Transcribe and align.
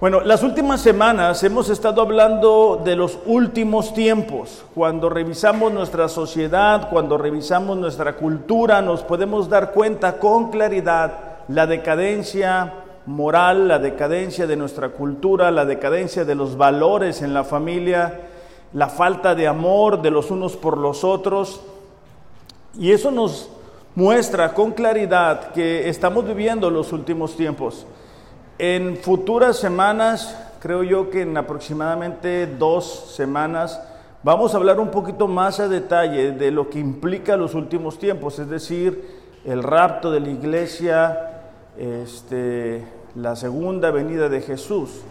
Bueno, 0.00 0.20
las 0.20 0.44
últimas 0.44 0.80
semanas 0.80 1.42
hemos 1.42 1.70
estado 1.70 2.02
hablando 2.02 2.80
de 2.84 2.94
los 2.94 3.18
últimos 3.26 3.92
tiempos. 3.94 4.64
Cuando 4.72 5.08
revisamos 5.08 5.72
nuestra 5.72 6.08
sociedad, 6.08 6.88
cuando 6.88 7.18
revisamos 7.18 7.76
nuestra 7.76 8.14
cultura, 8.14 8.80
nos 8.80 9.02
podemos 9.02 9.48
dar 9.48 9.72
cuenta 9.72 10.20
con 10.20 10.52
claridad 10.52 11.40
la 11.48 11.66
decadencia 11.66 12.74
moral, 13.06 13.66
la 13.66 13.80
decadencia 13.80 14.46
de 14.46 14.54
nuestra 14.54 14.90
cultura, 14.90 15.50
la 15.50 15.64
decadencia 15.64 16.24
de 16.24 16.36
los 16.36 16.56
valores 16.56 17.20
en 17.20 17.34
la 17.34 17.42
familia, 17.42 18.20
la 18.74 18.86
falta 18.86 19.34
de 19.34 19.48
amor 19.48 20.00
de 20.00 20.12
los 20.12 20.30
unos 20.30 20.56
por 20.56 20.78
los 20.78 21.02
otros. 21.02 21.60
Y 22.78 22.92
eso 22.92 23.10
nos 23.10 23.50
muestra 23.96 24.54
con 24.54 24.70
claridad 24.70 25.50
que 25.50 25.88
estamos 25.88 26.24
viviendo 26.24 26.70
los 26.70 26.92
últimos 26.92 27.34
tiempos. 27.34 27.84
En 28.58 28.96
futuras 28.96 29.56
semanas, 29.56 30.36
creo 30.58 30.82
yo 30.82 31.10
que 31.10 31.22
en 31.22 31.36
aproximadamente 31.36 32.48
dos 32.48 33.12
semanas, 33.14 33.80
vamos 34.24 34.52
a 34.52 34.56
hablar 34.56 34.80
un 34.80 34.90
poquito 34.90 35.28
más 35.28 35.60
a 35.60 35.68
detalle 35.68 36.32
de 36.32 36.50
lo 36.50 36.68
que 36.68 36.80
implica 36.80 37.36
los 37.36 37.54
últimos 37.54 38.00
tiempos, 38.00 38.40
es 38.40 38.48
decir, 38.48 39.16
el 39.44 39.62
rapto 39.62 40.10
de 40.10 40.18
la 40.18 40.30
iglesia, 40.30 41.42
este, 41.78 42.84
la 43.14 43.36
segunda 43.36 43.92
venida 43.92 44.28
de 44.28 44.40
Jesús. 44.40 45.02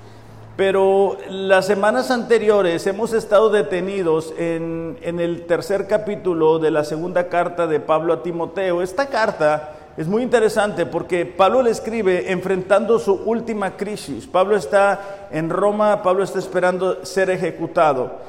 Pero 0.57 1.15
las 1.29 1.67
semanas 1.67 2.11
anteriores 2.11 2.85
hemos 2.85 3.13
estado 3.13 3.49
detenidos 3.49 4.33
en, 4.37 4.97
en, 5.01 5.21
el 5.21 5.45
tercer 5.45 5.87
capítulo 5.87 6.59
de 6.59 6.71
la 6.71 6.83
segunda 6.83 7.29
carta 7.29 7.65
de 7.65 7.79
Pablo 7.79 8.11
a 8.11 8.23
Timoteo. 8.23 8.81
Esta 8.81 9.05
carta 9.05 9.76
es 9.97 10.07
muy 10.07 10.21
interesante 10.21 10.85
porque 10.85 11.25
Pablo 11.25 11.63
le 11.63 11.71
escribe 11.71 12.31
enfrentando 12.31 12.99
su 12.99 13.13
última 13.25 13.75
crisis. 13.75 14.27
Pablo 14.27 14.55
está 14.55 15.27
en 15.31 15.49
Roma, 15.49 16.03
Pablo 16.03 16.23
está 16.23 16.37
esperando 16.37 17.03
ser 17.03 17.31
ejecutado. 17.31 18.19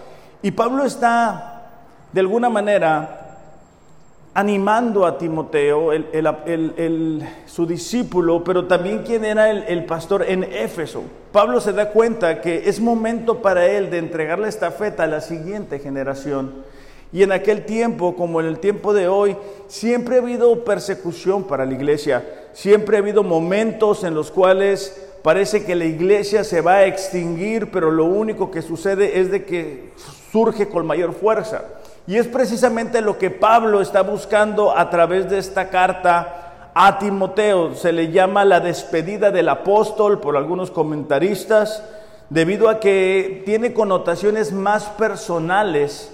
Y 0.41 0.51
Pablo 0.53 0.85
está, 0.85 1.71
de 2.11 2.21
alguna 2.21 2.49
manera, 2.49 3.29
animando 4.33 5.05
a 5.05 5.19
Timoteo, 5.19 5.91
su 7.45 7.67
discípulo, 7.67 8.45
pero 8.45 8.67
también 8.67 9.03
quien 9.03 9.25
era 9.25 9.51
el, 9.51 9.85
pastor 9.85 10.25
en 10.27 10.45
Éfeso. 10.45 11.03
Pablo 11.33 11.61
se 11.61 11.73
da 11.73 11.91
cuenta 11.91 12.41
que 12.41 12.69
es 12.69 12.81
momento 12.81 13.43
para 13.43 13.67
él 13.67 13.91
de 13.91 13.99
entregarle 13.99 14.49
esta 14.49 14.71
feta 14.71 15.03
a 15.03 15.07
la 15.07 15.21
siguiente 15.21 15.81
generación. 15.81 16.65
Y 17.13 17.23
en 17.23 17.33
aquel 17.33 17.65
tiempo, 17.65 18.15
como 18.17 18.41
en 18.41 18.47
el 18.47 18.59
tiempo 18.59 18.93
de 18.93 19.09
hoy, 19.09 19.37
siempre 19.67 20.17
ha 20.17 20.21
habido 20.21 20.65
persecución 20.65 21.45
para 21.45 21.65
la 21.65 21.73
iglesia. 21.73 22.25
Siempre 22.53 22.97
ha 22.97 23.01
habido 23.01 23.23
momentos 23.23 24.05
en 24.05 24.15
los 24.15 24.31
cuales 24.31 25.09
parece 25.23 25.65
que 25.65 25.75
la 25.75 25.87
iglesia 25.87 26.45
se 26.45 26.61
va 26.61 26.75
a 26.75 26.87
extinguir, 26.87 27.71
pero 27.71 27.91
lo 27.91 28.05
único 28.05 28.51
que 28.51 28.61
sucede 28.61 29.21
es 29.21 29.31
de 29.31 29.45
que 29.45 29.93
surge 30.33 30.69
con 30.69 30.87
mayor 30.87 31.15
fuerza. 31.15 31.65
Y 32.07 32.17
es 32.17 32.27
precisamente 32.27 33.01
lo 33.01 33.19
que 33.19 33.31
Pablo 33.31 33.81
está 33.81 34.03
buscando 34.03 34.77
a 34.77 34.91
través 34.91 35.31
de 35.31 35.39
esta 35.39 35.71
carta 35.71 36.71
a 36.75 36.99
Timoteo. 36.99 37.75
Se 37.75 37.93
le 37.93 38.13
llama 38.13 38.45
la 38.45 38.61
despedida 38.61 39.31
del 39.31 39.49
apóstol 39.49 40.21
por 40.21 40.37
algunos 40.37 40.71
comentaristas, 40.71 41.83
debido 42.29 42.69
a 42.69 42.81
que 42.81 43.43
tiene 43.47 43.73
connotaciones 43.73 44.53
más 44.53 44.85
personales 44.85 46.11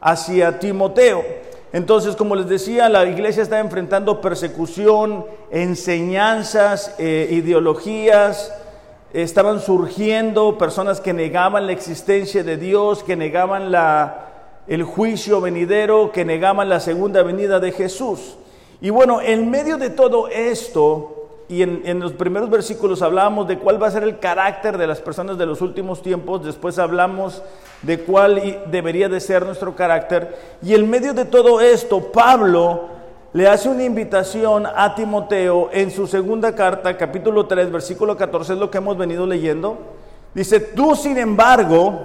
hacia 0.00 0.58
Timoteo. 0.58 1.24
Entonces, 1.72 2.16
como 2.16 2.34
les 2.34 2.48
decía, 2.48 2.88
la 2.88 3.04
iglesia 3.06 3.42
está 3.42 3.60
enfrentando 3.60 4.20
persecución, 4.20 5.24
enseñanzas, 5.50 6.94
eh, 6.98 7.28
ideologías, 7.30 8.52
estaban 9.12 9.60
surgiendo 9.60 10.58
personas 10.58 11.00
que 11.00 11.12
negaban 11.12 11.66
la 11.66 11.72
existencia 11.72 12.42
de 12.42 12.56
Dios, 12.56 13.02
que 13.04 13.16
negaban 13.16 13.70
la, 13.70 14.30
el 14.66 14.82
juicio 14.82 15.40
venidero, 15.40 16.10
que 16.12 16.24
negaban 16.24 16.68
la 16.68 16.80
segunda 16.80 17.22
venida 17.22 17.60
de 17.60 17.72
Jesús. 17.72 18.36
Y 18.80 18.90
bueno, 18.90 19.20
en 19.20 19.50
medio 19.50 19.76
de 19.76 19.90
todo 19.90 20.28
esto, 20.28 21.19
y 21.50 21.62
en, 21.62 21.98
los 21.98 22.12
primeros 22.12 22.48
versículos 22.48 23.02
hablábamos 23.02 23.48
de 23.48 23.58
cuál 23.58 23.82
va 23.82 23.88
a 23.88 23.90
ser 23.90 24.04
el 24.04 24.20
carácter 24.20 24.78
de 24.78 24.86
las 24.86 25.00
personas 25.00 25.36
de 25.36 25.46
los 25.46 25.60
últimos 25.60 26.00
tiempos, 26.00 26.44
después 26.44 26.78
hablamos 26.78 27.42
de 27.82 27.98
cuál 28.04 28.62
debería 28.70 29.08
de 29.08 29.18
ser 29.18 29.44
nuestro 29.44 29.74
carácter, 29.74 30.38
y 30.62 30.74
en 30.74 30.88
medio 30.88 31.12
de 31.12 31.24
todo 31.24 31.60
esto, 31.60 32.12
Pablo 32.12 32.82
le 33.32 33.48
hace 33.48 33.68
una 33.68 33.82
invitación 33.82 34.64
a 34.64 34.94
Timoteo 34.94 35.70
en 35.72 35.90
su 35.90 36.06
segunda 36.06 36.54
carta, 36.54 36.96
capítulo 36.96 37.46
3, 37.46 37.72
versículo 37.72 38.16
14, 38.16 38.52
es 38.52 38.58
lo 38.60 38.70
que 38.70 38.78
hemos 38.78 38.96
venido 38.96 39.26
leyendo. 39.26 39.76
Dice, 40.32 40.60
tú 40.60 40.94
sin 40.94 41.18
embargo, 41.18 41.98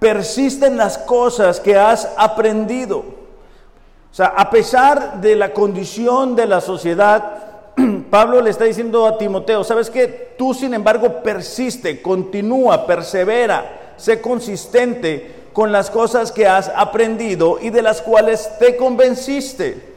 persiste 0.00 0.66
en 0.66 0.76
las 0.76 0.98
cosas 0.98 1.60
que 1.60 1.76
has 1.76 2.12
aprendido. 2.16 2.98
O 2.98 4.14
sea, 4.14 4.26
a 4.36 4.50
pesar 4.50 5.20
de 5.20 5.36
la 5.36 5.52
condición 5.52 6.34
de 6.34 6.46
la 6.46 6.60
sociedad, 6.60 7.51
Pablo 8.10 8.40
le 8.40 8.50
está 8.50 8.64
diciendo 8.64 9.06
a 9.06 9.18
Timoteo, 9.18 9.64
¿sabes 9.64 9.90
qué? 9.90 10.34
Tú 10.36 10.54
sin 10.54 10.74
embargo 10.74 11.22
persiste, 11.22 12.02
continúa, 12.02 12.86
persevera, 12.86 13.94
sé 13.96 14.20
consistente 14.20 15.42
con 15.52 15.72
las 15.72 15.90
cosas 15.90 16.32
que 16.32 16.46
has 16.46 16.70
aprendido 16.74 17.58
y 17.60 17.70
de 17.70 17.82
las 17.82 18.02
cuales 18.02 18.50
te 18.58 18.76
convenciste, 18.76 19.92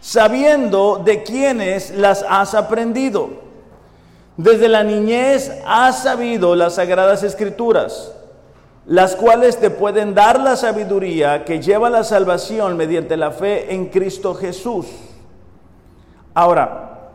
sabiendo 0.00 1.00
de 1.04 1.22
quiénes 1.22 1.90
las 1.90 2.24
has 2.28 2.54
aprendido. 2.54 3.50
Desde 4.36 4.68
la 4.68 4.82
niñez 4.82 5.52
has 5.66 6.04
sabido 6.04 6.56
las 6.56 6.76
sagradas 6.76 7.22
escrituras, 7.22 8.12
las 8.86 9.14
cuales 9.14 9.58
te 9.58 9.70
pueden 9.70 10.14
dar 10.14 10.40
la 10.40 10.56
sabiduría 10.56 11.44
que 11.44 11.60
lleva 11.60 11.88
a 11.88 11.90
la 11.90 12.04
salvación 12.04 12.76
mediante 12.76 13.16
la 13.16 13.32
fe 13.32 13.74
en 13.74 13.86
Cristo 13.86 14.34
Jesús. 14.34 14.86
Ahora, 16.34 17.10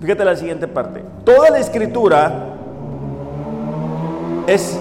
fíjate 0.00 0.24
la 0.24 0.36
siguiente 0.36 0.68
parte. 0.68 1.02
Toda 1.24 1.50
la 1.50 1.58
escritura 1.58 2.56
es 4.46 4.78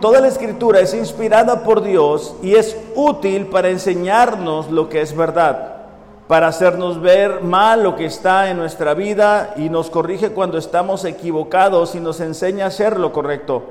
toda 0.00 0.20
la 0.20 0.28
escritura 0.28 0.80
es 0.80 0.92
inspirada 0.92 1.62
por 1.62 1.82
Dios 1.82 2.36
y 2.42 2.54
es 2.54 2.76
útil 2.94 3.46
para 3.46 3.70
enseñarnos 3.70 4.70
lo 4.70 4.90
que 4.90 5.00
es 5.00 5.16
verdad, 5.16 5.76
para 6.28 6.48
hacernos 6.48 7.00
ver 7.00 7.42
mal 7.42 7.82
lo 7.82 7.96
que 7.96 8.04
está 8.06 8.50
en 8.50 8.58
nuestra 8.58 8.92
vida 8.92 9.54
y 9.56 9.70
nos 9.70 9.88
corrige 9.88 10.30
cuando 10.30 10.58
estamos 10.58 11.04
equivocados 11.06 11.94
y 11.94 12.00
nos 12.00 12.20
enseña 12.20 12.66
a 12.66 12.68
hacer 12.68 12.98
lo 12.98 13.12
correcto. 13.12 13.62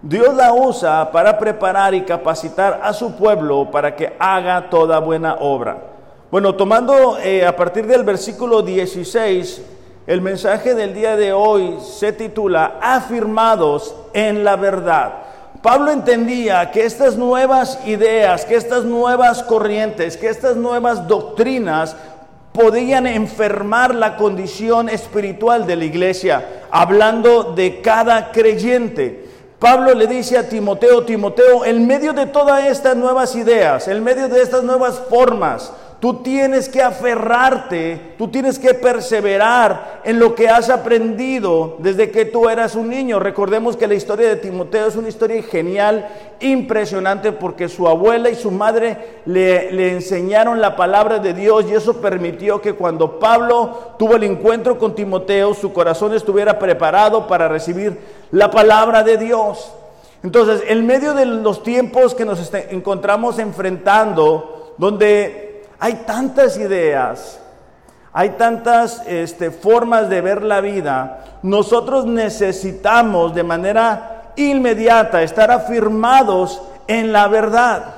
Dios 0.00 0.34
la 0.34 0.52
usa 0.52 1.10
para 1.12 1.38
preparar 1.38 1.94
y 1.94 2.02
capacitar 2.02 2.80
a 2.82 2.92
su 2.92 3.16
pueblo 3.16 3.70
para 3.70 3.94
que 3.94 4.14
haga 4.18 4.68
toda 4.68 4.98
buena 4.98 5.34
obra. 5.40 5.91
Bueno, 6.32 6.54
tomando 6.54 7.18
eh, 7.18 7.44
a 7.44 7.54
partir 7.54 7.86
del 7.86 8.04
versículo 8.04 8.62
16, 8.62 9.60
el 10.06 10.22
mensaje 10.22 10.74
del 10.74 10.94
día 10.94 11.14
de 11.14 11.34
hoy 11.34 11.76
se 11.82 12.10
titula 12.14 12.78
Afirmados 12.80 13.94
en 14.14 14.42
la 14.42 14.56
verdad. 14.56 15.12
Pablo 15.60 15.90
entendía 15.90 16.70
que 16.70 16.86
estas 16.86 17.18
nuevas 17.18 17.80
ideas, 17.84 18.46
que 18.46 18.54
estas 18.54 18.84
nuevas 18.86 19.42
corrientes, 19.42 20.16
que 20.16 20.30
estas 20.30 20.56
nuevas 20.56 21.06
doctrinas 21.06 21.96
podían 22.54 23.06
enfermar 23.06 23.94
la 23.94 24.16
condición 24.16 24.88
espiritual 24.88 25.66
de 25.66 25.76
la 25.76 25.84
iglesia, 25.84 26.62
hablando 26.70 27.52
de 27.52 27.82
cada 27.82 28.32
creyente. 28.32 29.28
Pablo 29.58 29.92
le 29.92 30.06
dice 30.06 30.38
a 30.38 30.48
Timoteo, 30.48 31.04
Timoteo, 31.04 31.66
en 31.66 31.86
medio 31.86 32.14
de 32.14 32.24
todas 32.24 32.64
estas 32.64 32.96
nuevas 32.96 33.36
ideas, 33.36 33.86
en 33.86 34.02
medio 34.02 34.30
de 34.30 34.40
estas 34.40 34.64
nuevas 34.64 34.98
formas, 35.10 35.70
Tú 36.02 36.14
tienes 36.14 36.68
que 36.68 36.82
aferrarte, 36.82 38.14
tú 38.18 38.26
tienes 38.26 38.58
que 38.58 38.74
perseverar 38.74 40.00
en 40.02 40.18
lo 40.18 40.34
que 40.34 40.48
has 40.48 40.68
aprendido 40.68 41.76
desde 41.78 42.10
que 42.10 42.24
tú 42.24 42.48
eras 42.48 42.74
un 42.74 42.88
niño. 42.88 43.20
Recordemos 43.20 43.76
que 43.76 43.86
la 43.86 43.94
historia 43.94 44.28
de 44.28 44.34
Timoteo 44.34 44.88
es 44.88 44.96
una 44.96 45.08
historia 45.08 45.40
genial, 45.44 46.08
impresionante, 46.40 47.30
porque 47.30 47.68
su 47.68 47.86
abuela 47.86 48.30
y 48.30 48.34
su 48.34 48.50
madre 48.50 49.20
le, 49.26 49.70
le 49.70 49.92
enseñaron 49.92 50.60
la 50.60 50.74
palabra 50.74 51.20
de 51.20 51.34
Dios 51.34 51.66
y 51.70 51.74
eso 51.74 52.00
permitió 52.00 52.60
que 52.60 52.72
cuando 52.72 53.20
Pablo 53.20 53.94
tuvo 53.96 54.16
el 54.16 54.24
encuentro 54.24 54.80
con 54.80 54.96
Timoteo, 54.96 55.54
su 55.54 55.72
corazón 55.72 56.14
estuviera 56.14 56.58
preparado 56.58 57.28
para 57.28 57.46
recibir 57.46 57.96
la 58.32 58.50
palabra 58.50 59.04
de 59.04 59.18
Dios. 59.18 59.72
Entonces, 60.24 60.64
en 60.66 60.84
medio 60.84 61.14
de 61.14 61.26
los 61.26 61.62
tiempos 61.62 62.12
que 62.16 62.24
nos 62.24 62.52
encontramos 62.70 63.38
enfrentando, 63.38 64.74
donde 64.78 65.51
hay 65.82 66.04
tantas 66.06 66.56
ideas, 66.58 67.40
hay 68.12 68.30
tantas 68.30 69.02
este, 69.04 69.50
formas 69.50 70.08
de 70.08 70.20
ver 70.20 70.44
la 70.44 70.60
vida. 70.60 71.24
Nosotros 71.42 72.06
necesitamos 72.06 73.34
de 73.34 73.42
manera 73.42 74.30
inmediata 74.36 75.24
estar 75.24 75.50
afirmados 75.50 76.62
en 76.86 77.12
la 77.12 77.26
verdad. 77.26 77.94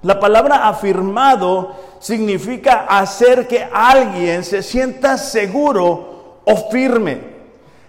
La 0.00 0.18
palabra 0.18 0.66
afirmado 0.68 1.76
significa 1.98 2.86
hacer 2.88 3.46
que 3.46 3.68
alguien 3.70 4.42
se 4.42 4.62
sienta 4.62 5.18
seguro 5.18 6.40
o 6.46 6.56
firme. 6.70 7.20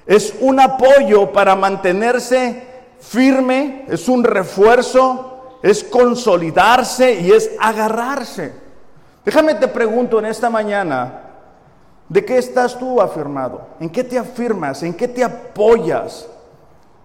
es 0.06 0.36
un 0.42 0.60
apoyo 0.60 1.32
para 1.32 1.56
mantenerse 1.56 2.68
firme, 3.00 3.86
es 3.88 4.10
un 4.10 4.26
refuerzo, 4.26 5.60
es 5.64 5.82
consolidarse 5.82 7.22
y 7.22 7.32
es 7.32 7.52
agarrarse. 7.58 8.61
Déjame 9.24 9.56
te 9.56 9.68
pregunto 9.68 10.18
en 10.20 10.26
esta 10.26 10.50
mañana, 10.50 11.22
¿de 12.10 12.26
qué 12.26 12.38
estás 12.38 12.78
tú 12.78 13.00
afirmado? 13.00 13.62
¿En 13.80 13.90
qué 13.90 14.04
te 14.04 14.18
afirmas? 14.18 14.82
¿En 14.82 14.94
qué 14.94 15.08
te 15.08 15.24
apoyas? 15.24 16.28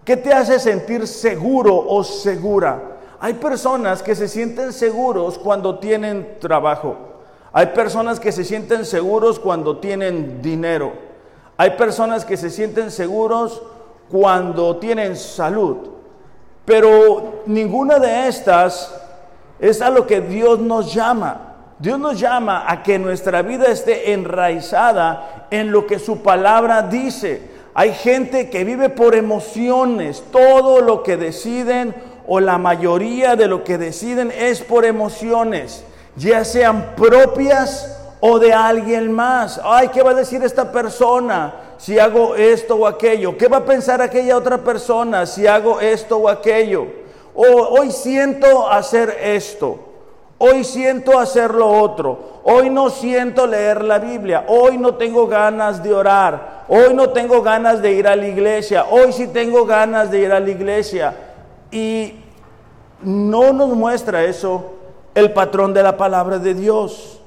¿Qué 0.05 0.17
te 0.17 0.33
hace 0.33 0.59
sentir 0.59 1.07
seguro 1.07 1.77
o 1.77 2.03
segura? 2.03 2.81
Hay 3.21 3.35
personas 3.35 4.03
que 4.03 4.15
se 4.15 4.29
sienten 4.29 4.73
seguros 4.73 5.39
cuando 5.39 5.79
tienen 5.79 6.39
trabajo. 6.41 6.97
Hay 7.53 7.67
personas 7.67 8.21
que 8.21 8.33
se 8.33 8.45
sienten 8.45 8.85
seguros 8.85 9.39
cuando 9.39 9.79
tienen 9.79 10.41
dinero. 10.41 10.93
Hay 11.57 11.71
personas 11.71 12.25
que 12.25 12.37
se 12.37 12.51
sienten 12.51 12.91
seguros 12.91 13.63
cuando 14.11 14.77
tienen 14.77 15.17
salud. 15.17 15.77
Pero 16.65 17.43
ninguna 17.47 17.99
de 17.99 18.29
estas 18.29 18.95
es 19.59 19.81
a 19.81 19.91
lo 19.91 20.07
que 20.07 20.21
Dios 20.21 20.59
nos 20.59 20.93
llama. 20.93 21.45
Dios 21.78 21.99
nos 21.99 22.19
llama 22.19 22.64
a 22.67 22.82
que 22.82 22.99
nuestra 22.99 23.43
vida 23.43 23.67
esté 23.67 24.12
enraizada 24.12 25.46
en 25.50 25.70
lo 25.70 25.87
que 25.87 25.99
su 25.99 26.23
palabra 26.23 26.82
dice. 26.82 27.43
Hay 27.75 27.93
gente 27.93 28.49
que 28.49 28.64
vive 28.64 28.88
por 28.88 29.14
emociones. 29.14 30.25
Todo 30.32 30.81
lo 30.81 31.02
que 31.02 31.19
deciden 31.19 31.94
o 32.26 32.40
la 32.40 32.58
mayoría 32.58 33.37
de 33.37 33.46
lo 33.46 33.62
que 33.62 33.78
deciden 33.78 34.32
es 34.37 34.61
por 34.61 34.84
emociones, 34.84 35.84
ya 36.17 36.44
sean 36.44 36.94
propias 36.96 38.00
o 38.20 38.38
de 38.38 38.52
alguien 38.52 39.12
más. 39.12 39.61
Ay, 39.62 39.88
¿qué 39.88 40.02
va 40.02 40.11
a 40.11 40.14
decir 40.14 40.43
esta 40.43 40.72
persona 40.72 41.55
si 41.79 41.99
hago 41.99 42.34
esto 42.34 42.76
o 42.76 42.87
aquello? 42.87 43.37
¿Qué 43.37 43.49
va 43.49 43.58
a 43.58 43.64
pensar 43.64 44.00
aquella 44.00 44.37
otra 44.37 44.58
persona 44.58 45.26
si 45.26 45.46
hago 45.46 45.81
esto 45.81 46.17
o 46.17 46.29
aquello? 46.29 46.87
O 47.34 47.44
hoy 47.44 47.93
siento 47.93 48.69
hacer 48.69 49.17
esto. 49.22 49.86
Hoy 50.38 50.65
siento 50.65 51.19
hacer 51.19 51.55
lo 51.55 51.69
otro. 51.69 52.41
Hoy 52.44 52.69
no 52.69 52.91
siento 52.91 53.47
leer 53.47 53.83
la 53.83 53.99
Biblia. 53.99 54.44
Hoy 54.49 54.77
no 54.77 54.94
tengo 54.94 55.27
ganas 55.27 55.83
de 55.83 55.94
orar. 55.94 56.65
Hoy 56.69 56.93
no 56.94 57.11
tengo 57.11 57.43
ganas 57.43 57.81
de 57.81 57.93
ir 57.93 58.06
a 58.06 58.17
la 58.17 58.29
iglesia. 58.29 58.87
Hoy 58.91 59.12
sí 59.12 59.29
tengo 59.29 59.65
ganas 59.65 60.11
de 60.11 60.21
ir 60.21 60.33
a 60.33 60.41
la 60.41 60.50
iglesia. 60.50 61.15
Y 61.71 62.15
no 63.03 63.53
nos 63.53 63.71
muestra 63.71 64.25
eso 64.25 64.75
el 65.15 65.33
patrón 65.33 65.73
de 65.73 65.83
la 65.83 65.97
palabra 65.97 66.39
de 66.39 66.53
Dios. 66.53 67.19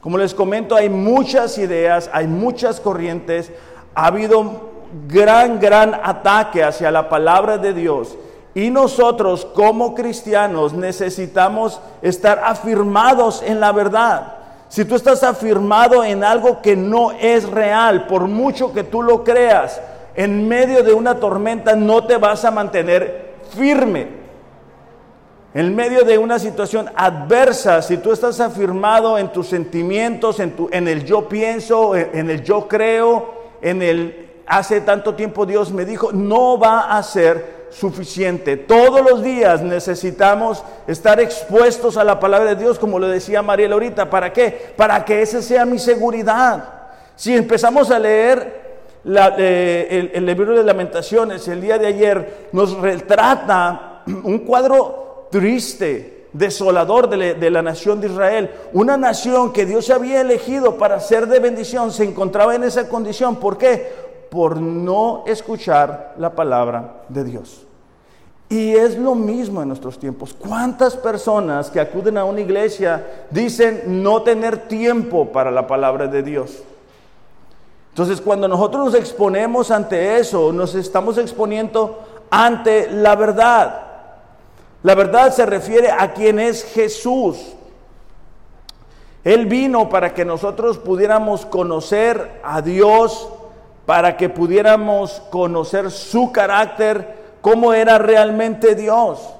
Como 0.00 0.18
les 0.18 0.34
comento, 0.34 0.76
hay 0.76 0.90
muchas 0.90 1.56
ideas, 1.58 2.10
hay 2.12 2.26
muchas 2.26 2.80
corrientes. 2.80 3.50
Ha 3.94 4.06
habido 4.06 4.76
gran, 5.08 5.58
gran 5.58 5.94
ataque 5.94 6.62
hacia 6.62 6.90
la 6.90 7.08
palabra 7.08 7.56
de 7.56 7.72
Dios. 7.72 8.16
Y 8.56 8.70
nosotros 8.70 9.44
como 9.44 9.94
cristianos 9.94 10.72
necesitamos 10.72 11.78
estar 12.00 12.40
afirmados 12.42 13.42
en 13.42 13.60
la 13.60 13.70
verdad. 13.70 14.32
Si 14.70 14.86
tú 14.86 14.94
estás 14.94 15.22
afirmado 15.22 16.02
en 16.02 16.24
algo 16.24 16.62
que 16.62 16.74
no 16.74 17.12
es 17.12 17.46
real, 17.46 18.06
por 18.06 18.28
mucho 18.28 18.72
que 18.72 18.82
tú 18.82 19.02
lo 19.02 19.22
creas, 19.24 19.78
en 20.14 20.48
medio 20.48 20.82
de 20.82 20.94
una 20.94 21.16
tormenta 21.16 21.76
no 21.76 22.06
te 22.06 22.16
vas 22.16 22.46
a 22.46 22.50
mantener 22.50 23.34
firme. 23.54 24.08
En 25.52 25.76
medio 25.76 26.04
de 26.04 26.16
una 26.16 26.38
situación 26.38 26.88
adversa, 26.96 27.82
si 27.82 27.98
tú 27.98 28.10
estás 28.10 28.40
afirmado 28.40 29.18
en 29.18 29.30
tus 29.32 29.48
sentimientos, 29.48 30.40
en, 30.40 30.52
tu, 30.52 30.70
en 30.72 30.88
el 30.88 31.04
yo 31.04 31.28
pienso, 31.28 31.94
en 31.94 32.30
el 32.30 32.42
yo 32.42 32.66
creo, 32.66 33.34
en 33.60 33.82
el 33.82 34.30
hace 34.46 34.80
tanto 34.80 35.14
tiempo 35.14 35.44
Dios 35.44 35.72
me 35.72 35.84
dijo, 35.84 36.10
no 36.10 36.58
va 36.58 36.96
a 36.96 37.02
ser 37.02 37.55
suficiente. 37.70 38.56
Todos 38.56 39.08
los 39.08 39.22
días 39.22 39.62
necesitamos 39.62 40.62
estar 40.86 41.20
expuestos 41.20 41.96
a 41.96 42.04
la 42.04 42.18
palabra 42.18 42.54
de 42.54 42.62
Dios, 42.62 42.78
como 42.78 42.98
lo 42.98 43.08
decía 43.08 43.42
Mariela 43.42 43.74
ahorita. 43.74 44.08
¿Para 44.08 44.32
qué? 44.32 44.72
Para 44.76 45.04
que 45.04 45.22
esa 45.22 45.42
sea 45.42 45.64
mi 45.64 45.78
seguridad. 45.78 46.64
Si 47.16 47.34
empezamos 47.34 47.90
a 47.90 47.98
leer 47.98 48.66
eh, 49.04 50.10
el, 50.14 50.26
libro 50.26 50.56
de 50.56 50.64
lamentaciones 50.64 51.46
el 51.48 51.60
día 51.60 51.78
de 51.78 51.86
ayer, 51.86 52.48
nos 52.52 52.76
retrata 52.78 54.02
un 54.06 54.40
cuadro 54.40 55.28
triste, 55.30 56.26
desolador 56.32 57.08
de, 57.08 57.34
de 57.34 57.50
la 57.50 57.62
nación 57.62 58.00
de 58.00 58.08
Israel. 58.08 58.50
Una 58.72 58.96
nación 58.96 59.52
que 59.52 59.64
Dios 59.64 59.90
había 59.90 60.20
elegido 60.20 60.76
para 60.76 61.00
ser 61.00 61.26
de 61.26 61.40
bendición 61.40 61.92
se 61.92 62.04
encontraba 62.04 62.54
en 62.54 62.64
esa 62.64 62.88
condición. 62.88 63.36
¿Por 63.36 63.58
qué? 63.58 64.05
Por 64.36 64.60
no 64.60 65.24
escuchar 65.26 66.12
la 66.18 66.34
palabra 66.34 67.04
de 67.08 67.24
Dios. 67.24 67.62
Y 68.50 68.72
es 68.72 68.98
lo 68.98 69.14
mismo 69.14 69.62
en 69.62 69.68
nuestros 69.68 69.98
tiempos. 69.98 70.34
¿Cuántas 70.38 70.94
personas 70.94 71.70
que 71.70 71.80
acuden 71.80 72.18
a 72.18 72.26
una 72.26 72.42
iglesia 72.42 73.24
dicen 73.30 74.02
no 74.02 74.20
tener 74.20 74.68
tiempo 74.68 75.32
para 75.32 75.50
la 75.50 75.66
palabra 75.66 76.06
de 76.06 76.22
Dios? 76.22 76.62
Entonces, 77.88 78.20
cuando 78.20 78.46
nosotros 78.46 78.84
nos 78.84 78.94
exponemos 78.94 79.70
ante 79.70 80.18
eso, 80.18 80.52
nos 80.52 80.74
estamos 80.74 81.16
exponiendo 81.16 81.98
ante 82.28 82.90
la 82.90 83.16
verdad. 83.16 83.86
La 84.82 84.94
verdad 84.94 85.32
se 85.32 85.46
refiere 85.46 85.90
a 85.90 86.12
quien 86.12 86.38
es 86.38 86.62
Jesús. 86.62 87.38
Él 89.24 89.46
vino 89.46 89.88
para 89.88 90.12
que 90.12 90.26
nosotros 90.26 90.76
pudiéramos 90.76 91.46
conocer 91.46 92.42
a 92.44 92.60
Dios 92.60 93.30
para 93.86 94.16
que 94.16 94.28
pudiéramos 94.28 95.22
conocer 95.30 95.90
su 95.92 96.32
carácter, 96.32 97.16
cómo 97.40 97.72
era 97.72 97.98
realmente 97.98 98.74
Dios. 98.74 99.32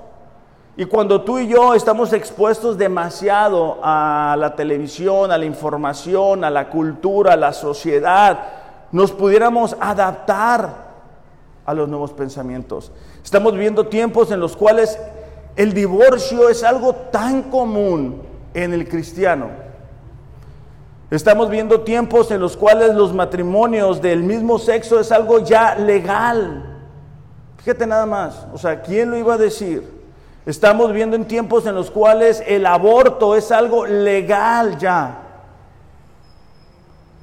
Y 0.76 0.84
cuando 0.84 1.22
tú 1.22 1.38
y 1.38 1.48
yo 1.48 1.74
estamos 1.74 2.12
expuestos 2.12 2.78
demasiado 2.78 3.78
a 3.82 4.36
la 4.38 4.54
televisión, 4.54 5.32
a 5.32 5.38
la 5.38 5.44
información, 5.44 6.44
a 6.44 6.50
la 6.50 6.68
cultura, 6.68 7.32
a 7.32 7.36
la 7.36 7.52
sociedad, 7.52 8.38
nos 8.92 9.10
pudiéramos 9.10 9.76
adaptar 9.80 10.86
a 11.64 11.74
los 11.74 11.88
nuevos 11.88 12.12
pensamientos. 12.12 12.92
Estamos 13.24 13.52
viviendo 13.54 13.86
tiempos 13.88 14.30
en 14.30 14.38
los 14.38 14.56
cuales 14.56 14.98
el 15.56 15.72
divorcio 15.72 16.48
es 16.48 16.62
algo 16.62 16.94
tan 16.94 17.44
común 17.44 18.22
en 18.54 18.72
el 18.72 18.86
cristiano. 18.88 19.65
Estamos 21.10 21.48
viendo 21.50 21.82
tiempos 21.82 22.30
en 22.32 22.40
los 22.40 22.56
cuales 22.56 22.94
los 22.94 23.12
matrimonios 23.12 24.02
del 24.02 24.24
mismo 24.24 24.58
sexo 24.58 24.98
es 24.98 25.12
algo 25.12 25.38
ya 25.38 25.76
legal. 25.76 26.64
Fíjate 27.58 27.86
nada 27.86 28.06
más, 28.06 28.46
o 28.52 28.58
sea, 28.58 28.82
¿quién 28.82 29.10
lo 29.10 29.16
iba 29.16 29.34
a 29.34 29.38
decir? 29.38 29.96
Estamos 30.44 30.92
viendo 30.92 31.14
en 31.16 31.24
tiempos 31.24 31.66
en 31.66 31.74
los 31.74 31.90
cuales 31.90 32.42
el 32.46 32.66
aborto 32.66 33.36
es 33.36 33.52
algo 33.52 33.86
legal 33.86 34.78
ya. 34.78 35.22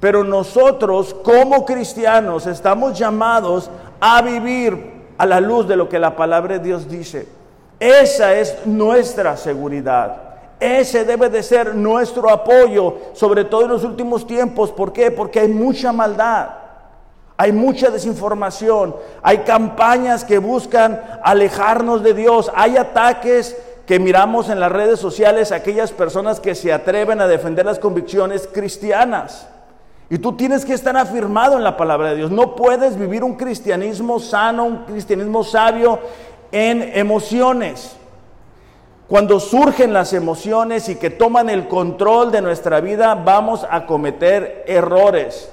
Pero 0.00 0.24
nosotros 0.24 1.14
como 1.22 1.64
cristianos 1.64 2.46
estamos 2.46 2.98
llamados 2.98 3.70
a 4.00 4.20
vivir 4.22 5.04
a 5.16 5.26
la 5.26 5.40
luz 5.40 5.68
de 5.68 5.76
lo 5.76 5.88
que 5.88 5.98
la 5.98 6.16
palabra 6.16 6.58
de 6.58 6.64
Dios 6.64 6.88
dice. 6.88 7.28
Esa 7.80 8.34
es 8.34 8.66
nuestra 8.66 9.36
seguridad. 9.36 10.33
Ese 10.60 11.04
debe 11.04 11.28
de 11.28 11.42
ser 11.42 11.74
nuestro 11.74 12.30
apoyo, 12.30 12.96
sobre 13.12 13.44
todo 13.44 13.62
en 13.62 13.70
los 13.70 13.84
últimos 13.84 14.26
tiempos. 14.26 14.70
¿Por 14.70 14.92
qué? 14.92 15.10
Porque 15.10 15.40
hay 15.40 15.48
mucha 15.48 15.92
maldad, 15.92 16.48
hay 17.36 17.52
mucha 17.52 17.90
desinformación, 17.90 18.94
hay 19.22 19.38
campañas 19.38 20.24
que 20.24 20.38
buscan 20.38 21.00
alejarnos 21.22 22.02
de 22.02 22.14
Dios, 22.14 22.50
hay 22.54 22.76
ataques 22.76 23.56
que 23.86 23.98
miramos 23.98 24.48
en 24.48 24.60
las 24.60 24.72
redes 24.72 24.98
sociales 24.98 25.52
aquellas 25.52 25.92
personas 25.92 26.40
que 26.40 26.54
se 26.54 26.72
atreven 26.72 27.20
a 27.20 27.26
defender 27.26 27.66
las 27.66 27.78
convicciones 27.78 28.48
cristianas. 28.50 29.48
Y 30.10 30.18
tú 30.18 30.36
tienes 30.36 30.64
que 30.64 30.74
estar 30.74 30.96
afirmado 30.96 31.56
en 31.56 31.64
la 31.64 31.76
palabra 31.76 32.10
de 32.10 32.16
Dios. 32.16 32.30
No 32.30 32.54
puedes 32.54 32.98
vivir 32.98 33.24
un 33.24 33.34
cristianismo 33.34 34.20
sano, 34.20 34.64
un 34.64 34.84
cristianismo 34.84 35.42
sabio 35.42 35.98
en 36.52 36.82
emociones. 36.94 37.96
Cuando 39.08 39.38
surgen 39.38 39.92
las 39.92 40.14
emociones 40.14 40.88
y 40.88 40.96
que 40.96 41.10
toman 41.10 41.50
el 41.50 41.68
control 41.68 42.32
de 42.32 42.40
nuestra 42.40 42.80
vida, 42.80 43.14
vamos 43.14 43.66
a 43.70 43.86
cometer 43.86 44.64
errores. 44.66 45.50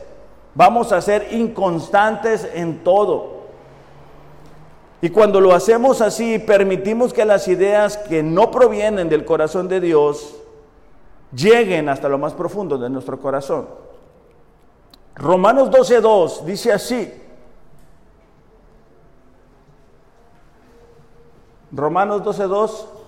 Vamos 0.55 0.91
a 0.91 1.01
ser 1.01 1.27
inconstantes 1.31 2.47
en 2.53 2.83
todo. 2.83 3.41
Y 5.01 5.09
cuando 5.09 5.41
lo 5.41 5.53
hacemos 5.53 5.99
así, 5.99 6.39
permitimos 6.39 7.11
que 7.11 7.25
las 7.25 7.47
ideas 7.47 7.97
que 7.97 8.23
no 8.23 8.51
provienen 8.51 9.09
del 9.09 9.25
corazón 9.25 9.67
de 9.67 9.81
Dios 9.81 10.35
lleguen 11.33 11.89
hasta 11.89 12.07
lo 12.07 12.17
más 12.17 12.33
profundo 12.33 12.77
de 12.77 12.89
nuestro 12.89 13.19
corazón. 13.19 13.67
Romanos 15.15 15.69
12.2 15.71 16.43
dice 16.43 16.71
así. 16.71 17.11
Romanos 21.71 22.21
12.2 22.23 23.00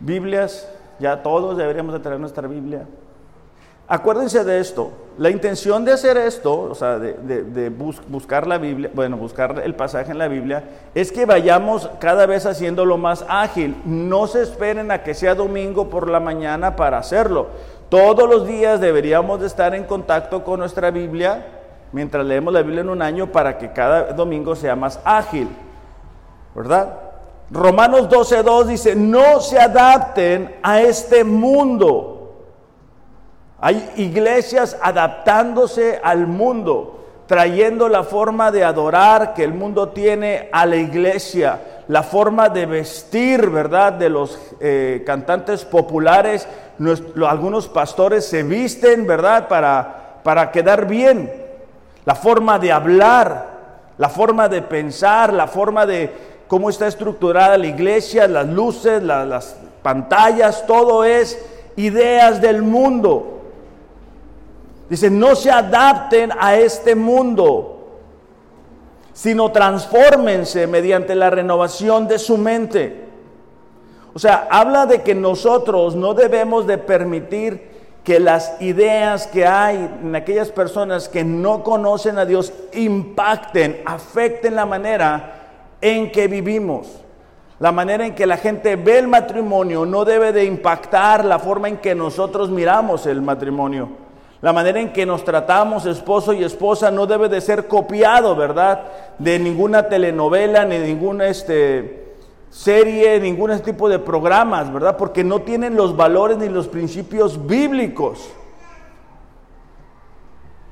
Biblias, 0.00 0.68
ya 0.98 1.22
todos 1.22 1.56
deberíamos 1.56 1.92
de 1.92 2.00
tener 2.00 2.18
nuestra 2.18 2.48
Biblia. 2.48 2.86
Acuérdense 3.86 4.44
de 4.44 4.60
esto. 4.60 4.92
La 5.18 5.30
intención 5.30 5.84
de 5.84 5.92
hacer 5.92 6.16
esto, 6.16 6.60
o 6.60 6.74
sea, 6.74 6.98
de, 6.98 7.72
buscar 8.08 8.46
la 8.46 8.56
Biblia, 8.56 8.88
bueno, 8.94 9.16
buscar 9.16 9.60
el 9.64 9.74
pasaje 9.74 10.12
en 10.12 10.18
la 10.18 10.28
Biblia, 10.28 10.62
es 10.94 11.10
que 11.10 11.26
vayamos 11.26 11.90
cada 11.98 12.24
vez 12.24 12.46
haciéndolo 12.46 12.96
más 12.98 13.24
ágil. 13.28 13.76
No 13.84 14.28
se 14.28 14.42
esperen 14.42 14.90
a 14.92 15.02
que 15.02 15.12
sea 15.12 15.34
domingo 15.34 15.90
por 15.90 16.08
la 16.08 16.20
mañana 16.20 16.76
para 16.76 16.98
hacerlo. 16.98 17.48
Todos 17.88 18.30
los 18.30 18.46
días 18.46 18.80
deberíamos 18.80 19.40
de 19.40 19.48
estar 19.48 19.74
en 19.74 19.82
contacto 19.82 20.44
con 20.44 20.60
nuestra 20.60 20.92
Biblia 20.92 21.44
mientras 21.90 22.24
leemos 22.24 22.54
la 22.54 22.62
Biblia 22.62 22.82
en 22.82 22.90
un 22.90 23.02
año 23.02 23.32
para 23.32 23.58
que 23.58 23.72
cada 23.72 24.12
domingo 24.12 24.54
sea 24.54 24.76
más 24.76 25.00
ágil. 25.04 25.48
¿Verdad? 26.54 27.09
Romanos 27.50 28.08
12.2 28.08 28.64
dice, 28.64 28.94
no 28.94 29.40
se 29.40 29.58
adapten 29.58 30.56
a 30.62 30.80
este 30.80 31.24
mundo 31.24 32.20
hay 33.60 33.90
iglesias 33.96 34.76
adaptándose 34.80 36.00
al 36.02 36.26
mundo, 36.26 37.04
trayendo 37.26 37.90
la 37.90 38.04
forma 38.04 38.50
de 38.50 38.64
adorar 38.64 39.34
que 39.34 39.44
el 39.44 39.52
mundo 39.52 39.90
tiene 39.90 40.48
a 40.50 40.64
la 40.64 40.76
iglesia, 40.76 41.60
la 41.86 42.02
forma 42.02 42.48
de 42.48 42.64
vestir, 42.64 43.50
¿verdad? 43.50 43.92
De 43.92 44.08
los 44.08 44.38
eh, 44.60 45.02
cantantes 45.04 45.66
populares. 45.66 46.48
algunos 47.28 47.68
pastores 47.68 48.24
se 48.24 48.42
visten, 48.42 49.06
¿verdad? 49.06 49.46
Para, 49.46 50.20
para 50.22 50.50
quedar 50.50 50.86
bien. 50.86 51.30
La 52.06 52.14
forma 52.14 52.58
de 52.58 52.72
hablar, 52.72 53.46
la 53.98 54.08
forma 54.08 54.48
de 54.48 54.62
pensar, 54.62 55.34
la 55.34 55.46
forma 55.46 55.84
de 55.84 56.29
cómo 56.50 56.68
está 56.68 56.88
estructurada 56.88 57.56
la 57.56 57.68
iglesia, 57.68 58.26
las 58.26 58.48
luces, 58.48 59.00
las 59.04 59.54
pantallas, 59.84 60.66
todo 60.66 61.04
es 61.04 61.38
ideas 61.76 62.40
del 62.40 62.62
mundo. 62.62 63.42
Dice, 64.88 65.10
no 65.10 65.36
se 65.36 65.52
adapten 65.52 66.32
a 66.36 66.56
este 66.56 66.96
mundo, 66.96 68.00
sino 69.12 69.52
transfórmense 69.52 70.66
mediante 70.66 71.14
la 71.14 71.30
renovación 71.30 72.08
de 72.08 72.18
su 72.18 72.36
mente. 72.36 73.04
O 74.12 74.18
sea, 74.18 74.48
habla 74.50 74.86
de 74.86 75.02
que 75.02 75.14
nosotros 75.14 75.94
no 75.94 76.14
debemos 76.14 76.66
de 76.66 76.78
permitir 76.78 77.70
que 78.02 78.18
las 78.18 78.60
ideas 78.60 79.28
que 79.28 79.46
hay 79.46 79.76
en 80.02 80.16
aquellas 80.16 80.50
personas 80.50 81.08
que 81.08 81.22
no 81.22 81.62
conocen 81.62 82.18
a 82.18 82.26
Dios 82.26 82.52
impacten, 82.72 83.82
afecten 83.86 84.56
la 84.56 84.66
manera 84.66 85.36
en 85.80 86.10
que 86.12 86.28
vivimos. 86.28 86.88
La 87.58 87.72
manera 87.72 88.06
en 88.06 88.14
que 88.14 88.26
la 88.26 88.38
gente 88.38 88.76
ve 88.76 88.98
el 88.98 89.08
matrimonio 89.08 89.84
no 89.84 90.04
debe 90.04 90.32
de 90.32 90.44
impactar 90.44 91.24
la 91.24 91.38
forma 91.38 91.68
en 91.68 91.76
que 91.76 91.94
nosotros 91.94 92.50
miramos 92.50 93.06
el 93.06 93.20
matrimonio. 93.20 93.88
La 94.40 94.54
manera 94.54 94.80
en 94.80 94.92
que 94.94 95.04
nos 95.04 95.24
tratamos 95.24 95.84
esposo 95.84 96.32
y 96.32 96.42
esposa 96.42 96.90
no 96.90 97.06
debe 97.06 97.28
de 97.28 97.42
ser 97.42 97.68
copiado, 97.68 98.34
¿verdad? 98.34 98.84
De 99.18 99.38
ninguna 99.38 99.88
telenovela, 99.88 100.64
ni 100.64 100.78
ninguna 100.78 101.26
este, 101.26 102.14
serie, 102.48 103.20
ningún 103.20 103.58
tipo 103.60 103.90
de 103.90 103.98
programas, 103.98 104.72
¿verdad? 104.72 104.96
Porque 104.96 105.22
no 105.22 105.42
tienen 105.42 105.76
los 105.76 105.94
valores 105.94 106.38
ni 106.38 106.48
los 106.48 106.68
principios 106.68 107.46
bíblicos. 107.46 108.30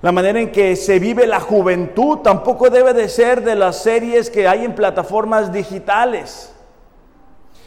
La 0.00 0.12
manera 0.12 0.40
en 0.40 0.52
que 0.52 0.76
se 0.76 1.00
vive 1.00 1.26
la 1.26 1.40
juventud 1.40 2.18
tampoco 2.18 2.70
debe 2.70 2.94
de 2.94 3.08
ser 3.08 3.42
de 3.42 3.56
las 3.56 3.82
series 3.82 4.30
que 4.30 4.46
hay 4.46 4.64
en 4.64 4.74
plataformas 4.74 5.52
digitales. 5.52 6.52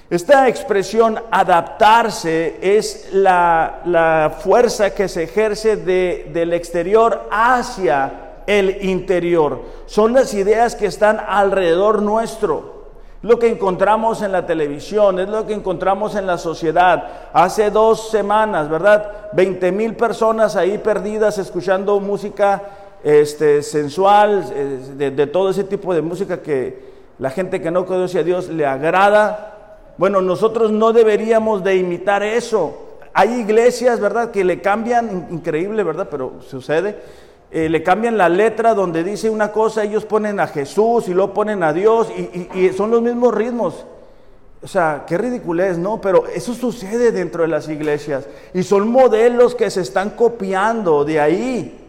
Esta 0.10 0.48
expresión 0.48 1.20
adaptarse 1.30 2.58
es 2.62 3.10
la, 3.12 4.34
fuerza 4.42 4.94
que 4.94 5.08
se 5.08 5.24
ejerce 5.24 5.78
del 5.78 6.54
exterior 6.54 7.28
hacia 7.32 8.44
el 8.48 8.84
interior. 8.84 9.62
Son 9.86 10.14
las 10.14 10.34
ideas 10.34 10.76
que 10.76 10.86
están 10.86 11.22
alrededor 11.26 12.02
nuestro. 12.02 12.81
Lo 13.22 13.38
que 13.38 13.50
encontramos 13.50 14.22
en 14.22 14.32
la 14.32 14.46
televisión, 14.46 15.20
es 15.20 15.30
lo 15.30 15.46
que 15.46 15.54
encontramos 15.54 16.16
en 16.16 16.26
la 16.26 16.38
sociedad. 16.38 17.30
Hace 17.34 17.70
dos 17.70 18.10
semanas, 18.10 18.70
¿verdad? 18.70 19.12
20 19.34 19.72
mil 19.72 19.96
personas 19.96 20.56
ahí 20.56 20.78
perdidas 20.80 21.38
escuchando 21.38 22.00
música 22.00 22.64
este, 23.04 23.62
sensual, 23.62 24.46
eh, 24.54 24.80
de, 24.96 25.12
de 25.12 25.28
todo 25.28 25.52
ese 25.52 25.64
tipo 25.64 25.94
de 25.94 26.02
música 26.02 26.42
que 26.42 26.92
la 27.20 27.30
gente 27.30 27.62
que 27.62 27.70
no 27.70 27.86
conoce 27.86 28.20
a 28.20 28.24
Dios 28.24 28.50
le 28.50 28.66
agrada 28.66 29.52
bueno, 30.02 30.20
nosotros 30.20 30.72
no 30.72 30.94
deberíamos 30.94 31.64
de 31.64 31.76
imitar 31.76 32.24
eso. 32.24 32.98
Hay 33.14 33.34
iglesias, 33.34 34.00
¿verdad?, 34.00 34.32
que 34.32 34.44
le 34.44 34.60
cambian, 34.60 35.28
increíble, 35.30 35.84
¿verdad?, 35.84 36.08
pero 36.10 36.42
sucede, 36.42 36.98
eh, 37.52 37.68
le 37.68 37.84
cambian 37.84 38.18
la 38.18 38.30
letra 38.30 38.74
donde 38.74 39.04
dice 39.04 39.30
una 39.30 39.52
cosa, 39.52 39.84
ellos 39.84 40.06
ponen 40.06 40.40
a 40.40 40.48
Jesús 40.48 41.10
y 41.10 41.14
lo 41.14 41.34
ponen 41.34 41.64
a 41.64 41.74
Dios 41.74 42.08
y, 42.10 42.70
son 42.70 42.92
los 42.92 43.02
mismos 43.02 43.34
ritmos. 43.34 43.86
O 44.64 44.68
sea, 44.68 45.04
qué 45.08 45.18
ridiculez, 45.18 45.78
¿no? 45.78 46.00
Pero 46.00 46.28
eso 46.28 46.54
sucede 46.54 47.12
dentro 47.12 47.42
de 47.42 47.50
las 47.50 47.68
iglesias 47.68 48.26
y 48.54 48.64
son 48.64 48.88
modelos 48.88 49.56
que 49.56 49.70
se 49.70 49.82
están 49.82 50.12
copiando 50.12 51.04
de 51.04 51.20
ahí. 51.20 51.81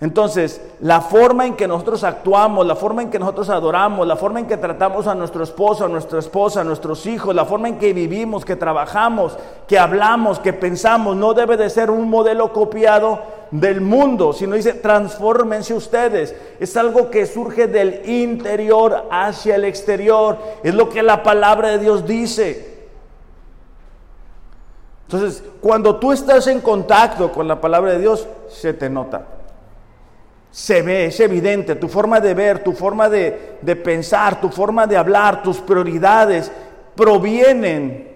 Entonces, 0.00 0.62
la 0.80 1.02
forma 1.02 1.46
en 1.46 1.56
que 1.56 1.68
nosotros 1.68 2.04
actuamos, 2.04 2.66
la 2.66 2.74
forma 2.74 3.02
en 3.02 3.10
que 3.10 3.18
nosotros 3.18 3.50
adoramos, 3.50 4.06
la 4.06 4.16
forma 4.16 4.40
en 4.40 4.46
que 4.46 4.56
tratamos 4.56 5.06
a 5.06 5.14
nuestro 5.14 5.44
esposo, 5.44 5.84
a 5.84 5.88
nuestra 5.88 6.18
esposa, 6.18 6.62
a 6.62 6.64
nuestros 6.64 7.04
hijos, 7.04 7.34
la 7.34 7.44
forma 7.44 7.68
en 7.68 7.78
que 7.78 7.92
vivimos, 7.92 8.46
que 8.46 8.56
trabajamos, 8.56 9.36
que 9.68 9.78
hablamos, 9.78 10.38
que 10.38 10.54
pensamos, 10.54 11.16
no 11.16 11.34
debe 11.34 11.58
de 11.58 11.68
ser 11.68 11.90
un 11.90 12.08
modelo 12.08 12.50
copiado 12.50 13.20
del 13.50 13.82
mundo, 13.82 14.32
sino 14.32 14.56
dice, 14.56 14.72
transfórmense 14.72 15.74
ustedes. 15.74 16.34
Es 16.58 16.78
algo 16.78 17.10
que 17.10 17.26
surge 17.26 17.66
del 17.66 18.08
interior 18.08 19.06
hacia 19.10 19.56
el 19.56 19.66
exterior. 19.66 20.38
Es 20.62 20.74
lo 20.74 20.88
que 20.88 21.02
la 21.02 21.22
palabra 21.22 21.68
de 21.68 21.78
Dios 21.78 22.06
dice. 22.06 22.88
Entonces, 25.08 25.44
cuando 25.60 25.96
tú 25.96 26.10
estás 26.10 26.46
en 26.46 26.62
contacto 26.62 27.30
con 27.30 27.46
la 27.46 27.60
palabra 27.60 27.92
de 27.92 27.98
Dios, 27.98 28.26
se 28.48 28.72
te 28.72 28.88
nota 28.88 29.26
se 30.50 30.82
ve, 30.82 31.06
es 31.06 31.20
evidente, 31.20 31.76
tu 31.76 31.88
forma 31.88 32.20
de 32.20 32.34
ver, 32.34 32.64
tu 32.64 32.72
forma 32.72 33.08
de, 33.08 33.58
pensar, 33.84 34.40
tu 34.40 34.48
forma 34.48 34.86
de 34.86 34.96
hablar, 34.96 35.42
tus 35.42 35.58
prioridades 35.58 36.50
provienen 36.96 38.08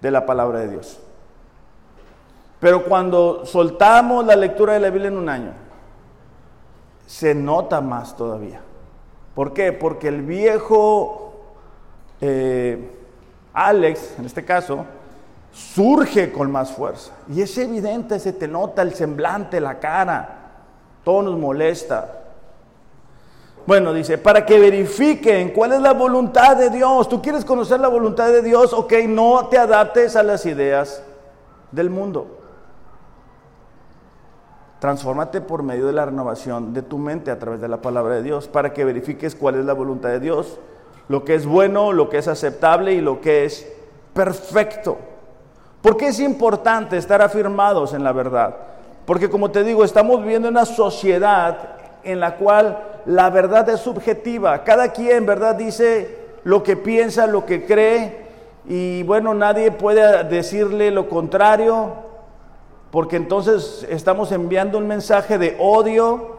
de 0.00 0.10
la 0.10 0.24
palabra 0.24 0.60
de 0.60 0.68
Dios. 0.68 0.98
Pero 2.58 2.84
cuando 2.84 3.44
soltamos 3.44 4.24
la 4.24 4.36
lectura 4.36 4.74
de 4.74 4.80
la 4.80 4.90
Biblia 4.90 5.08
en 5.08 5.18
un 5.18 5.28
año, 5.28 5.52
se 7.06 7.34
nota 7.34 7.80
más 7.80 8.16
todavía. 8.16 8.60
¿Por 9.34 9.52
qué? 9.52 9.72
Porque 9.72 10.08
el 10.08 10.22
viejo 10.22 11.30
eh, 12.20 12.90
Alex, 13.52 14.14
en 14.18 14.26
este 14.26 14.44
caso, 14.44 14.84
surge 15.52 16.30
con 16.32 16.50
más 16.50 16.72
fuerza. 16.72 17.12
Y 17.28 17.42
es 17.42 17.56
evidente, 17.58 18.18
se 18.18 18.32
te 18.32 18.46
nota 18.46 18.82
el 18.82 18.94
semblante, 18.94 19.60
la 19.60 19.78
cara. 19.78 20.39
Todo 21.04 21.22
nos 21.22 21.38
molesta. 21.38 22.20
Bueno, 23.66 23.92
dice, 23.92 24.18
para 24.18 24.44
que 24.44 24.58
verifiquen 24.58 25.50
cuál 25.50 25.72
es 25.72 25.80
la 25.80 25.92
voluntad 25.92 26.56
de 26.56 26.70
Dios. 26.70 27.08
¿Tú 27.08 27.20
quieres 27.22 27.44
conocer 27.44 27.80
la 27.80 27.88
voluntad 27.88 28.28
de 28.28 28.42
Dios? 28.42 28.72
Ok, 28.72 28.92
no 29.06 29.46
te 29.48 29.58
adaptes 29.58 30.16
a 30.16 30.22
las 30.22 30.44
ideas 30.46 31.02
del 31.70 31.90
mundo. 31.90 32.38
Transfórmate 34.80 35.42
por 35.42 35.62
medio 35.62 35.86
de 35.86 35.92
la 35.92 36.06
renovación 36.06 36.72
de 36.72 36.80
tu 36.80 36.96
mente 36.96 37.30
a 37.30 37.38
través 37.38 37.60
de 37.60 37.68
la 37.68 37.82
palabra 37.82 38.14
de 38.14 38.22
Dios 38.22 38.48
para 38.48 38.72
que 38.72 38.84
verifiques 38.84 39.34
cuál 39.34 39.56
es 39.56 39.66
la 39.66 39.74
voluntad 39.74 40.08
de 40.08 40.20
Dios, 40.20 40.58
lo 41.08 41.22
que 41.24 41.34
es 41.34 41.44
bueno, 41.44 41.92
lo 41.92 42.08
que 42.08 42.16
es 42.16 42.28
aceptable 42.28 42.94
y 42.94 43.02
lo 43.02 43.20
que 43.20 43.44
es 43.44 43.70
perfecto. 44.14 44.96
¿Por 45.82 45.98
qué 45.98 46.08
es 46.08 46.18
importante 46.18 46.96
estar 46.96 47.20
afirmados 47.20 47.92
en 47.92 48.04
la 48.04 48.12
verdad? 48.12 48.56
Porque 49.06 49.28
como 49.28 49.50
te 49.50 49.64
digo, 49.64 49.84
estamos 49.84 50.22
viviendo 50.22 50.48
una 50.48 50.64
sociedad 50.64 51.76
en 52.04 52.20
la 52.20 52.36
cual 52.36 52.78
la 53.06 53.30
verdad 53.30 53.68
es 53.68 53.80
subjetiva. 53.80 54.62
Cada 54.64 54.92
quien, 54.92 55.26
¿verdad? 55.26 55.54
Dice 55.54 56.18
lo 56.44 56.62
que 56.62 56.76
piensa, 56.76 57.26
lo 57.26 57.44
que 57.46 57.64
cree. 57.64 58.26
Y 58.68 59.02
bueno, 59.02 59.34
nadie 59.34 59.70
puede 59.70 60.24
decirle 60.24 60.90
lo 60.90 61.08
contrario. 61.08 61.92
Porque 62.90 63.16
entonces 63.16 63.86
estamos 63.88 64.32
enviando 64.32 64.78
un 64.78 64.86
mensaje 64.86 65.38
de 65.38 65.56
odio. 65.58 66.38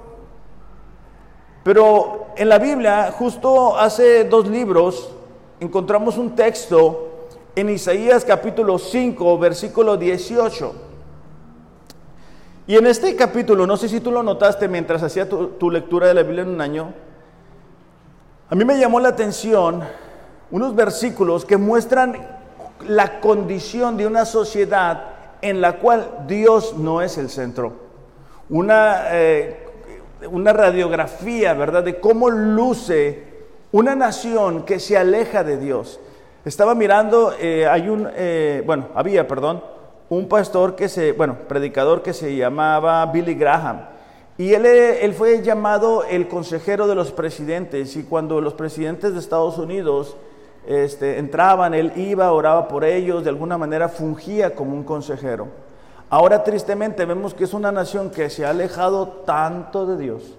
Pero 1.63 2.27
en 2.36 2.50
la 2.50 2.60
Biblia, 2.60 3.12
justo 3.12 3.77
hace 3.77 4.24
dos 4.25 4.48
libros, 4.48 5.12
encontramos 5.60 6.18
un 6.18 6.36
texto 6.36 7.08
en 7.56 7.70
Isaías 7.70 8.25
capítulo 8.25 8.80
5, 8.80 9.38
versículo 9.38 9.98
18. 9.98 10.90
Y 12.71 12.77
en 12.77 12.87
este 12.87 13.17
capítulo, 13.17 13.67
no 13.67 13.75
sé 13.75 13.89
si 13.89 13.99
tú 13.99 14.11
lo 14.11 14.23
notaste 14.23 14.69
mientras 14.69 15.03
hacía 15.03 15.27
tu, 15.27 15.69
lectura 15.69 16.07
de 16.07 16.13
la 16.13 16.23
Biblia 16.23 16.43
en 16.43 16.51
un 16.51 16.61
año, 16.61 16.93
a 18.49 18.55
mí 18.55 18.63
me 18.63 18.79
llamó 18.79 19.01
la 19.01 19.09
atención 19.09 19.83
unos 20.51 20.73
versículos 20.73 21.43
que 21.43 21.57
muestran 21.57 22.15
la 22.87 23.19
condición 23.19 23.97
de 23.97 24.07
una 24.07 24.23
sociedad 24.23 25.03
en 25.41 25.59
la 25.59 25.79
cual 25.79 26.23
Dios 26.27 26.77
no 26.77 27.01
es 27.01 27.17
el 27.17 27.29
centro. 27.29 27.73
Una, 28.47 29.01
eh, 29.17 29.67
una 30.31 30.53
radiografía, 30.53 31.53
¿verdad?, 31.53 31.83
de 31.83 31.99
cómo 31.99 32.29
luce 32.29 33.47
una 33.73 33.95
nación 33.95 34.63
que 34.63 34.79
se 34.79 34.97
aleja 34.97 35.43
de 35.43 35.57
Dios. 35.57 35.99
Estaba 36.45 36.73
mirando, 36.73 37.33
eh, 37.37 37.67
hay 37.67 37.89
un, 37.89 38.07
eh, 38.15 38.63
bueno, 38.65 38.87
había, 38.95 39.27
perdón, 39.27 39.61
un 40.12 40.27
pastor 40.27 40.75
que 40.75 40.89
se, 40.89 41.13
bueno, 41.13 41.38
predicador 41.48 42.03
que 42.03 42.12
se 42.12 42.36
llamaba 42.36 43.06
Billy 43.06 43.34
Graham. 43.34 43.86
Y 44.38 44.53
él, 44.53 44.65
él 44.65 45.13
fue 45.13 45.41
llamado 45.41 46.03
el 46.03 46.27
consejero 46.27 46.86
de 46.86 46.96
los 46.96 47.13
presidentes. 47.13 47.96
Y 47.96 48.03
cuando 48.03 48.41
los 48.41 48.53
presidentes 48.53 49.13
de 49.13 49.20
Estados 49.20 49.58
Unidos 49.58 50.18
este, 50.68 51.18
entraban, 51.18 51.74
él 51.74 51.94
iba, 51.96 52.30
oraba 52.34 52.68
por 52.68 52.84
ellos, 52.84 53.24
de 53.24 53.30
alguna 53.30 53.58
manera 53.58 53.88
fungía 53.88 54.53
como 54.53 54.75
un 54.75 54.84
consejero. 54.84 55.48
Ahora 56.10 56.44
tristemente 56.44 57.06
vemos 57.06 57.34
que 57.34 57.46
es 57.46 57.53
una 57.53 57.72
nación 57.72 58.10
que 58.10 58.30
se 58.30 58.46
ha 58.46 58.50
alejado 58.50 59.08
tanto 59.25 59.86
de 59.86 59.96
Dios. 59.96 60.36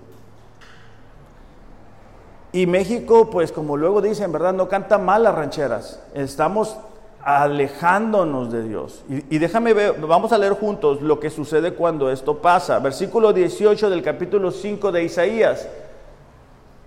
Y 2.52 2.66
México, 2.66 3.30
pues 3.30 3.50
como 3.52 3.78
luego 3.78 4.02
dicen, 4.02 4.32
¿verdad? 4.32 4.52
No 4.52 4.68
canta 4.68 4.98
mal 4.98 5.22
las 5.22 5.34
rancheras. 5.34 6.02
Estamos 6.12 6.76
alejándonos 7.24 8.50
de 8.50 8.64
Dios. 8.64 9.04
Y, 9.08 9.38
déjame 9.38 9.72
ver, 9.74 10.00
vamos 10.00 10.32
a 10.32 10.38
leer 10.38 10.54
juntos 10.54 11.00
lo 11.00 11.20
que 11.20 11.30
sucede 11.30 11.74
cuando 11.74 12.10
esto 12.10 12.38
pasa. 12.38 12.78
Versículo 12.80 13.32
18 13.32 13.90
del 13.90 14.02
capítulo 14.02 14.50
5 14.50 14.92
de 14.92 15.04
Isaías. 15.04 15.68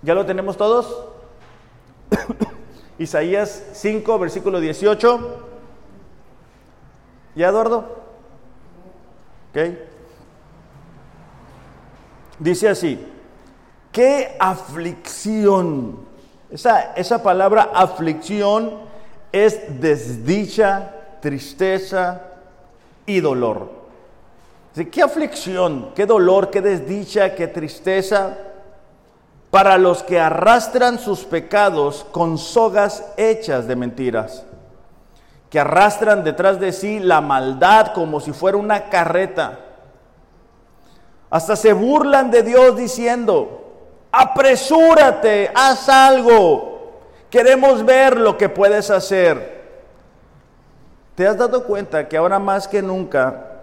¿Ya 0.02 0.14
lo 0.14 0.26
tenemos 0.26 0.56
todos? 0.56 1.04
Isaías 2.98 3.64
5, 3.72 4.18
versículo 4.18 4.60
18. 4.60 5.40
¿Ya, 7.34 7.48
Eduardo? 7.48 7.84
¿Ok? 9.50 9.58
Dice 12.38 12.68
así, 12.68 13.06
qué 13.90 14.36
aflicción. 14.38 16.04
Esa, 16.50 16.94
esa 16.94 17.22
palabra 17.22 17.70
aflicción 17.74 18.86
es 19.44 19.80
desdicha, 19.80 20.90
tristeza 21.20 22.22
y 23.04 23.20
dolor. 23.20 23.70
¿Qué 24.90 25.02
aflicción, 25.02 25.90
qué 25.94 26.06
dolor, 26.06 26.50
qué 26.50 26.60
desdicha, 26.60 27.34
qué 27.34 27.46
tristeza? 27.46 28.36
para 29.56 29.78
los 29.78 30.02
que 30.02 30.20
arrastran 30.20 30.98
sus 30.98 31.24
pecados 31.24 32.04
con 32.12 32.36
sogas 32.36 33.04
hechas 33.16 33.66
de 33.66 33.74
mentiras, 33.74 34.44
que 35.48 35.58
arrastran 35.58 36.24
detrás 36.24 36.60
de 36.60 36.72
sí 36.72 36.98
la 36.98 37.22
maldad 37.22 37.94
como 37.94 38.20
si 38.20 38.32
fuera 38.32 38.58
una 38.58 38.90
carreta. 38.90 39.60
Hasta 41.30 41.56
se 41.56 41.72
burlan 41.72 42.30
de 42.30 42.42
Dios 42.42 42.76
diciendo, 42.76 43.64
apresúrate, 44.12 45.50
haz 45.54 45.88
algo, 45.88 46.75
queremos 47.30 47.84
ver 47.84 48.18
lo 48.18 48.36
que 48.36 48.48
puedes 48.48 48.90
hacer. 48.90 49.56
¿Te 51.14 51.26
has 51.26 51.36
dado 51.36 51.64
cuenta 51.64 52.08
que 52.08 52.16
ahora 52.16 52.38
más 52.38 52.68
que 52.68 52.82
nunca 52.82 53.56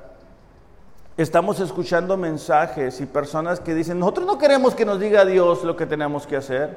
Estamos 1.16 1.60
escuchando 1.60 2.18
mensajes 2.18 3.00
y 3.00 3.06
personas 3.06 3.60
que 3.60 3.76
dicen, 3.76 4.00
nosotros 4.00 4.26
no 4.26 4.40
queremos 4.40 4.74
que 4.74 4.84
nos 4.84 5.00
diga 5.00 5.26
Dios 5.26 5.64
lo 5.64 5.78
que 5.78 5.86
tenemos 5.86 6.26
que 6.26 6.36
hacer. 6.36 6.76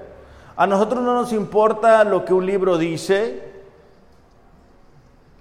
A 0.57 0.67
nosotros 0.67 1.03
no 1.03 1.15
nos 1.15 1.33
importa 1.33 2.05
lo 2.05 2.27
que 2.27 2.35
un 2.35 2.45
libro 2.45 2.77
dice. 2.77 3.55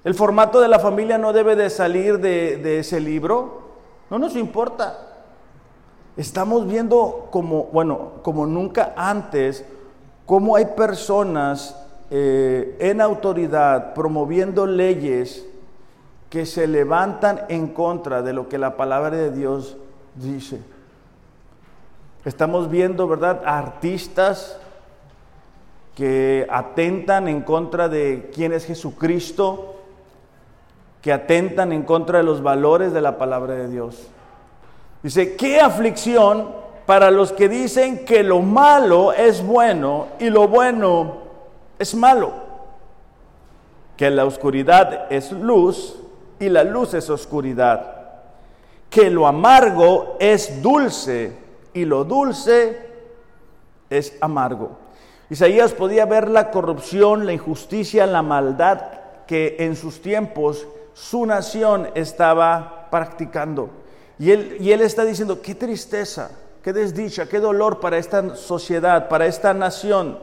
El 0.06 0.16
formato 0.16 0.62
de 0.62 0.70
la 0.70 0.80
familia 0.80 1.18
no 1.18 1.34
debe 1.34 1.58
de 1.58 1.70
salir 1.70 2.20
de, 2.20 2.80
ese 2.80 3.02
libro. 3.02 3.64
No 4.10 4.18
nos 4.18 4.38
importa. 4.38 4.98
Estamos 6.16 6.66
viendo 6.66 7.28
como, 7.32 7.66
bueno, 7.66 8.12
como 8.22 8.46
nunca 8.46 8.94
antes, 8.96 9.66
cómo 10.26 10.56
hay 10.56 10.66
personas 10.66 11.76
eh, 12.10 12.78
en 12.80 13.02
autoridad 13.02 13.94
promoviendo 13.94 14.66
leyes 14.66 15.46
que 16.30 16.46
se 16.46 16.68
levantan 16.68 17.42
en 17.50 17.68
contra 17.68 18.22
de 18.22 18.34
lo 18.34 18.50
que 18.50 18.58
la 18.58 18.78
palabra 18.78 19.16
de 19.16 19.32
Dios 19.32 19.78
dice. 20.16 20.60
Estamos 22.26 22.70
viendo, 22.70 23.08
¿verdad?, 23.08 23.42
artistas 23.46 24.60
que 25.96 26.46
atentan 26.50 27.28
en 27.28 27.42
contra 27.42 27.88
de 27.88 28.32
quién 28.34 28.52
es 28.52 28.66
Jesucristo, 28.66 29.76
que 31.02 31.14
atentan 31.14 31.72
en 31.72 31.84
contra 31.84 32.18
de 32.18 32.24
los 32.24 32.42
valores 32.42 32.92
de 32.92 33.02
la 33.02 33.18
palabra 33.18 33.54
de 33.54 33.70
Dios. 33.70 34.08
Dice, 35.04 35.36
qué 35.36 35.62
aflicción 35.62 36.65
para 36.86 37.10
los 37.12 37.32
que 37.32 37.50
dicen 37.50 38.06
que 38.06 38.24
lo 38.24 38.42
malo 38.42 39.12
es 39.12 39.44
bueno 39.44 40.08
y 40.20 40.30
lo 40.30 40.48
bueno 40.48 41.18
es 41.80 41.96
malo, 41.96 42.34
que 43.98 44.10
la 44.10 44.26
oscuridad 44.26 45.12
es 45.12 45.32
luz 45.32 45.98
y 46.40 46.50
la 46.50 46.64
luz 46.64 46.94
es 46.94 47.10
oscuridad, 47.10 47.96
que 48.90 49.10
lo 49.10 49.26
amargo 49.26 50.16
es 50.20 50.62
dulce 50.62 51.36
y 51.74 51.86
lo 51.86 52.04
dulce 52.04 52.86
es 53.90 54.16
amargo. 54.22 54.78
Isaías 55.30 55.74
podía 55.74 56.06
ver 56.06 56.30
la 56.30 56.52
corrupción, 56.52 57.26
la 57.26 57.34
injusticia, 57.34 58.06
la 58.06 58.22
maldad 58.22 58.82
que 59.26 59.56
en 59.60 59.76
sus 59.76 60.02
tiempos 60.02 60.68
su 60.94 61.26
nación 61.26 61.90
estaba 61.96 62.88
practicando. 62.92 63.70
Y 64.20 64.32
él, 64.32 64.58
y 64.60 64.72
él 64.72 64.82
está 64.82 65.04
diciendo, 65.04 65.42
qué 65.42 65.56
tristeza, 65.56 66.30
qué 66.66 66.74
desdicha, 66.74 67.30
qué 67.30 67.40
dolor 67.40 67.80
para 67.80 68.00
esta 68.00 68.36
sociedad, 68.36 69.08
para 69.08 69.28
esta 69.28 69.54
nación. 69.54 70.18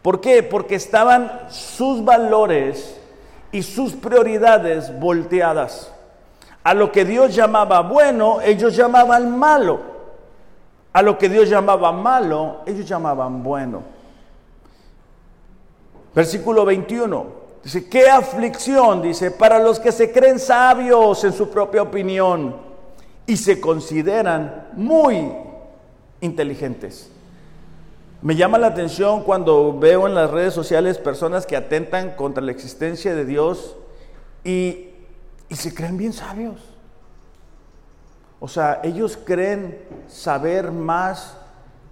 ¿Por 0.00 0.20
qué? 0.20 0.44
Porque 0.44 0.76
estaban 0.76 1.48
sus 1.50 2.04
valores 2.04 3.00
y 3.50 3.64
sus 3.64 3.94
prioridades 3.94 4.96
volteadas. 5.00 5.92
A 6.62 6.72
lo 6.72 6.92
que 6.92 7.04
Dios 7.04 7.34
llamaba 7.34 7.80
bueno, 7.80 8.40
ellos 8.42 8.76
llamaban 8.76 9.36
malo. 9.36 9.80
A 10.92 11.02
lo 11.02 11.18
que 11.18 11.28
Dios 11.28 11.48
llamaba 11.48 11.90
malo, 11.90 12.60
ellos 12.64 12.86
llamaban 12.86 13.42
bueno. 13.42 13.82
Versículo 16.14 16.64
21. 16.64 17.26
Dice, 17.64 17.88
qué 17.88 18.08
aflicción, 18.08 19.02
dice, 19.02 19.32
para 19.32 19.58
los 19.58 19.80
que 19.80 19.90
se 19.90 20.12
creen 20.12 20.38
sabios 20.38 21.24
en 21.24 21.32
su 21.32 21.50
propia 21.50 21.82
opinión 21.82 22.54
y 23.26 23.36
se 23.36 23.60
consideran 23.60 24.68
muy 24.74 25.50
inteligentes. 26.22 27.10
Me 28.22 28.36
llama 28.36 28.56
la 28.56 28.68
atención 28.68 29.24
cuando 29.24 29.76
veo 29.76 30.06
en 30.06 30.14
las 30.14 30.30
redes 30.30 30.54
sociales 30.54 30.96
personas 30.96 31.44
que 31.44 31.56
atentan 31.56 32.12
contra 32.12 32.42
la 32.42 32.52
existencia 32.52 33.16
de 33.16 33.24
Dios 33.24 33.76
y, 34.44 34.88
se 35.50 35.74
creen 35.74 35.98
bien 35.98 36.12
sabios. 36.14 36.60
O 38.40 38.48
sea, 38.48 38.80
ellos 38.84 39.18
creen 39.22 39.78
saber 40.08 40.72
más 40.72 41.36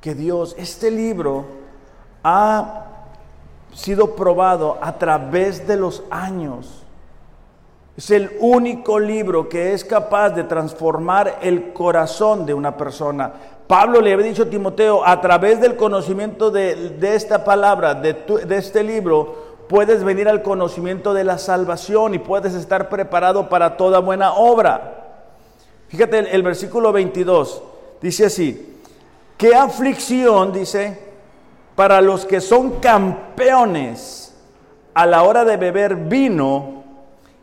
que 0.00 0.14
Dios. 0.14 0.54
Este 0.56 0.90
libro 0.90 1.44
ha 2.22 2.86
sido 3.74 4.14
probado 4.14 4.78
a 4.80 4.98
través 4.98 5.66
de 5.66 5.76
los 5.76 6.04
años. 6.10 6.84
Es 7.96 8.10
el 8.10 8.30
único 8.40 8.98
libro 8.98 9.48
que 9.48 9.74
es 9.74 9.84
capaz 9.84 10.30
de 10.30 10.44
transformar 10.44 11.38
el 11.42 11.72
corazón 11.72 12.46
de 12.46 12.54
una 12.54 12.76
persona. 12.76 13.32
Pablo 13.70 14.00
le 14.00 14.12
había 14.12 14.26
dicho 14.26 14.42
a 14.42 14.50
Timoteo, 14.50 15.06
a 15.06 15.20
través 15.20 15.60
del 15.60 15.76
conocimiento 15.76 16.50
de, 16.50 16.98
esta 17.02 17.44
palabra, 17.44 17.94
de, 17.94 18.16
este 18.56 18.82
libro, 18.82 19.64
puedes 19.68 20.02
venir 20.02 20.28
al 20.28 20.42
conocimiento 20.42 21.14
de 21.14 21.22
la 21.22 21.38
salvación 21.38 22.12
y 22.14 22.18
puedes 22.18 22.54
estar 22.54 22.88
preparado 22.88 23.48
para 23.48 23.76
toda 23.76 24.00
buena 24.00 24.32
obra. 24.32 25.20
Fíjate 25.86 26.18
el, 26.18 26.26
el 26.26 26.42
versículo 26.42 26.90
22, 26.90 27.62
dice 28.02 28.26
así, 28.26 28.80
qué 29.36 29.54
aflicción, 29.54 30.52
dice, 30.52 30.98
para 31.76 32.00
los 32.00 32.26
que 32.26 32.40
son 32.40 32.80
campeones 32.80 34.34
a 34.94 35.06
la 35.06 35.22
hora 35.22 35.44
de 35.44 35.56
beber 35.56 35.94
vino 35.94 36.82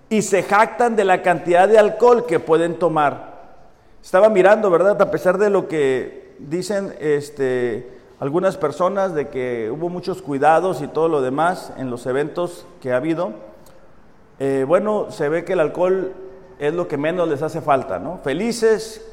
y 0.10 0.24
se 0.24 0.44
jactan 0.44 0.98
de 0.98 1.06
la 1.06 1.22
cantidad 1.22 1.70
de 1.70 1.80
alcohol 1.80 2.26
que 2.26 2.42
pueden 2.42 2.78
tomar 2.78 3.37
estaba 4.04 4.30
mirando, 4.30 4.70
¿verdad? 4.70 5.02
A 5.02 5.12
pesar 5.12 5.38
de 5.38 5.50
lo 5.50 5.68
que 5.68 6.36
dicen 6.40 6.96
este, 7.00 7.90
algunas 8.20 8.58
personas 8.58 9.14
de 9.14 9.28
que 9.30 9.72
hubo 9.72 9.90
muchos 9.90 10.22
cuidados 10.22 10.82
y 10.82 10.88
todo 10.88 11.08
lo 11.08 11.22
demás 11.22 11.74
en 11.78 11.90
los 11.90 12.06
eventos 12.06 12.66
que 12.82 12.94
ha 12.94 12.98
habido, 12.98 13.34
eh, 14.40 14.66
bueno, 14.68 15.08
se 15.10 15.30
ve 15.30 15.44
que 15.44 15.54
el 15.54 15.60
alcohol 15.60 16.14
es 16.60 16.74
lo 16.74 16.88
que 16.88 16.98
menos 16.98 17.28
les 17.28 17.42
hace 17.42 17.62
falta, 17.62 18.00
¿no? 18.00 18.20
Felices, 18.24 19.06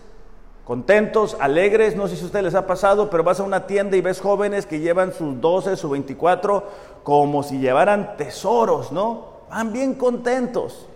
contentos, 0.65 1.37
alegres, 1.41 1.97
no 1.97 2.09
sé 2.09 2.17
si 2.17 2.23
a 2.23 2.27
ustedes 2.27 2.45
les 2.45 2.55
ha 2.55 2.67
pasado, 2.67 3.11
pero 3.11 3.25
vas 3.25 3.41
a 3.41 3.43
una 3.43 3.67
tienda 3.67 3.97
y 3.97 4.01
ves 4.01 4.21
jóvenes 4.21 4.67
que 4.67 4.81
llevan 4.81 5.13
sus 5.13 5.41
12, 5.41 5.77
sus 5.77 5.91
24, 5.91 6.65
como 7.03 7.43
si 7.43 7.59
llevaran 7.59 8.17
tesoros, 8.17 8.93
¿no? 8.93 9.35
Van 9.51 9.73
bien 9.73 9.95
contentos. 9.95 10.87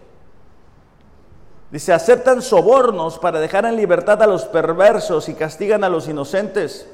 Dice, 1.70 1.92
aceptan 1.92 2.40
sobornos 2.40 3.18
para 3.18 3.40
dejar 3.40 3.66
en 3.66 3.76
libertad 3.76 4.22
a 4.22 4.26
los 4.26 4.44
perversos 4.44 5.28
y 5.28 5.35
castigan 5.35 5.85
a 5.85 5.90
los 5.90 6.09
inocentes. 6.09 6.88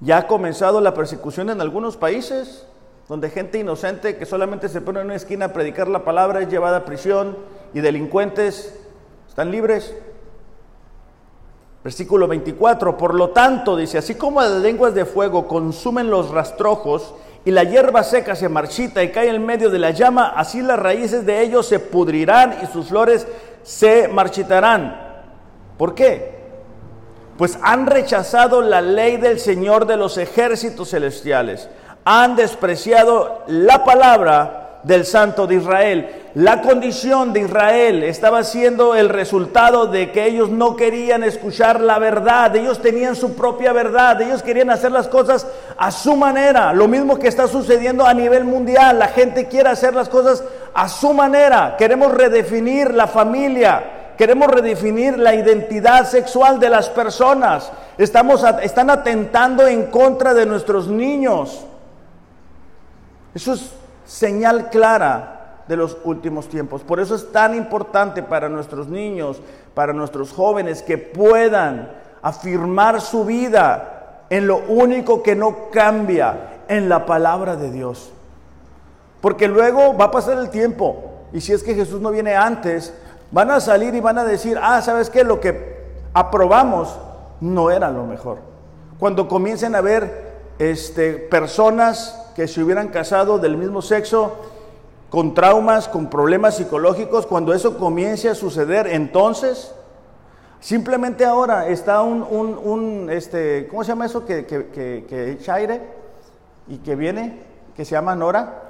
Ya 0.00 0.18
ha 0.18 0.26
comenzado 0.26 0.80
la 0.80 0.94
persecución 0.94 1.50
en 1.50 1.60
algunos 1.60 1.96
países, 1.96 2.66
donde 3.08 3.30
gente 3.30 3.58
inocente 3.58 4.16
que 4.16 4.26
solamente 4.26 4.68
se 4.68 4.80
pone 4.80 5.00
en 5.00 5.06
una 5.06 5.16
esquina 5.16 5.46
a 5.46 5.52
predicar 5.52 5.88
la 5.88 6.04
palabra 6.04 6.40
es 6.40 6.48
llevada 6.48 6.78
a 6.78 6.84
prisión 6.84 7.36
y 7.72 7.80
delincuentes 7.80 8.78
están 9.28 9.50
libres. 9.50 9.94
Versículo 11.82 12.28
24, 12.28 12.96
por 12.96 13.14
lo 13.14 13.30
tanto, 13.30 13.76
dice, 13.76 13.98
así 13.98 14.14
como 14.14 14.40
las 14.40 14.52
lenguas 14.62 14.94
de 14.94 15.04
fuego 15.04 15.48
consumen 15.48 16.08
los 16.08 16.30
rastrojos 16.30 17.14
y 17.44 17.50
la 17.50 17.64
hierba 17.64 18.02
seca 18.02 18.34
se 18.34 18.48
marchita 18.48 19.02
y 19.02 19.10
cae 19.10 19.28
en 19.28 19.44
medio 19.44 19.68
de 19.68 19.78
la 19.78 19.90
llama, 19.90 20.32
así 20.36 20.62
las 20.62 20.78
raíces 20.78 21.26
de 21.26 21.42
ellos 21.42 21.66
se 21.66 21.78
pudrirán 21.78 22.56
y 22.62 22.66
sus 22.66 22.88
flores 22.88 23.26
se 23.62 24.08
marchitarán. 24.08 25.00
¿Por 25.76 25.94
qué? 25.94 26.34
Pues 27.36 27.58
han 27.62 27.86
rechazado 27.86 28.62
la 28.62 28.80
ley 28.80 29.18
del 29.18 29.40
Señor 29.40 29.86
de 29.86 29.96
los 29.96 30.16
ejércitos 30.16 30.90
celestiales, 30.90 31.68
han 32.04 32.36
despreciado 32.36 33.42
la 33.46 33.84
palabra 33.84 34.63
del 34.84 35.04
Santo 35.04 35.46
de 35.46 35.56
Israel. 35.56 36.22
La 36.34 36.62
condición 36.62 37.32
de 37.32 37.40
Israel 37.40 38.02
estaba 38.02 38.42
siendo 38.44 38.94
el 38.94 39.08
resultado 39.08 39.86
de 39.86 40.10
que 40.10 40.26
ellos 40.26 40.50
no 40.50 40.76
querían 40.76 41.24
escuchar 41.24 41.80
la 41.80 41.98
verdad, 41.98 42.54
ellos 42.56 42.82
tenían 42.82 43.16
su 43.16 43.34
propia 43.34 43.72
verdad, 43.72 44.20
ellos 44.20 44.42
querían 44.42 44.70
hacer 44.70 44.92
las 44.92 45.08
cosas 45.08 45.46
a 45.76 45.90
su 45.90 46.16
manera. 46.16 46.72
Lo 46.72 46.88
mismo 46.88 47.18
que 47.18 47.28
está 47.28 47.48
sucediendo 47.48 48.04
a 48.04 48.14
nivel 48.14 48.44
mundial, 48.44 48.98
la 48.98 49.08
gente 49.08 49.46
quiere 49.46 49.70
hacer 49.70 49.94
las 49.94 50.08
cosas 50.08 50.44
a 50.74 50.88
su 50.88 51.12
manera. 51.12 51.76
Queremos 51.78 52.12
redefinir 52.12 52.92
la 52.92 53.06
familia, 53.06 54.12
queremos 54.18 54.48
redefinir 54.48 55.18
la 55.18 55.34
identidad 55.34 56.06
sexual 56.08 56.60
de 56.60 56.68
las 56.68 56.90
personas. 56.90 57.70
Estamos, 57.96 58.44
están 58.62 58.90
atentando 58.90 59.66
en 59.66 59.86
contra 59.86 60.34
de 60.34 60.46
nuestros 60.46 60.88
niños. 60.88 61.64
Eso 63.34 63.52
es 63.52 63.70
señal 64.04 64.70
clara 64.70 65.62
de 65.68 65.76
los 65.76 65.96
últimos 66.04 66.48
tiempos. 66.48 66.82
Por 66.82 67.00
eso 67.00 67.14
es 67.14 67.32
tan 67.32 67.54
importante 67.54 68.22
para 68.22 68.48
nuestros 68.48 68.88
niños, 68.88 69.40
para 69.74 69.92
nuestros 69.92 70.32
jóvenes, 70.32 70.82
que 70.82 70.98
puedan 70.98 71.90
afirmar 72.22 73.00
su 73.00 73.24
vida 73.24 74.24
en 74.30 74.46
lo 74.46 74.58
único 74.68 75.22
que 75.22 75.36
no 75.36 75.70
cambia, 75.70 76.50
en 76.68 76.88
la 76.88 77.04
palabra 77.06 77.56
de 77.56 77.70
Dios. 77.70 78.10
Porque 79.20 79.48
luego 79.48 79.96
va 79.96 80.06
a 80.06 80.10
pasar 80.10 80.38
el 80.38 80.50
tiempo, 80.50 81.26
y 81.32 81.40
si 81.40 81.52
es 81.52 81.62
que 81.62 81.74
Jesús 81.74 82.00
no 82.00 82.10
viene 82.10 82.34
antes, 82.34 82.94
van 83.30 83.50
a 83.50 83.60
salir 83.60 83.94
y 83.94 84.00
van 84.00 84.18
a 84.18 84.24
decir, 84.24 84.58
ah, 84.62 84.80
¿sabes 84.80 85.10
qué? 85.10 85.24
Lo 85.24 85.40
que 85.40 85.84
aprobamos 86.12 86.96
no 87.40 87.70
era 87.70 87.90
lo 87.90 88.04
mejor. 88.04 88.38
Cuando 88.98 89.28
comiencen 89.28 89.74
a 89.74 89.80
ver 89.80 90.23
este, 90.58 91.12
personas 91.14 92.20
que 92.34 92.48
se 92.48 92.62
hubieran 92.62 92.88
casado 92.88 93.38
del 93.38 93.56
mismo 93.56 93.82
sexo 93.82 94.36
con 95.10 95.34
traumas, 95.34 95.88
con 95.88 96.10
problemas 96.10 96.56
psicológicos, 96.56 97.26
cuando 97.26 97.54
eso 97.54 97.78
comience 97.78 98.28
a 98.28 98.34
suceder, 98.34 98.88
entonces, 98.88 99.72
simplemente 100.58 101.24
ahora 101.24 101.68
está 101.68 102.02
un, 102.02 103.08
este, 103.10 103.68
¿cómo 103.68 103.84
se 103.84 103.88
llama 103.88 104.06
eso? 104.06 104.26
Que, 104.26 104.44
que, 104.44 104.66
que, 104.72 105.38
aire 105.52 105.82
y 106.66 106.78
que 106.78 106.96
viene, 106.96 107.42
que 107.76 107.84
se 107.84 107.92
llama 107.92 108.16
Nora. 108.16 108.62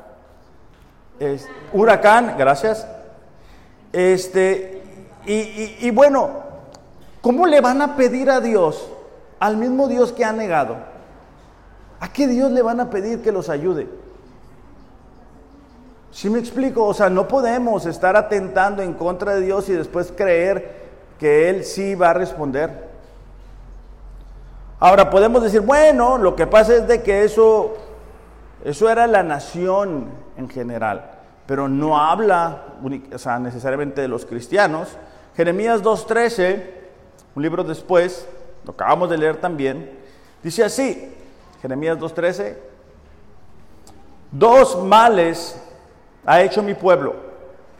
Es, 1.18 1.48
huracán, 1.72 2.34
gracias. 2.36 2.86
Este, 3.92 4.82
y, 5.24 5.76
y 5.80 5.90
bueno, 5.92 6.28
¿cómo 7.22 7.46
le 7.46 7.62
van 7.62 7.80
a 7.80 7.96
pedir 7.96 8.28
a 8.30 8.40
Dios, 8.40 8.86
al 9.40 9.56
mismo 9.56 9.88
Dios 9.88 10.12
que 10.12 10.26
ha 10.26 10.32
negado? 10.32 10.93
¿A 12.00 12.12
qué 12.12 12.26
Dios 12.26 12.50
le 12.52 12.62
van 12.62 12.80
a 12.80 12.90
pedir 12.90 13.22
que 13.22 13.32
los 13.32 13.48
ayude? 13.48 13.88
Si 16.10 16.30
me 16.30 16.38
explico? 16.38 16.84
O 16.84 16.94
sea, 16.94 17.10
no 17.10 17.26
podemos 17.26 17.86
estar 17.86 18.16
atentando 18.16 18.82
en 18.82 18.94
contra 18.94 19.34
de 19.34 19.40
Dios 19.40 19.68
y 19.68 19.72
después 19.72 20.12
creer 20.16 20.84
que 21.18 21.50
Él 21.50 21.64
sí 21.64 21.96
va 21.96 22.10
a 22.10 22.14
responder. 22.14 22.88
Ahora 24.78 25.10
podemos 25.10 25.42
decir, 25.42 25.60
bueno, 25.60 26.18
lo 26.18 26.36
que 26.36 26.46
pasa 26.46 26.76
es 26.76 26.86
de 26.86 27.02
que 27.02 27.24
eso, 27.24 27.74
eso 28.64 28.88
era 28.88 29.06
la 29.06 29.22
nación 29.22 30.08
en 30.36 30.48
general, 30.48 31.10
pero 31.46 31.68
no 31.68 31.98
habla 31.98 32.62
o 33.12 33.18
sea, 33.18 33.38
necesariamente 33.38 34.02
de 34.02 34.08
los 34.08 34.26
cristianos. 34.26 34.96
Jeremías 35.36 35.82
2.13, 35.82 36.62
un 37.34 37.42
libro 37.42 37.64
después, 37.64 38.28
lo 38.64 38.72
acabamos 38.72 39.10
de 39.10 39.18
leer 39.18 39.40
también, 39.40 39.98
dice 40.42 40.62
así, 40.62 41.12
Jeremías 41.64 41.96
2.13. 41.98 42.56
Dos 44.30 44.84
males 44.84 45.58
ha 46.26 46.42
hecho 46.42 46.62
mi 46.62 46.74
pueblo, 46.74 47.14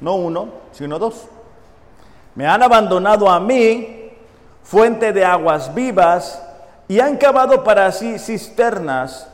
no 0.01 0.15
uno, 0.15 0.49
sino 0.73 0.99
dos. 0.99 1.27
Me 2.35 2.47
han 2.47 2.63
abandonado 2.63 3.29
a 3.29 3.39
mí, 3.39 4.11
fuente 4.63 5.13
de 5.13 5.23
aguas 5.23 5.75
vivas, 5.75 6.43
y 6.89 6.99
han 6.99 7.19
cavado 7.19 7.63
para 7.63 7.93
sí 7.93 8.19
cisternas, 8.19 9.29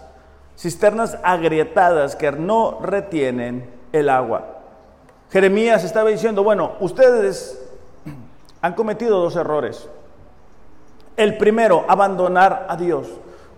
cisternas 0.59 1.17
agrietadas 1.23 2.17
que 2.17 2.33
no 2.33 2.81
retienen 2.83 3.71
el 3.93 4.09
agua. 4.09 4.63
Jeremías 5.31 5.85
estaba 5.85 6.11
diciendo, 6.11 6.43
bueno, 6.43 6.73
ustedes 6.81 7.57
han 8.61 8.75
cometido 8.75 9.21
dos 9.21 9.37
errores. 9.37 9.89
El 11.17 11.37
primero, 11.37 11.85
abandonar 11.87 12.67
a 12.69 12.75
Dios. 12.75 13.07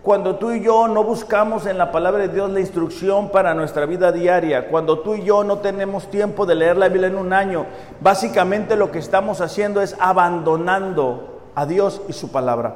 Cuando 0.03 0.35
tú 0.35 0.51
y 0.51 0.59
yo 0.61 0.89
no 0.89 1.05
buscamos 1.05 1.65
en 1.65 1.77
la 1.77 1.89
palabra 1.89 2.23
de 2.23 2.27
Dios 2.27 2.51
la 2.51 2.59
instrucción 2.59 3.29
para 3.29 3.53
nuestra 3.53 3.85
vida 3.85 4.11
diaria, 4.11 4.67
cuando 4.67 4.99
tú 4.99 5.15
y 5.15 5.23
yo 5.23 5.45
no 5.45 5.59
tenemos 5.59 6.11
tiempo 6.11 6.45
de 6.45 6.55
leer 6.55 6.75
la 6.75 6.89
Biblia 6.89 7.07
en 7.07 7.15
un 7.15 7.31
año, 7.31 7.65
básicamente 8.01 8.75
lo 8.75 8.91
que 8.91 8.99
estamos 8.99 9.39
haciendo 9.39 9.81
es 9.81 9.95
abandonando 10.01 11.39
a 11.55 11.65
Dios 11.65 12.01
y 12.09 12.13
su 12.13 12.33
palabra. 12.33 12.75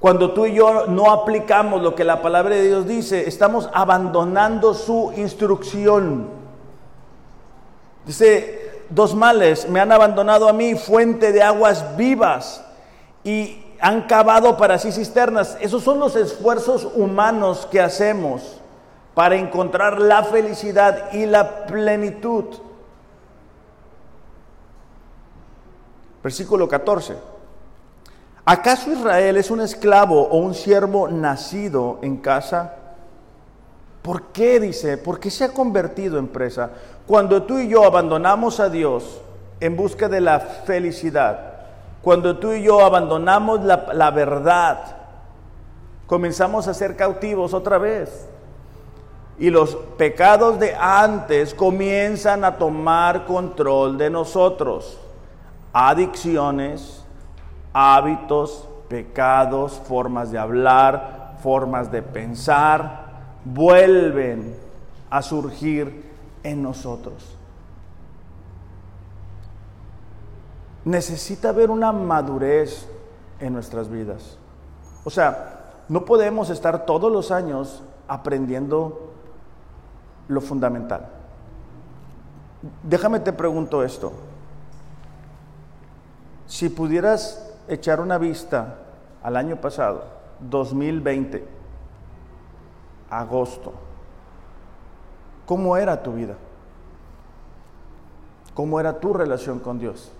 Cuando 0.00 0.32
tú 0.32 0.44
y 0.44 0.54
yo 0.54 0.86
no 0.86 1.10
aplicamos 1.10 1.80
lo 1.80 1.94
que 1.94 2.04
la 2.04 2.20
palabra 2.20 2.54
de 2.54 2.68
Dios 2.68 2.86
dice, 2.86 3.26
estamos 3.26 3.70
abandonando 3.72 4.74
su 4.74 5.14
instrucción. 5.16 6.28
Dice, 8.04 8.84
dos 8.90 9.14
males 9.14 9.66
me 9.66 9.80
han 9.80 9.92
abandonado 9.92 10.46
a 10.46 10.52
mí, 10.52 10.74
fuente 10.74 11.32
de 11.32 11.42
aguas 11.42 11.96
vivas. 11.96 12.66
Y 13.24 13.64
han 13.80 14.02
cavado 14.02 14.56
para 14.56 14.78
sí 14.78 14.92
cisternas. 14.92 15.56
Esos 15.60 15.82
son 15.82 15.98
los 15.98 16.16
esfuerzos 16.16 16.86
humanos 16.94 17.66
que 17.70 17.80
hacemos 17.80 18.60
para 19.14 19.36
encontrar 19.36 20.00
la 20.00 20.22
felicidad 20.22 21.12
y 21.12 21.26
la 21.26 21.66
plenitud. 21.66 22.44
Versículo 26.22 26.68
14. 26.68 27.16
¿Acaso 28.44 28.92
Israel 28.92 29.36
es 29.36 29.50
un 29.50 29.60
esclavo 29.60 30.22
o 30.22 30.38
un 30.38 30.54
siervo 30.54 31.08
nacido 31.08 31.98
en 32.02 32.18
casa? 32.18 32.74
¿Por 34.02 34.32
qué 34.32 34.60
dice? 34.60 34.98
¿Por 34.98 35.20
qué 35.20 35.30
se 35.30 35.44
ha 35.44 35.52
convertido 35.52 36.18
en 36.18 36.28
presa? 36.28 36.70
Cuando 37.06 37.42
tú 37.42 37.58
y 37.58 37.68
yo 37.68 37.84
abandonamos 37.84 38.60
a 38.60 38.68
Dios 38.68 39.20
en 39.60 39.76
busca 39.76 40.08
de 40.08 40.20
la 40.20 40.40
felicidad, 40.40 41.49
cuando 42.02 42.38
tú 42.38 42.52
y 42.52 42.62
yo 42.62 42.80
abandonamos 42.84 43.60
la, 43.62 44.10
verdad, 44.10 44.96
comenzamos 46.06 46.66
a 46.66 46.74
ser 46.74 46.96
cautivos 46.96 47.52
otra 47.52 47.78
vez. 47.78 48.28
Y 49.38 49.50
los 49.50 49.74
pecados 49.96 50.58
de 50.58 50.74
antes 50.74 51.54
comienzan 51.54 52.44
a 52.44 52.56
tomar 52.56 53.26
control 53.26 53.96
de 53.98 54.10
nosotros. 54.10 54.98
Adicciones, 55.72 57.04
hábitos, 57.72 58.68
pecados, 58.88 59.80
formas 59.86 60.30
de 60.30 60.38
hablar, 60.38 61.36
formas 61.42 61.90
de 61.90 62.02
pensar, 62.02 63.06
vuelven 63.44 64.56
a 65.10 65.22
surgir 65.22 66.10
en 66.42 66.62
nosotros. 66.62 67.39
Necesita 70.90 71.50
haber 71.50 71.70
una 71.70 71.92
madurez 71.92 72.86
en 73.38 73.52
nuestras 73.52 73.88
vidas. 73.88 74.36
O 75.04 75.10
sea, 75.10 75.84
no 75.88 76.04
podemos 76.04 76.50
estar 76.50 76.84
todos 76.84 77.10
los 77.10 77.30
años 77.30 77.82
aprendiendo 78.08 79.12
lo 80.28 80.40
fundamental. 80.40 81.08
Déjame 82.82 83.20
te 83.20 83.32
pregunto 83.32 83.82
esto. 83.82 84.12
Si 86.46 86.68
pudieras 86.68 87.54
echar 87.68 88.00
una 88.00 88.18
vista 88.18 88.78
al 89.22 89.36
año 89.36 89.56
pasado, 89.56 90.04
2020, 90.40 91.46
agosto, 93.08 93.72
¿cómo 95.46 95.76
era 95.76 96.02
tu 96.02 96.12
vida? 96.12 96.34
¿Cómo 98.54 98.80
era 98.80 98.98
tu 98.98 99.12
relación 99.12 99.60
con 99.60 99.78
Dios? 99.78 100.12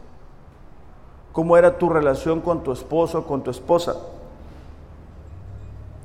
¿Cómo 1.33 1.57
era 1.57 1.79
tu 1.79 1.89
relación 1.89 2.41
con 2.41 2.63
tu 2.63 2.73
esposo, 2.73 3.27
con 3.27 3.43
tu 3.43 3.51
esposa? 3.51 3.97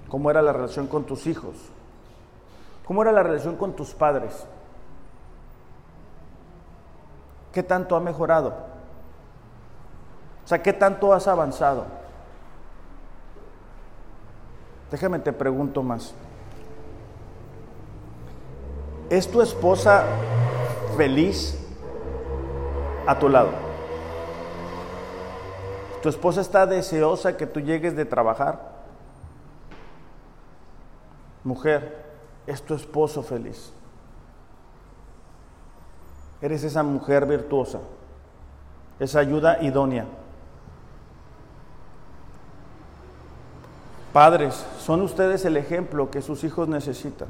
¿Cómo 0.08 0.30
era 0.30 0.42
la 0.42 0.54
relación 0.54 0.88
con 0.88 1.04
tus 1.04 1.26
hijos? 1.26 1.56
¿Cómo 2.86 3.02
era 3.02 3.12
la 3.12 3.24
relación 3.24 3.56
con 3.56 3.74
tus 3.74 3.94
padres? 3.94 4.46
¿Qué 7.52 7.64
tanto 7.64 7.96
ha 7.96 8.00
mejorado? 8.00 8.50
O 10.44 10.48
sea, 10.48 10.62
¿qué 10.62 10.74
tanto 10.74 11.12
has 11.12 11.28
avanzado? 11.28 11.86
Déjame 14.92 15.18
te 15.20 15.34
pregunto 15.34 15.82
más. 15.82 16.14
¿Es 19.10 19.30
tu 19.30 19.42
esposa 19.42 20.04
feliz 20.96 21.58
a 23.08 23.18
tu 23.18 23.30
lado? 23.30 23.65
¿Tu 26.06 26.10
esposa 26.10 26.42
está 26.42 26.68
deseosa 26.68 27.36
que 27.36 27.48
tú 27.48 27.60
llegues 27.60 27.96
de 27.96 28.06
trabajar? 28.06 28.60
Mujer, 31.44 32.06
¿es 32.46 32.62
tu 32.62 32.76
esposo 32.76 33.24
feliz? 33.24 33.74
Eres 36.44 36.64
esa 36.64 36.84
mujer 36.84 37.26
virtuosa, 37.26 37.80
esa 39.00 39.18
ayuda 39.18 39.64
idónea. 39.64 40.06
Padres, 44.14 44.64
son 44.78 45.02
ustedes 45.02 45.44
el 45.46 45.58
ejemplo 45.58 46.12
que 46.12 46.22
sus 46.22 46.44
hijos 46.44 46.68
necesitan. 46.68 47.30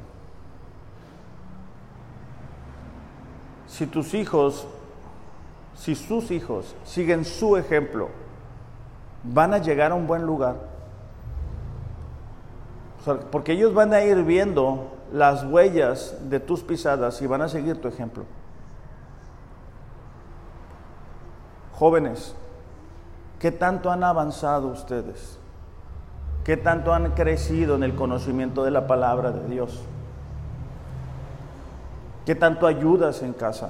Si 3.67 3.87
tus 3.87 4.13
hijos, 4.13 4.67
si 5.77 5.95
sus 5.95 6.29
hijos 6.29 6.75
siguen 6.83 7.23
su 7.23 7.55
ejemplo, 7.55 8.09
van 9.33 9.53
a 9.53 9.57
llegar 9.57 9.91
a 9.91 9.95
un 9.95 10.07
buen 10.07 10.25
lugar. 10.25 10.55
porque 13.31 13.51
ellos 13.51 13.71
van 13.71 13.93
a 13.93 14.01
ir 14.01 14.23
viendo 14.23 14.91
las 15.13 15.43
huellas 15.43 16.15
de 16.27 16.39
tus 16.39 16.63
pisadas 16.63 17.21
y 17.21 17.27
van 17.27 17.43
a 17.43 17.47
seguir 17.47 17.79
tu 17.79 17.87
ejemplo. 17.87 18.23
Jóvenes, 21.77 22.33
¿qué 23.39 23.51
tanto 23.51 23.91
han 23.91 24.03
avanzado 24.03 24.69
ustedes? 24.69 25.37
¿Qué 26.43 26.57
tanto 26.57 26.93
han 26.93 27.11
crecido 27.11 27.75
en 27.75 27.83
el 27.83 27.93
conocimiento 27.93 28.63
de 28.63 28.71
la 28.71 28.87
palabra 28.87 29.31
de 29.31 29.47
Dios? 29.49 29.83
¿Qué 32.25 32.33
tanto 32.33 32.65
ayudas 32.65 33.21
en 33.21 33.33
casa? 33.33 33.69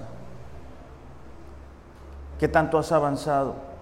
¿Qué 2.40 2.48
tanto 2.48 2.78
has 2.78 2.92
avanzado? 2.94 3.75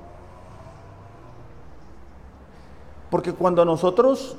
Porque 3.14 3.32
cuando 3.32 3.64
nosotros 3.64 4.36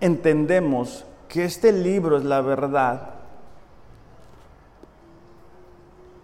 entendemos 0.00 1.04
que 1.26 1.44
este 1.44 1.72
libro 1.72 2.16
es 2.16 2.22
la 2.22 2.42
verdad, 2.42 3.10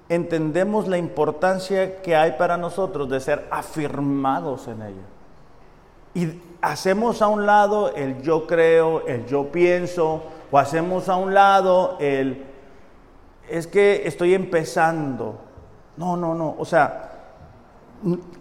entendemos 0.09 0.87
la 0.87 0.99
importancia 0.99 2.01
que 2.01 2.15
hay 2.15 2.35
para 2.39 2.57
nosotros 2.57 3.11
de 3.11 3.19
ser 3.19 3.49
afirmados 3.51 4.69
en 4.69 4.83
ella. 4.83 5.07
Y 6.15 6.41
hacemos 6.61 7.23
a 7.23 7.27
un 7.27 7.45
lado 7.45 7.93
el 7.97 8.23
yo 8.23 8.47
creo, 8.47 9.05
el 9.09 9.27
yo 9.27 9.51
pienso, 9.51 10.23
o 10.49 10.59
hacemos 10.59 11.09
a 11.09 11.17
un 11.17 11.35
lado 11.35 11.97
el 11.99 12.45
es 13.49 13.67
que 13.67 14.07
estoy 14.07 14.35
empezando. 14.35 15.41
No, 15.97 16.17
no, 16.17 16.37
no. 16.37 16.55
O 16.57 16.65
sea, 16.65 17.10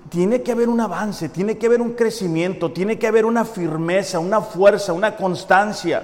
tiene 0.10 0.41
que 0.41 0.52
haber 0.52 0.69
un 0.69 0.80
avance, 0.80 1.30
tiene 1.30 1.58
que 1.58 1.67
haber 1.67 1.82
un 1.82 1.93
crecimiento, 1.93 2.72
tiene 2.72 2.98
que 2.98 3.08
haber 3.08 3.26
una 3.26 3.45
firmeza, 3.45 4.19
una 4.19 4.41
fuerza, 4.41 4.93
una 4.93 5.15
constancia. 5.15 6.04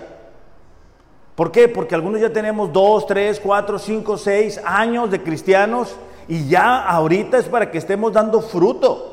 ¿Por 1.36 1.52
qué? 1.52 1.68
Porque 1.68 1.96
algunos 1.96 2.22
ya 2.22 2.32
tenemos 2.32 2.72
dos, 2.72 3.06
tres, 3.06 3.39
cuatro, 3.39 3.80
cinco, 3.80 4.18
seis 4.18 4.60
años 4.63 5.12
de 5.12 5.22
cristianos 5.22 5.96
y 6.28 6.48
ya 6.48 6.86
ahorita 6.86 7.38
es 7.38 7.46
para 7.46 7.72
que 7.72 7.78
estemos 7.78 8.13
dando 8.13 8.41
fruto. 8.41 9.12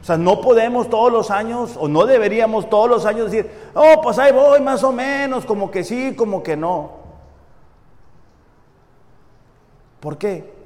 O 0.00 0.04
sea, 0.04 0.16
no 0.16 0.40
podemos 0.40 0.88
todos 0.88 1.12
los 1.12 1.30
años, 1.30 1.76
o 1.78 1.86
no 1.86 2.06
deberíamos 2.06 2.70
todos 2.70 2.88
los 2.88 3.04
años 3.04 3.30
decir, 3.30 3.50
oh, 3.74 4.00
pues 4.02 4.18
ahí 4.18 4.32
voy 4.32 4.60
más 4.60 4.82
o 4.82 4.92
menos, 4.92 5.44
como 5.44 5.70
que 5.70 5.84
sí, 5.84 6.14
como 6.16 6.42
que 6.42 6.56
no. 6.56 6.92
¿Por 10.00 10.16
qué? 10.16 10.59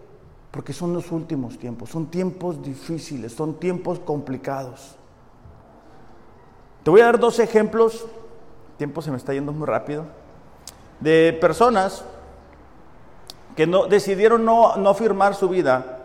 Porque 0.55 0.73
son 0.73 0.95
los 0.95 1.11
últimos 1.11 1.59
tiempos, 1.59 1.91
son 1.91 2.07
tiempos 2.07 2.63
difíciles, 2.63 3.33
son 3.33 3.59
tiempos 3.59 3.99
complicados. 3.99 4.95
Te 6.85 6.91
voy 6.91 7.01
a 7.01 7.07
dar 7.07 7.19
dos 7.19 7.41
ejemplos 7.41 8.07
tiempo 8.77 9.03
se 9.03 9.11
me 9.11 9.17
está 9.17 9.33
yendo 9.33 9.53
muy 9.53 9.67
rápido, 9.67 10.05
de 11.01 11.37
personas 11.41 12.05
que 13.57 13.67
no, 13.67 13.87
decidieron 13.87 14.45
no, 14.45 14.77
no 14.77 14.95
firmar 14.95 15.35
su 15.35 15.49
vida 15.49 16.01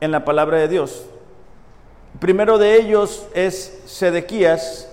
en 0.00 0.10
la 0.10 0.24
palabra 0.24 0.58
de 0.58 0.68
Dios. 0.68 1.06
El 2.14 2.20
primero 2.20 2.58
de 2.58 2.76
ellos 2.76 3.26
es 3.34 3.82
Sedequías, 3.86 4.90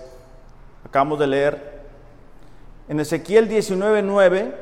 acabamos 0.85 1.19
de 1.19 1.27
leer, 1.27 1.77
en 2.87 2.99
Ezequiel 2.99 3.49
19.9, 3.49 4.53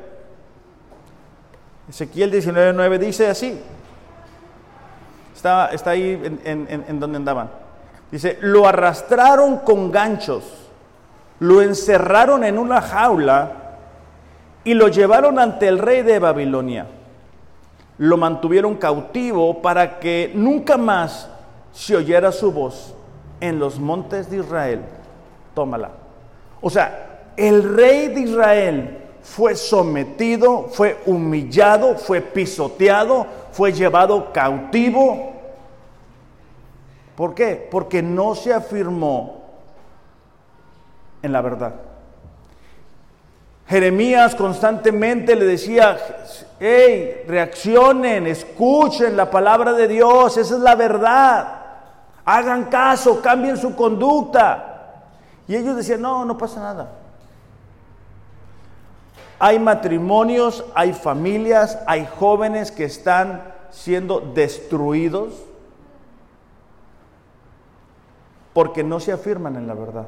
Ezequiel 1.90 2.32
19.9 2.32 2.98
dice 2.98 3.28
así, 3.28 3.60
está, 5.72 5.92
ahí 5.92 6.40
en 6.46 7.00
donde 7.00 7.18
andaban, 7.18 7.50
dice, 8.12 8.38
lo 8.42 8.68
arrastraron 8.68 9.58
con 9.60 9.92
ganchos 9.92 10.66
lo 11.40 11.62
encerraron 11.62 12.44
en 12.44 12.58
una 12.58 12.82
jaula 12.82 13.52
y 14.64 14.74
lo 14.74 14.88
llevaron 14.88 15.40
ante 15.40 15.68
el 15.68 15.80
rey 15.80 16.02
de 16.02 16.20
Babilonia. 16.20 16.88
Lo 17.98 18.18
mantuvieron 18.18 18.76
cautivo 18.76 19.62
para 19.62 20.00
que 20.00 20.32
nunca 20.34 20.78
más 20.78 21.30
se 21.72 21.96
oyera 21.96 22.32
su 22.32 22.52
voz 22.52 22.94
en 23.40 23.60
los 23.60 23.80
montes 23.80 24.30
de 24.30 24.38
Israel. 24.38 24.82
Tómala. 25.54 25.92
O 26.62 26.70
sea, 26.70 27.32
el 27.38 27.76
rey 27.76 28.08
de 28.08 28.22
Israel 28.22 28.98
fue 29.22 29.56
sometido, 29.56 30.68
fue 30.72 30.98
humillado, 31.06 31.96
fue 31.96 32.22
pisoteado, 32.22 33.28
fue 33.52 33.72
llevado 33.72 34.32
cautivo. 34.32 35.34
¿Por 37.16 37.34
qué? 37.34 37.68
Porque 37.72 38.02
no 38.02 38.36
se 38.36 38.54
afirmó 38.54 39.44
en 41.22 41.32
la 41.32 41.42
verdad. 41.42 41.74
Jeremías 43.68 44.36
constantemente 44.36 45.36
le 45.36 45.46
decía, 45.46 45.98
hey, 46.60 47.24
reaccionen, 47.28 48.28
escuchen 48.28 49.18
la 49.18 49.32
palabra 49.32 49.74
de 49.74 49.88
Dios, 49.88 50.38
esa 50.38 50.56
es 50.56 50.62
la 50.62 50.76
verdad. 50.76 51.62
Hagan 52.26 52.66
caso, 52.66 53.22
cambien 53.22 53.58
su 53.58 53.76
conducta. 53.76 55.04
Y 55.48 55.56
ellos 55.56 55.76
decían, 55.76 56.02
no, 56.02 56.26
no 56.26 56.38
pasa 56.38 56.60
nada. 56.60 56.92
Hay 59.40 59.58
matrimonios, 59.58 60.64
hay 60.76 60.94
familias, 60.94 61.80
hay 61.88 62.08
jóvenes 62.20 62.72
que 62.72 62.86
están 62.86 63.54
siendo 63.72 64.20
destruidos 64.20 65.34
porque 68.56 68.86
no 68.86 69.02
se 69.02 69.12
afirman 69.12 69.58
en 69.58 69.68
la 69.68 69.74
verdad. 69.74 70.08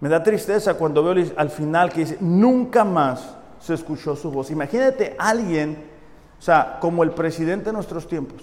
Me 0.00 0.08
da 0.08 0.22
tristeza 0.22 0.78
cuando 0.78 1.04
veo 1.04 1.26
al 1.36 1.50
final 1.50 1.92
que 1.92 2.00
dice, 2.00 2.16
nunca 2.20 2.84
más 2.84 3.36
se 3.60 3.74
escuchó 3.74 4.16
su 4.16 4.30
voz. 4.30 4.50
Imagínate 4.50 5.14
alguien, 5.18 5.90
o 6.38 6.42
sea, 6.42 6.78
como 6.80 7.02
el 7.02 7.10
presidente 7.10 7.66
de 7.66 7.74
nuestros 7.74 8.08
tiempos, 8.08 8.42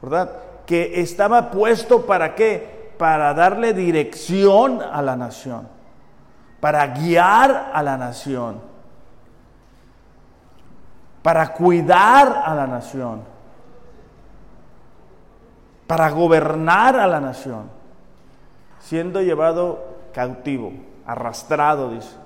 ¿verdad? 0.00 0.32
Que 0.64 1.02
estaba 1.02 1.50
puesto 1.50 2.06
para 2.06 2.34
qué? 2.34 2.94
Para 2.96 3.34
darle 3.34 3.74
dirección 3.74 4.80
a 4.80 5.02
la 5.02 5.16
nación, 5.16 5.68
para 6.60 6.86
guiar 6.86 7.72
a 7.74 7.82
la 7.82 7.98
nación, 7.98 8.62
para 11.22 11.52
cuidar 11.52 12.42
a 12.46 12.54
la 12.54 12.66
nación, 12.66 13.35
para 15.86 16.10
gobernar 16.10 16.96
a 16.96 17.06
la 17.06 17.20
nación 17.20 17.70
siendo 18.80 19.20
llevado 19.20 19.84
cautivo, 20.12 20.72
arrastrado, 21.04 21.90
dice. 21.90 22.16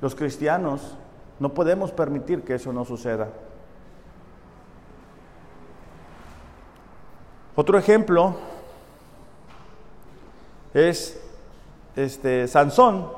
Los 0.00 0.14
cristianos 0.14 0.96
no 1.38 1.50
podemos 1.50 1.92
permitir 1.92 2.42
que 2.42 2.54
eso 2.54 2.72
no 2.72 2.84
suceda. 2.86 3.28
Otro 7.54 7.76
ejemplo 7.76 8.36
es 10.72 11.22
este 11.96 12.48
Sansón, 12.48 13.12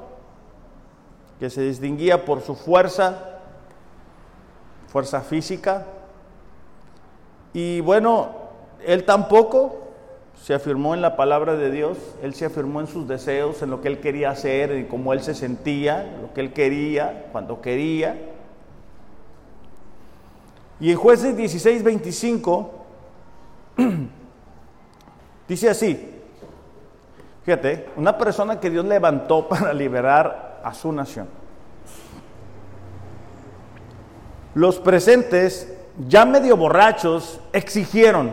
que 1.38 1.50
se 1.50 1.62
distinguía 1.62 2.24
por 2.24 2.40
su 2.40 2.56
fuerza, 2.56 3.40
fuerza 4.88 5.20
física. 5.20 5.86
Y 7.54 7.80
bueno, 7.80 8.30
él 8.84 9.04
tampoco 9.04 9.82
se 10.42 10.54
afirmó 10.54 10.94
en 10.94 11.02
la 11.02 11.16
palabra 11.16 11.54
de 11.54 11.70
Dios, 11.70 11.98
él 12.22 12.34
se 12.34 12.46
afirmó 12.46 12.80
en 12.80 12.88
sus 12.88 13.06
deseos, 13.06 13.62
en 13.62 13.70
lo 13.70 13.80
que 13.80 13.88
él 13.88 14.00
quería 14.00 14.30
hacer, 14.30 14.72
en 14.72 14.86
cómo 14.86 15.12
él 15.12 15.22
se 15.22 15.34
sentía, 15.34 16.18
lo 16.20 16.32
que 16.34 16.40
él 16.40 16.52
quería, 16.52 17.28
cuando 17.30 17.60
quería. 17.60 18.18
Y 20.80 20.90
en 20.90 20.96
jueces 20.96 21.36
16, 21.36 21.84
25 21.84 22.70
dice 25.48 25.70
así, 25.70 26.10
fíjate, 27.44 27.86
una 27.96 28.18
persona 28.18 28.58
que 28.58 28.68
Dios 28.68 28.84
levantó 28.84 29.48
para 29.48 29.72
liberar 29.72 30.60
a 30.64 30.74
su 30.74 30.90
nación. 30.92 31.28
Los 34.54 34.80
presentes, 34.80 35.72
ya 36.08 36.24
medio 36.24 36.56
borrachos, 36.56 37.40
exigieron, 37.52 38.32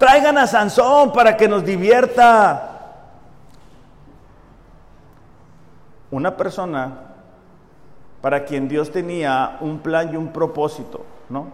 Traigan 0.00 0.38
a 0.38 0.46
Sansón 0.46 1.12
para 1.12 1.36
que 1.36 1.46
nos 1.46 1.62
divierta. 1.62 2.68
Una 6.10 6.38
persona 6.38 7.12
para 8.22 8.46
quien 8.46 8.66
Dios 8.66 8.90
tenía 8.90 9.58
un 9.60 9.80
plan 9.80 10.10
y 10.10 10.16
un 10.16 10.32
propósito, 10.32 11.04
¿no? 11.28 11.48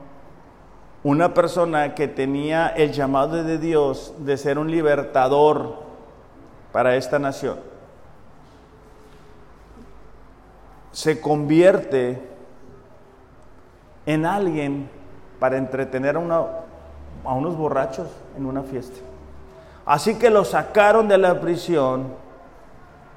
Una 1.02 1.34
persona 1.34 1.96
que 1.96 2.06
tenía 2.06 2.68
el 2.68 2.92
llamado 2.92 3.42
de 3.42 3.58
Dios 3.58 4.14
de 4.18 4.36
ser 4.36 4.60
un 4.60 4.70
libertador 4.70 5.82
para 6.70 6.94
esta 6.94 7.18
nación. 7.18 7.58
Se 10.92 11.20
convierte 11.20 12.22
en 14.06 14.24
alguien 14.24 14.95
para 15.38 15.56
entretener 15.56 16.16
a 16.16 17.32
unos 17.34 17.56
borrachos 17.56 18.08
en 18.36 18.46
una 18.46 18.62
fiesta. 18.62 18.98
Así 19.84 20.18
que 20.18 20.30
los 20.30 20.48
sacaron 20.48 21.06
de 21.08 21.18
la 21.18 21.40
prisión 21.40 22.08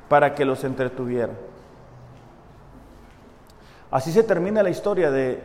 para 0.07 0.35
que 0.35 0.45
los 0.45 0.63
entretuvieran. 0.63 1.35
Así 3.91 4.11
se 4.11 4.23
termina 4.23 4.61
la 4.61 4.69
historia 4.69 5.09
de 5.09 5.41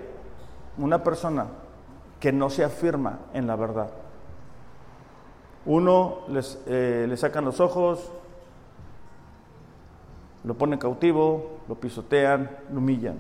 una 0.77 1.03
persona 1.03 1.47
que 2.21 2.33
no 2.33 2.51
se 2.51 2.65
afirma 2.65 3.21
en 3.33 3.47
la 3.47 3.57
verdad. 3.57 3.89
Uno 5.67 6.19
les, 6.29 6.59
eh, 6.67 7.07
le 7.09 7.17
sacan 7.17 7.45
los 7.45 7.59
ojos, 7.61 8.11
lo 10.45 10.55
ponen 10.55 10.79
cautivo, 10.79 11.59
lo 11.69 11.75
pisotean, 11.75 12.51
lo 12.71 12.79
humillan. 12.79 13.17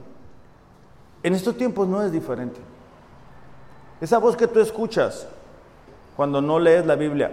En 1.22 1.34
estos 1.34 1.56
tiempos 1.56 1.88
no 1.88 2.02
es 2.02 2.12
diferente. 2.12 2.60
Esa 4.00 4.18
voz 4.18 4.36
que 4.36 4.46
tú 4.46 4.60
escuchas 4.60 5.26
cuando 6.16 6.40
no 6.40 6.58
lees 6.58 6.86
la 6.86 6.96
Biblia, 6.96 7.32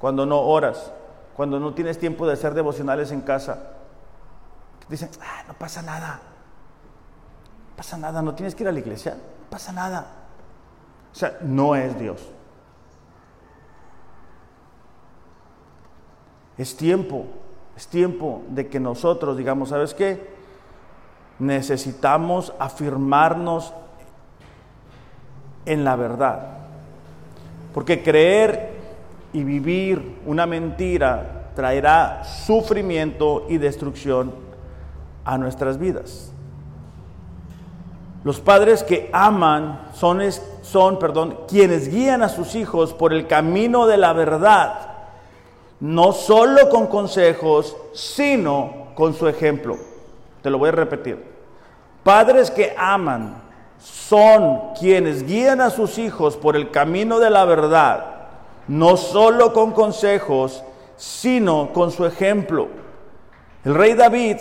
cuando 0.00 0.26
no 0.26 0.40
oras, 0.40 0.92
cuando 1.36 1.58
no 1.58 1.74
tienes 1.74 1.98
tiempo 1.98 2.26
de 2.26 2.34
hacer 2.34 2.54
devocionales 2.54 3.12
en 3.12 3.20
casa, 3.20 3.58
dicen, 4.88 5.10
ah, 5.20 5.44
no 5.48 5.54
pasa 5.54 5.82
nada, 5.82 6.20
no 7.70 7.76
pasa 7.76 7.96
nada, 7.96 8.22
no 8.22 8.34
tienes 8.34 8.54
que 8.54 8.64
ir 8.64 8.68
a 8.68 8.72
la 8.72 8.80
iglesia, 8.80 9.14
no 9.14 9.50
pasa 9.50 9.72
nada. 9.72 10.06
O 11.12 11.14
sea, 11.14 11.38
no 11.42 11.74
es 11.74 11.98
Dios. 11.98 12.20
Es 16.58 16.76
tiempo, 16.76 17.26
es 17.76 17.88
tiempo 17.88 18.42
de 18.48 18.68
que 18.68 18.78
nosotros 18.78 19.36
digamos, 19.36 19.70
¿sabes 19.70 19.94
qué? 19.94 20.32
Necesitamos 21.38 22.52
afirmarnos 22.58 23.72
en 25.66 25.84
la 25.84 25.96
verdad. 25.96 26.40
Porque 27.74 28.02
creer 28.02 28.72
y 29.32 29.44
vivir 29.44 30.20
una 30.26 30.46
mentira 30.46 31.50
traerá 31.54 32.24
sufrimiento 32.24 33.46
y 33.48 33.58
destrucción 33.58 34.32
a 35.24 35.38
nuestras 35.38 35.78
vidas. 35.78 36.32
Los 38.24 38.40
padres 38.40 38.84
que 38.84 39.10
aman 39.12 39.88
son, 39.94 40.20
son 40.62 40.98
perdón, 40.98 41.38
quienes 41.48 41.88
guían 41.88 42.22
a 42.22 42.28
sus 42.28 42.54
hijos 42.54 42.94
por 42.94 43.12
el 43.12 43.26
camino 43.26 43.86
de 43.86 43.96
la 43.96 44.12
verdad, 44.12 44.90
no 45.80 46.12
solo 46.12 46.68
con 46.68 46.86
consejos, 46.86 47.76
sino 47.92 48.92
con 48.94 49.14
su 49.14 49.26
ejemplo. 49.26 49.76
Te 50.40 50.50
lo 50.50 50.58
voy 50.58 50.68
a 50.68 50.72
repetir. 50.72 51.32
Padres 52.04 52.50
que 52.50 52.74
aman 52.76 53.42
son 53.82 54.74
quienes 54.78 55.26
guían 55.26 55.60
a 55.60 55.70
sus 55.70 55.98
hijos 55.98 56.36
por 56.36 56.54
el 56.54 56.70
camino 56.70 57.18
de 57.18 57.30
la 57.30 57.44
verdad, 57.44 58.04
no 58.68 58.96
solo 58.96 59.52
con 59.52 59.72
consejos, 59.72 60.62
sino 60.96 61.72
con 61.72 61.90
su 61.90 62.06
ejemplo. 62.06 62.68
El 63.64 63.74
rey 63.74 63.94
David, 63.94 64.36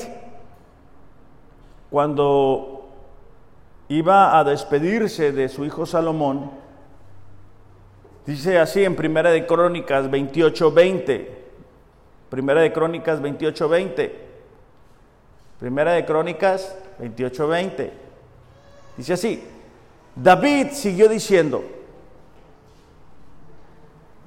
cuando 1.90 2.90
iba 3.88 4.38
a 4.38 4.44
despedirse 4.44 5.32
de 5.32 5.50
su 5.50 5.66
hijo 5.66 5.86
Salomón, 5.86 6.52
dice 8.26 8.60
así 8.60 8.84
en 8.84 8.96
Primera 8.96 9.32
de 9.32 9.48
Crónicas 9.48 10.10
28:20, 10.10 11.28
Primera 12.30 12.62
de 12.62 12.72
Crónicas 12.72 13.20
28:20, 13.22 14.12
Primera 15.60 15.94
de 15.94 16.06
Crónicas 16.06 16.78
28:20. 17.00 18.11
Dice 19.02 19.14
así, 19.14 19.44
David 20.16 20.74
siguió 20.74 21.10
diciendo, 21.10 21.64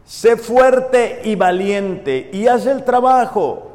sé 0.04 0.36
fuerte 0.36 1.20
y 1.22 1.36
valiente 1.36 2.28
y 2.32 2.48
haz 2.48 2.66
el 2.66 2.82
trabajo. 2.82 3.70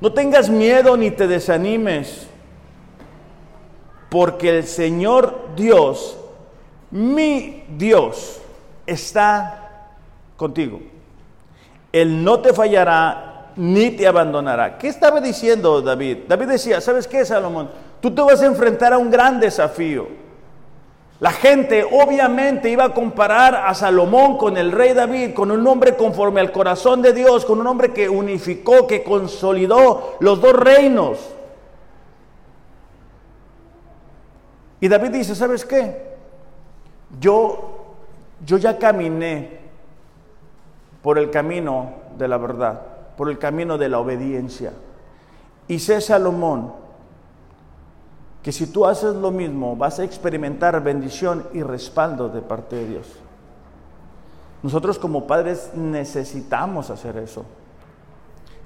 No 0.00 0.12
tengas 0.12 0.48
miedo 0.48 0.96
ni 0.96 1.10
te 1.10 1.26
desanimes, 1.26 2.28
porque 4.08 4.58
el 4.58 4.64
Señor 4.68 5.48
Dios, 5.56 6.16
mi 6.92 7.64
Dios, 7.76 8.40
está 8.86 9.96
contigo. 10.36 10.80
Él 11.90 12.22
no 12.22 12.38
te 12.38 12.52
fallará 12.52 13.50
ni 13.56 13.90
te 13.90 14.06
abandonará. 14.06 14.78
¿Qué 14.78 14.86
estaba 14.86 15.20
diciendo 15.20 15.82
David? 15.82 16.18
David 16.28 16.46
decía, 16.46 16.80
¿sabes 16.80 17.08
qué, 17.08 17.24
Salomón? 17.24 17.68
Tú 18.00 18.14
te 18.14 18.22
vas 18.22 18.42
a 18.42 18.46
enfrentar 18.46 18.92
a 18.92 18.98
un 18.98 19.10
gran 19.10 19.40
desafío. 19.40 20.08
La 21.18 21.30
gente 21.30 21.82
obviamente 21.82 22.68
iba 22.68 22.84
a 22.84 22.94
comparar 22.94 23.54
a 23.54 23.74
Salomón 23.74 24.36
con 24.36 24.58
el 24.58 24.70
rey 24.70 24.92
David, 24.92 25.32
con 25.32 25.50
un 25.50 25.66
hombre 25.66 25.96
conforme 25.96 26.40
al 26.40 26.52
corazón 26.52 27.00
de 27.00 27.14
Dios, 27.14 27.46
con 27.46 27.58
un 27.58 27.66
hombre 27.66 27.92
que 27.92 28.08
unificó, 28.08 28.86
que 28.86 29.02
consolidó 29.02 30.16
los 30.20 30.42
dos 30.42 30.52
reinos. 30.52 31.18
Y 34.78 34.88
David 34.88 35.10
dice, 35.10 35.34
¿sabes 35.34 35.64
qué? 35.64 36.16
Yo, 37.18 37.94
yo 38.44 38.58
ya 38.58 38.78
caminé 38.78 39.60
por 41.02 41.18
el 41.18 41.30
camino 41.30 41.92
de 42.18 42.28
la 42.28 42.36
verdad, 42.36 42.82
por 43.16 43.30
el 43.30 43.38
camino 43.38 43.78
de 43.78 43.88
la 43.88 44.00
obediencia. 44.00 44.74
Y 45.66 45.78
sé 45.78 46.02
Salomón 46.02 46.85
que 48.46 48.52
si 48.52 48.68
tú 48.68 48.86
haces 48.86 49.16
lo 49.16 49.32
mismo 49.32 49.74
vas 49.74 49.98
a 49.98 50.04
experimentar 50.04 50.80
bendición 50.80 51.48
y 51.52 51.64
respaldo 51.64 52.28
de 52.28 52.42
parte 52.42 52.76
de 52.76 52.86
Dios. 52.86 53.08
Nosotros 54.62 55.00
como 55.00 55.26
padres 55.26 55.72
necesitamos 55.74 56.90
hacer 56.90 57.16
eso. 57.16 57.44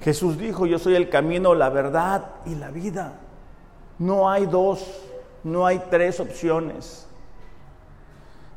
Jesús 0.01 0.37
dijo, 0.37 0.67
yo 0.67 0.77
soy 0.77 0.93
el 0.93 1.09
camino, 1.09 1.55
la 1.55 1.69
verdad 1.69 2.25
y 2.45 2.53
la 2.53 2.69
vida. 2.69 3.13
No 3.97 4.29
hay 4.29 4.45
dos, 4.45 4.85
no 5.43 5.65
hay 5.65 5.81
tres 5.89 6.19
opciones. 6.19 7.07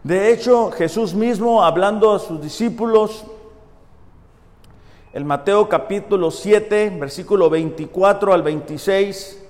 De 0.02 0.30
hecho, 0.30 0.72
Jesús 0.72 1.14
mismo, 1.14 1.64
hablando 1.64 2.12
a 2.12 2.18
sus 2.18 2.42
discípulos, 2.42 3.24
el 5.14 5.24
Mateo 5.24 5.70
capítulo 5.70 6.30
7, 6.30 6.98
versículo 7.00 7.48
24 7.48 8.34
al 8.34 8.42
26, 8.42 9.43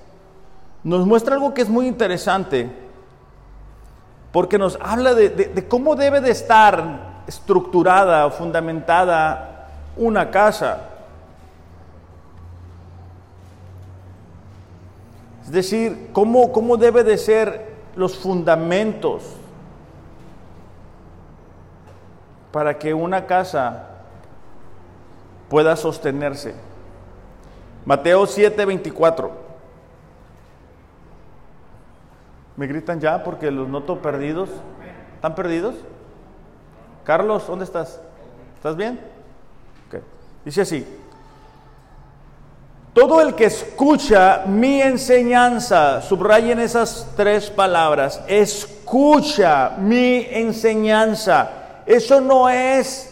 nos 0.85 1.07
muestra 1.07 1.35
algo 1.35 1.55
que 1.55 1.63
es 1.63 1.69
muy 1.71 1.89
interesante, 1.89 2.71
porque 4.31 4.59
nos 4.59 4.79
habla 4.83 5.15
de, 5.15 5.67
cómo 5.67 5.97
debe 5.97 6.21
de 6.21 6.31
estar 6.31 7.23
estructurada 7.27 8.27
o 8.27 8.31
fundamentada 8.31 9.71
una 9.97 10.31
casa. 10.31 10.91
Es 15.43 15.51
decir, 15.51 16.11
cómo, 16.13 16.53
cómo 16.53 16.77
debe 16.77 17.03
de 17.03 17.17
ser 17.17 17.75
los 17.97 18.17
fundamentos 18.17 19.23
para 22.53 22.79
que 22.79 22.93
una 22.93 23.27
casa 23.27 23.89
pueda 25.49 25.77
sostenerse. 25.77 26.55
Mateo 27.87 28.27
7, 28.27 28.65
24. 28.65 29.44
Me 32.57 32.67
gritan 32.67 33.01
ya 33.01 33.25
porque 33.25 33.51
los 33.51 33.69
noto 33.69 34.01
perdidos. 34.01 34.51
¿Están 35.17 35.35
perdidos? 35.35 35.75
Carlos, 37.05 37.47
¿dónde 37.47 37.65
estás? 37.65 38.01
¿Estás 38.57 38.77
bien? 38.77 39.15
Dice 40.45 40.61
así. 40.61 40.87
Todo 42.93 43.21
el 43.21 43.35
que 43.35 43.47
escucha 43.47 44.45
mi 44.47 44.81
enseñanza, 44.81 46.01
subrayen 46.01 46.61
esas 46.61 47.13
tres 47.17 47.51
palabras, 47.51 48.23
escucha 48.29 49.73
mi 49.79 50.27
enseñanza. 50.31 51.51
Eso 51.87 52.21
no 52.21 52.49
es 52.49 53.11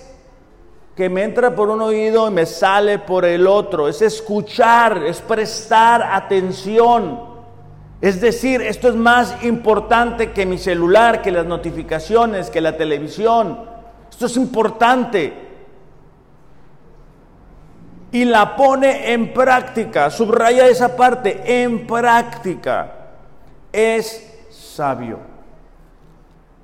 que 0.95 1.09
me 1.09 1.25
entra 1.25 1.55
por 1.55 1.69
un 1.69 1.81
oído 1.81 2.29
y 2.29 2.31
me 2.31 2.47
sale 2.47 3.01
por 3.01 3.25
el 3.25 3.47
otro, 3.47 3.89
es 3.89 4.03
escuchar, 4.03 4.99
es 4.99 5.21
prestar 5.21 6.03
atención. 6.03 7.32
Es 8.03 8.21
decir, 8.21 8.61
esto 8.61 8.89
es 8.89 8.97
más 8.97 9.45
importante 9.45 10.33
que 10.33 10.45
mi 10.45 10.59
celular, 10.59 11.23
que 11.23 11.31
las 11.31 11.47
notificaciones, 11.47 12.51
que 12.51 12.61
la 12.61 12.77
televisión. 12.77 13.61
Esto 14.11 14.27
es 14.27 14.37
importante. 14.37 15.33
Y 18.11 18.25
la 18.25 18.57
pone 18.57 19.13
en 19.13 19.33
práctica, 19.33 20.11
subraya 20.11 20.67
esa 20.67 20.97
parte, 20.97 21.63
en 21.63 21.87
práctica. 21.87 22.93
Es 23.73 24.49
sabio. 24.51 25.21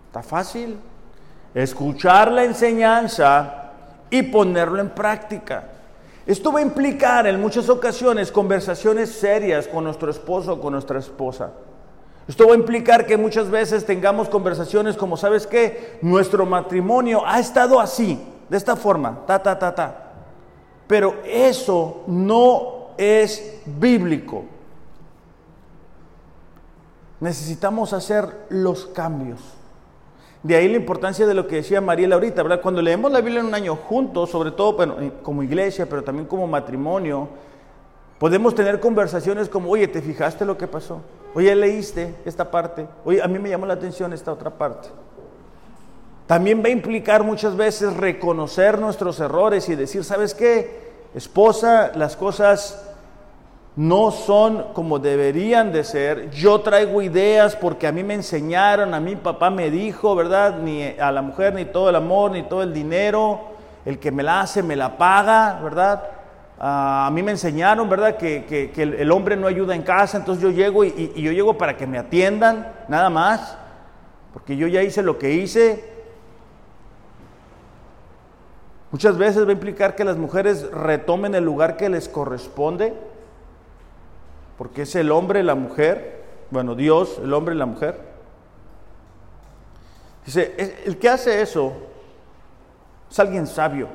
¿Está 0.08 0.24
fácil? 0.24 0.76
Escuchar 1.54 2.32
la 2.32 2.42
enseñanza 2.42 3.70
y 4.10 4.24
ponerlo 4.24 4.80
en 4.80 4.90
práctica. 4.90 5.68
Esto 6.28 6.52
va 6.52 6.58
a 6.58 6.62
implicar 6.62 7.26
en 7.26 7.40
muchas 7.40 7.70
ocasiones 7.70 8.30
conversaciones 8.30 9.10
serias 9.12 9.66
con 9.66 9.84
nuestro 9.84 10.10
esposo 10.10 10.52
o 10.52 10.60
con 10.60 10.74
nuestra 10.74 10.98
esposa. 10.98 11.52
Esto 12.28 12.46
va 12.46 12.52
a 12.52 12.58
implicar 12.58 13.06
que 13.06 13.16
muchas 13.16 13.48
veces 13.48 13.86
tengamos 13.86 14.28
conversaciones 14.28 14.98
como, 14.98 15.16
¿sabes 15.16 15.46
qué? 15.46 15.98
Nuestro 16.02 16.44
matrimonio 16.44 17.22
ha 17.24 17.40
estado 17.40 17.80
así, 17.80 18.22
de 18.46 18.58
esta 18.58 18.76
forma, 18.76 19.24
ta, 19.26 19.42
ta, 19.42 19.58
ta, 19.58 19.74
ta. 19.74 20.12
Pero 20.86 21.14
eso 21.24 22.02
no 22.06 22.88
es 22.98 23.62
bíblico. 23.64 24.44
Necesitamos 27.20 27.94
hacer 27.94 28.44
los 28.50 28.84
cambios. 28.84 29.40
De 30.42 30.54
ahí 30.54 30.68
la 30.68 30.76
importancia 30.76 31.26
de 31.26 31.34
lo 31.34 31.48
que 31.48 31.56
decía 31.56 31.80
Mariela 31.80 32.14
ahorita, 32.14 32.42
¿verdad? 32.42 32.60
Cuando 32.60 32.80
leemos 32.80 33.10
la 33.10 33.20
Biblia 33.20 33.40
en 33.40 33.46
un 33.46 33.54
año 33.54 33.74
juntos, 33.74 34.30
sobre 34.30 34.52
todo 34.52 34.76
como 35.22 35.42
iglesia, 35.42 35.86
pero 35.88 36.04
también 36.04 36.26
como 36.26 36.46
matrimonio, 36.46 37.28
podemos 38.18 38.54
tener 38.54 38.78
conversaciones 38.78 39.48
como, 39.48 39.70
oye, 39.70 39.88
¿te 39.88 40.00
fijaste 40.00 40.44
lo 40.44 40.56
que 40.56 40.68
pasó? 40.68 41.00
Oye, 41.34 41.54
¿leíste 41.54 42.14
esta 42.24 42.50
parte? 42.50 42.86
Oye, 43.04 43.20
a 43.20 43.26
mí 43.26 43.38
me 43.38 43.48
llamó 43.48 43.66
la 43.66 43.74
atención 43.74 44.12
esta 44.12 44.32
otra 44.32 44.50
parte. 44.50 44.88
También 46.26 46.62
va 46.62 46.68
a 46.68 46.70
implicar 46.70 47.24
muchas 47.24 47.56
veces 47.56 47.96
reconocer 47.96 48.78
nuestros 48.78 49.18
errores 49.18 49.68
y 49.68 49.74
decir, 49.74 50.04
¿sabes 50.04 50.34
qué? 50.34 50.88
Esposa, 51.14 51.92
las 51.94 52.16
cosas 52.16 52.87
no 53.78 54.10
son 54.10 54.72
como 54.72 54.98
deberían 54.98 55.70
de 55.70 55.84
ser. 55.84 56.30
Yo 56.30 56.62
traigo 56.62 57.00
ideas 57.00 57.54
porque 57.54 57.86
a 57.86 57.92
mí 57.92 58.02
me 58.02 58.14
enseñaron, 58.14 58.92
a 58.92 58.98
mi 58.98 59.14
papá 59.14 59.50
me 59.50 59.70
dijo, 59.70 60.16
¿verdad? 60.16 60.58
Ni 60.58 60.82
a 60.82 61.12
la 61.12 61.22
mujer 61.22 61.54
ni 61.54 61.64
todo 61.64 61.88
el 61.88 61.94
amor, 61.94 62.32
ni 62.32 62.42
todo 62.42 62.64
el 62.64 62.74
dinero. 62.74 63.38
El 63.84 64.00
que 64.00 64.10
me 64.10 64.24
la 64.24 64.40
hace, 64.40 64.64
me 64.64 64.74
la 64.74 64.98
paga, 64.98 65.60
¿verdad? 65.62 66.02
Ah, 66.58 67.06
a 67.06 67.10
mí 67.12 67.22
me 67.22 67.30
enseñaron, 67.30 67.88
¿verdad? 67.88 68.16
Que, 68.16 68.72
el, 68.76 69.12
hombre 69.12 69.36
no 69.36 69.46
ayuda 69.46 69.76
en 69.76 69.82
casa, 69.82 70.18
entonces 70.18 70.42
yo 70.42 70.50
llego 70.50 70.82
y, 70.82 71.12
y 71.14 71.22
yo 71.22 71.30
llego 71.30 71.56
para 71.56 71.76
que 71.76 71.86
me 71.86 71.98
atiendan, 71.98 72.72
nada 72.88 73.10
más. 73.10 73.56
Porque 74.32 74.56
yo 74.56 74.66
ya 74.66 74.82
hice 74.82 75.02
lo 75.02 75.20
que 75.20 75.34
hice. 75.34 75.84
Muchas 78.90 79.16
veces 79.16 79.44
va 79.46 79.50
a 79.50 79.52
implicar 79.52 79.94
que 79.94 80.02
las 80.02 80.16
mujeres 80.16 80.68
retomen 80.72 81.36
el 81.36 81.44
lugar 81.44 81.76
que 81.76 81.88
les 81.88 82.08
corresponde 82.08 82.92
porque 84.58 84.82
es 84.82 84.94
el 84.96 85.12
hombre 85.12 85.42
la 85.44 85.54
mujer, 85.54 86.24
bueno, 86.50 86.74
Dios, 86.74 87.20
el 87.22 87.32
hombre 87.32 87.54
y 87.54 87.58
la 87.58 87.66
mujer. 87.66 87.96
Dice, 90.26 90.82
el 90.84 90.98
que 90.98 91.08
hace 91.08 91.40
eso 91.40 91.72
es 93.10 93.18
alguien 93.18 93.46
sabio. 93.46 93.88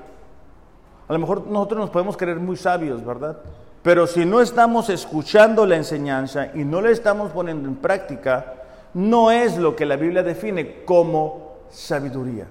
A 1.07 1.13
lo 1.13 1.19
mejor 1.19 1.45
nosotros 1.45 1.81
nos 1.81 1.89
podemos 1.89 2.15
creer 2.15 2.37
muy 2.37 2.55
sabios, 2.55 3.05
¿verdad? 3.05 3.37
Pero 3.83 4.07
si 4.07 4.25
no 4.25 4.39
estamos 4.39 4.89
escuchando 4.89 5.65
la 5.65 5.75
enseñanza 5.75 6.51
y 6.55 6.63
no 6.63 6.79
la 6.79 6.89
estamos 6.89 7.31
poniendo 7.33 7.67
en 7.67 7.75
práctica, 7.75 8.53
no 8.93 9.29
es 9.29 9.57
lo 9.57 9.75
que 9.75 9.85
la 9.85 9.97
Biblia 9.97 10.23
define 10.23 10.85
como 10.85 11.57
sabiduría. 11.69 12.47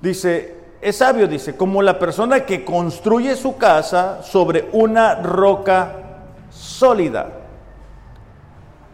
Dice, 0.00 0.63
es 0.84 0.98
sabio, 0.98 1.26
dice, 1.26 1.56
como 1.56 1.80
la 1.80 1.98
persona 1.98 2.44
que 2.44 2.62
construye 2.62 3.36
su 3.36 3.56
casa 3.56 4.22
sobre 4.22 4.68
una 4.72 5.14
roca 5.14 5.92
sólida. 6.50 7.26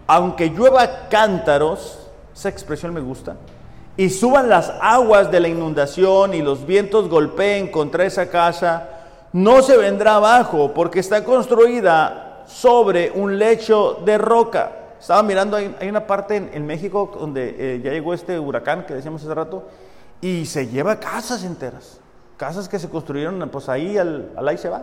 Aunque 0.07 0.51
llueva 0.51 1.09
cántaros, 1.09 2.09
esa 2.33 2.49
expresión 2.49 2.95
me 2.95 3.01
gusta, 3.01 3.35
y 3.97 4.09
suban 4.09 4.49
las 4.49 4.73
aguas 4.81 5.33
de 5.33 5.41
la 5.41 5.49
inundación 5.49 6.33
y 6.33 6.43
los 6.43 6.65
vientos 6.65 7.09
golpeen 7.09 7.73
contra 7.73 8.05
esa 8.05 8.31
casa, 8.31 8.89
no 9.33 9.61
se 9.61 9.77
vendrá 9.77 10.15
abajo 10.15 10.73
porque 10.73 11.01
está 11.01 11.25
construida 11.25 12.45
sobre 12.47 13.11
un 13.11 13.37
lecho 13.37 14.01
de 14.05 14.17
roca. 14.17 14.71
Estaba 15.01 15.25
mirando, 15.25 15.57
hay, 15.57 15.89
una 15.89 16.07
parte 16.07 16.37
en, 16.37 16.67
México 16.67 17.11
donde 17.19 17.57
eh, 17.59 17.81
ya 17.83 17.91
llegó 17.91 18.15
este 18.15 18.39
huracán 18.39 18.87
que 18.87 18.95
decíamos 18.95 19.25
hace 19.25 19.35
rato, 19.35 19.65
y 20.21 20.47
se 20.47 20.67
lleva 20.69 21.01
casas 21.01 21.45
enteras. 21.45 22.01
Casas 22.37 22.69
que 22.69 22.79
se 22.79 22.89
construyeron, 22.89 23.49
pues 23.51 23.69
ahí 23.69 23.99
al, 23.99 24.33
ahí 24.47 24.57
se 24.57 24.69
va. 24.69 24.83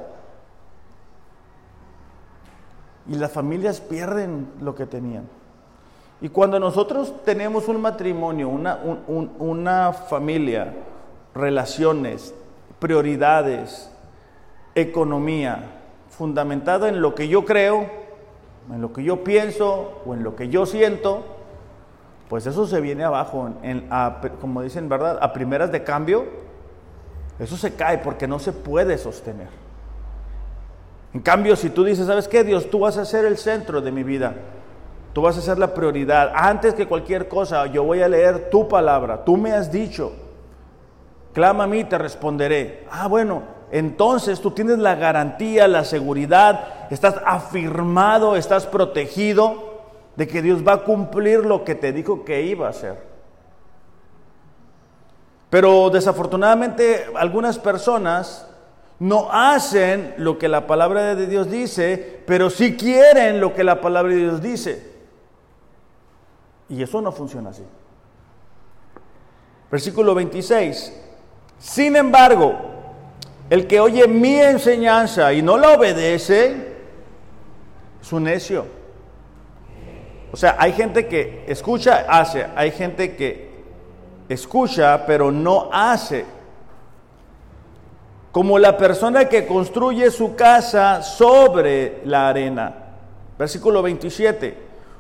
Y 3.08 3.16
las 3.16 3.32
familias 3.32 3.80
pierden 3.80 4.50
lo 4.62 4.76
que 4.76 4.86
tenían. 4.86 5.28
Y 6.20 6.30
cuando 6.30 6.60
nosotros 6.60 7.24
tenemos 7.24 7.68
un 7.68 7.82
matrimonio, 7.82 8.50
una, 8.50 8.80
una 9.08 9.94
familia, 9.94 10.74
relaciones, 11.34 12.34
prioridades, 12.80 13.92
economía, 14.74 15.78
fundamentada 16.10 16.90
en 16.90 17.02
lo 17.02 17.14
que 17.14 17.28
yo 17.28 17.46
creo, 17.46 17.88
en 18.72 18.82
lo 18.82 18.94
que 18.94 19.04
yo 19.04 19.24
pienso 19.24 20.02
o 20.06 20.14
en 20.14 20.24
lo 20.24 20.36
que 20.36 20.50
yo 20.50 20.66
siento, 20.66 21.37
pues 22.30 22.46
eso 22.46 22.68
se 22.68 22.82
viene 22.82 23.04
abajo, 23.04 23.50
en, 23.64 23.90
como 24.42 24.62
dicen, 24.62 24.90
¿verdad? 24.90 25.18
A 25.22 25.32
primeras 25.32 25.72
de 25.72 25.84
cambio, 25.84 26.26
eso 27.40 27.56
se 27.56 27.74
cae 27.76 28.00
porque 28.00 28.28
no 28.28 28.40
se 28.40 28.52
puede 28.52 28.98
sostener. 28.98 29.48
En 31.14 31.22
cambio, 31.22 31.56
si 31.56 31.70
tú 31.70 31.86
dices, 31.86 32.08
¿sabes 32.08 32.28
qué, 32.28 32.44
Dios? 32.44 32.70
Tú 32.70 32.80
vas 32.80 32.98
a 32.98 33.06
ser 33.06 33.26
el 33.26 33.38
centro 33.38 33.82
de 33.82 33.92
mi 33.92 34.04
vida. 34.04 34.36
Tú 35.14 35.22
vas 35.22 35.38
a 35.38 35.42
ser 35.42 35.58
la 35.58 35.74
prioridad. 35.74 36.32
Antes 36.36 36.74
que 36.74 36.86
cualquier 36.86 37.28
cosa, 37.28 37.66
yo 37.68 37.84
voy 37.84 38.02
a 38.02 38.10
leer 38.10 38.50
tu 38.50 38.68
palabra. 38.68 39.24
Tú 39.24 39.38
me 39.38 39.54
has 39.54 39.72
dicho. 39.72 40.12
Clama 41.34 41.64
a 41.64 41.68
mí, 41.68 41.86
te 41.86 41.98
responderé. 41.98 42.86
Ah, 42.92 43.08
bueno, 43.08 43.44
entonces 43.72 44.42
tú 44.42 44.52
tienes 44.52 44.80
la 44.80 44.96
garantía, 44.96 45.68
la 45.68 45.86
seguridad, 45.86 46.88
estás 46.90 47.16
afirmado, 47.26 48.36
estás 48.36 48.66
protegido 48.66 49.67
de 50.18 50.28
que 50.28 50.42
Dios 50.42 50.68
va 50.68 50.74
a 50.74 50.84
cumplir 50.84 51.46
lo 51.46 51.64
que 51.64 51.76
te 51.76 51.94
dijo 51.94 52.26
que 52.26 52.42
iba 52.42 52.68
a 52.68 52.72
hacer. 52.72 52.98
Pero 55.50 55.90
desafortunadamente 55.92 57.06
algunas 57.16 57.58
personas 57.60 58.48
no 59.00 59.30
hacen 59.32 60.16
lo 60.18 60.40
que 60.40 60.48
la 60.48 60.66
palabra 60.66 61.16
de 61.16 61.28
Dios 61.28 61.50
dice, 61.52 62.24
pero 62.26 62.50
sí 62.50 62.76
quieren 62.76 63.40
lo 63.40 63.54
que 63.54 63.64
la 63.64 63.80
palabra 63.80 64.12
de 64.12 64.20
Dios 64.20 64.42
dice. 64.42 64.92
Y 66.68 66.82
eso 66.82 67.00
no 67.00 67.12
funciona 67.12 67.52
así. 67.52 67.64
Versículo 69.70 70.16
26. 70.16 70.94
Sin 71.60 71.96
embargo, 71.96 72.56
el 73.52 73.68
que 73.68 73.80
oye 73.80 74.08
mi 74.08 74.36
enseñanza 74.36 75.32
y 75.32 75.44
no 75.44 75.58
la 75.58 75.74
obedece, 75.74 76.76
es 78.02 78.12
un 78.12 78.24
necio. 78.24 78.77
O 80.38 80.40
sea, 80.40 80.56
hay 80.60 80.74
gente 80.74 81.08
que 81.08 81.46
escucha, 81.48 82.06
hace, 82.08 82.46
hay 82.56 82.70
gente 82.70 83.16
que 83.16 83.50
escucha, 84.30 85.04
pero 85.08 85.32
no 85.32 85.68
hace. 85.74 86.26
Como 88.32 88.60
la 88.60 88.78
persona 88.78 89.26
que 89.26 89.48
construye 89.48 90.12
su 90.12 90.36
casa 90.36 91.02
sobre 91.02 92.04
la 92.06 92.30
arena. 92.30 92.72
Versículo 93.40 93.82
27. 93.82 94.56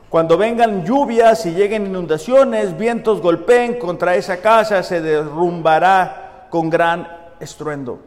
Cuando 0.09 0.39
vengan 0.39 0.83
lluvias 0.83 1.45
y 1.45 1.51
lleguen 1.51 1.85
inundaciones, 1.85 2.75
vientos 2.75 3.21
golpeen 3.21 3.77
contra 3.77 4.15
esa 4.15 4.37
casa, 4.37 4.81
se 4.81 5.01
derrumbará 5.01 6.47
con 6.49 6.67
gran 6.67 7.07
estruendo. 7.39 7.99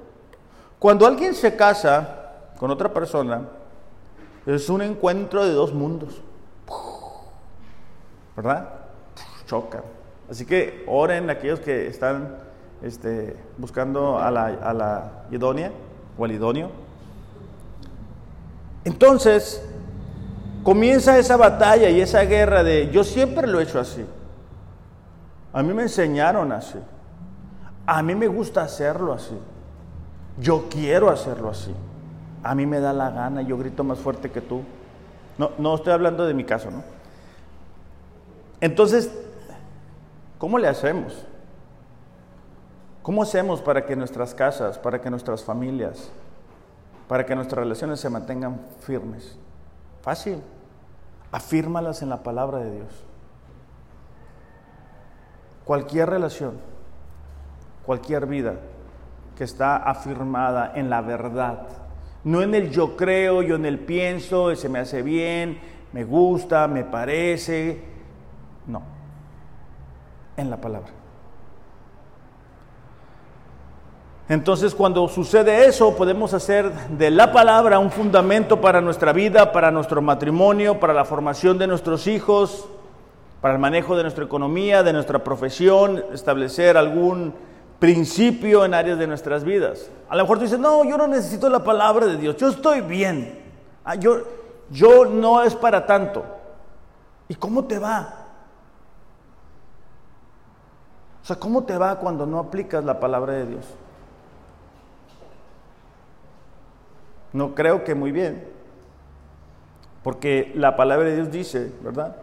Cuando 0.80 1.06
alguien 1.06 1.36
se 1.36 1.54
casa 1.54 2.32
con 2.58 2.72
otra 2.72 2.92
persona, 2.92 3.42
es 4.46 4.68
un 4.68 4.82
encuentro 4.82 5.44
de 5.46 5.52
dos 5.52 5.72
mundos. 5.72 6.22
¿Verdad? 8.42 8.68
Chocan. 9.46 9.82
Así 10.30 10.46
que 10.46 10.84
oren 10.86 11.28
aquellos 11.28 11.60
que 11.60 11.88
están 11.88 12.36
este, 12.80 13.36
buscando 13.58 14.18
a 14.18 14.30
la, 14.30 14.46
a 14.46 14.72
la 14.72 15.12
idónea 15.30 15.70
o 16.16 16.24
al 16.24 16.32
idóneo. 16.32 16.70
Entonces, 18.84 19.62
comienza 20.62 21.18
esa 21.18 21.36
batalla 21.36 21.90
y 21.90 22.00
esa 22.00 22.22
guerra 22.22 22.62
de 22.62 22.88
yo 22.90 23.04
siempre 23.04 23.46
lo 23.46 23.60
he 23.60 23.64
hecho 23.64 23.78
así. 23.78 24.06
A 25.52 25.62
mí 25.62 25.74
me 25.74 25.82
enseñaron 25.82 26.50
así. 26.52 26.78
A 27.84 28.02
mí 28.02 28.14
me 28.14 28.26
gusta 28.26 28.62
hacerlo 28.62 29.12
así. 29.12 29.36
Yo 30.38 30.66
quiero 30.70 31.10
hacerlo 31.10 31.50
así. 31.50 31.74
A 32.42 32.54
mí 32.54 32.64
me 32.64 32.80
da 32.80 32.94
la 32.94 33.10
gana, 33.10 33.42
yo 33.42 33.58
grito 33.58 33.84
más 33.84 33.98
fuerte 33.98 34.30
que 34.30 34.40
tú. 34.40 34.62
No, 35.36 35.50
no 35.58 35.74
estoy 35.74 35.92
hablando 35.92 36.24
de 36.24 36.32
mi 36.32 36.44
caso, 36.44 36.70
¿no? 36.70 36.99
Entonces, 38.60 39.10
¿cómo 40.38 40.58
le 40.58 40.68
hacemos? 40.68 41.26
¿Cómo 43.02 43.22
hacemos 43.22 43.62
para 43.62 43.86
que 43.86 43.96
nuestras 43.96 44.34
casas, 44.34 44.78
para 44.78 45.00
que 45.00 45.08
nuestras 45.08 45.42
familias, 45.42 46.10
para 47.08 47.24
que 47.24 47.34
nuestras 47.34 47.60
relaciones 47.60 48.00
se 48.00 48.10
mantengan 48.10 48.60
firmes? 48.80 49.38
Fácil. 50.02 50.42
Afírmalas 51.32 52.02
en 52.02 52.10
la 52.10 52.22
palabra 52.22 52.58
de 52.58 52.70
Dios. 52.72 53.04
Cualquier 55.64 56.10
relación, 56.10 56.58
cualquier 57.86 58.26
vida 58.26 58.56
que 59.36 59.44
está 59.44 59.76
afirmada 59.76 60.72
en 60.74 60.90
la 60.90 61.00
verdad, 61.00 61.68
no 62.24 62.42
en 62.42 62.54
el 62.54 62.70
yo 62.70 62.96
creo, 62.96 63.40
yo 63.42 63.54
en 63.54 63.64
el 63.64 63.78
pienso, 63.78 64.54
se 64.54 64.68
me 64.68 64.80
hace 64.80 65.02
bien, 65.02 65.58
me 65.92 66.04
gusta, 66.04 66.68
me 66.68 66.84
parece, 66.84 67.89
no, 68.66 68.82
en 70.36 70.50
la 70.50 70.60
palabra. 70.60 70.90
Entonces 74.30 74.76
cuando 74.76 75.08
sucede 75.08 75.66
eso 75.66 75.96
podemos 75.96 76.34
hacer 76.34 76.72
de 76.90 77.10
la 77.10 77.32
palabra 77.32 77.80
un 77.80 77.90
fundamento 77.90 78.60
para 78.60 78.80
nuestra 78.80 79.12
vida, 79.12 79.50
para 79.50 79.72
nuestro 79.72 80.00
matrimonio, 80.02 80.78
para 80.78 80.94
la 80.94 81.04
formación 81.04 81.58
de 81.58 81.66
nuestros 81.66 82.06
hijos, 82.06 82.68
para 83.40 83.54
el 83.54 83.60
manejo 83.60 83.96
de 83.96 84.02
nuestra 84.02 84.24
economía, 84.24 84.84
de 84.84 84.92
nuestra 84.92 85.24
profesión, 85.24 86.04
establecer 86.12 86.76
algún 86.76 87.34
principio 87.80 88.64
en 88.64 88.74
áreas 88.74 89.00
de 89.00 89.08
nuestras 89.08 89.42
vidas. 89.42 89.90
A 90.08 90.14
lo 90.14 90.22
mejor 90.22 90.38
tú 90.38 90.44
dices, 90.44 90.60
no, 90.60 90.84
yo 90.84 90.96
no 90.96 91.08
necesito 91.08 91.48
la 91.48 91.64
palabra 91.64 92.06
de 92.06 92.16
Dios, 92.16 92.36
yo 92.36 92.50
estoy 92.50 92.82
bien, 92.82 93.42
ah, 93.84 93.96
yo, 93.96 94.18
yo 94.70 95.06
no 95.06 95.42
es 95.42 95.56
para 95.56 95.86
tanto. 95.86 96.24
¿Y 97.26 97.34
cómo 97.34 97.64
te 97.64 97.80
va? 97.80 98.26
O 101.19 101.19
sea, 101.30 101.38
¿cómo 101.38 101.62
te 101.62 101.78
va 101.78 101.96
cuando 102.00 102.26
no 102.26 102.40
aplicas 102.40 102.84
la 102.84 102.98
palabra 102.98 103.34
de 103.34 103.46
Dios? 103.46 103.64
No 107.32 107.54
creo 107.54 107.84
que 107.84 107.94
muy 107.94 108.10
bien. 108.10 108.48
Porque 110.02 110.50
la 110.56 110.76
palabra 110.76 111.08
de 111.08 111.16
Dios 111.16 111.30
dice, 111.30 111.72
¿verdad? 111.82 112.16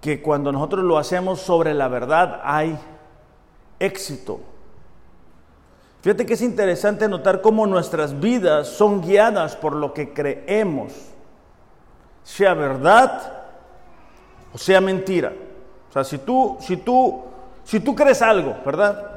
Que 0.00 0.22
cuando 0.22 0.50
nosotros 0.50 0.82
lo 0.82 0.96
hacemos 0.96 1.40
sobre 1.40 1.74
la 1.74 1.88
verdad 1.88 2.40
hay 2.42 2.78
éxito. 3.78 4.40
Fíjate 6.00 6.24
que 6.24 6.32
es 6.32 6.42
interesante 6.42 7.06
notar 7.06 7.42
cómo 7.42 7.66
nuestras 7.66 8.18
vidas 8.18 8.68
son 8.68 9.02
guiadas 9.02 9.56
por 9.56 9.76
lo 9.76 9.92
que 9.92 10.14
creemos, 10.14 10.94
sea 12.22 12.54
verdad 12.54 13.42
o 14.54 14.56
sea 14.56 14.80
mentira. 14.80 15.34
O 15.90 15.92
sea, 15.92 16.04
si 16.04 16.18
tú, 16.18 16.56
si 16.60 16.76
tú, 16.76 17.24
si 17.64 17.80
tú 17.80 17.96
crees 17.96 18.22
algo, 18.22 18.56
¿verdad? 18.64 19.10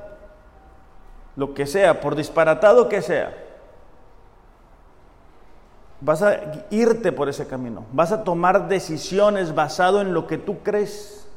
Lo 1.35 1.53
que 1.53 1.67
sea, 1.67 2.01
por 2.01 2.15
disparatado 2.15 2.89
que 2.89 3.03
sea, 3.03 3.31
vas 6.01 6.23
a 6.23 6.39
irte 6.71 7.11
por 7.11 7.29
ese 7.29 7.45
camino, 7.45 7.85
vas 7.93 8.11
a 8.11 8.23
tomar 8.23 8.67
decisiones 8.67 9.53
basado 9.53 10.01
en 10.01 10.15
lo 10.15 10.25
que 10.25 10.39
tú 10.39 10.63
crees, 10.63 11.27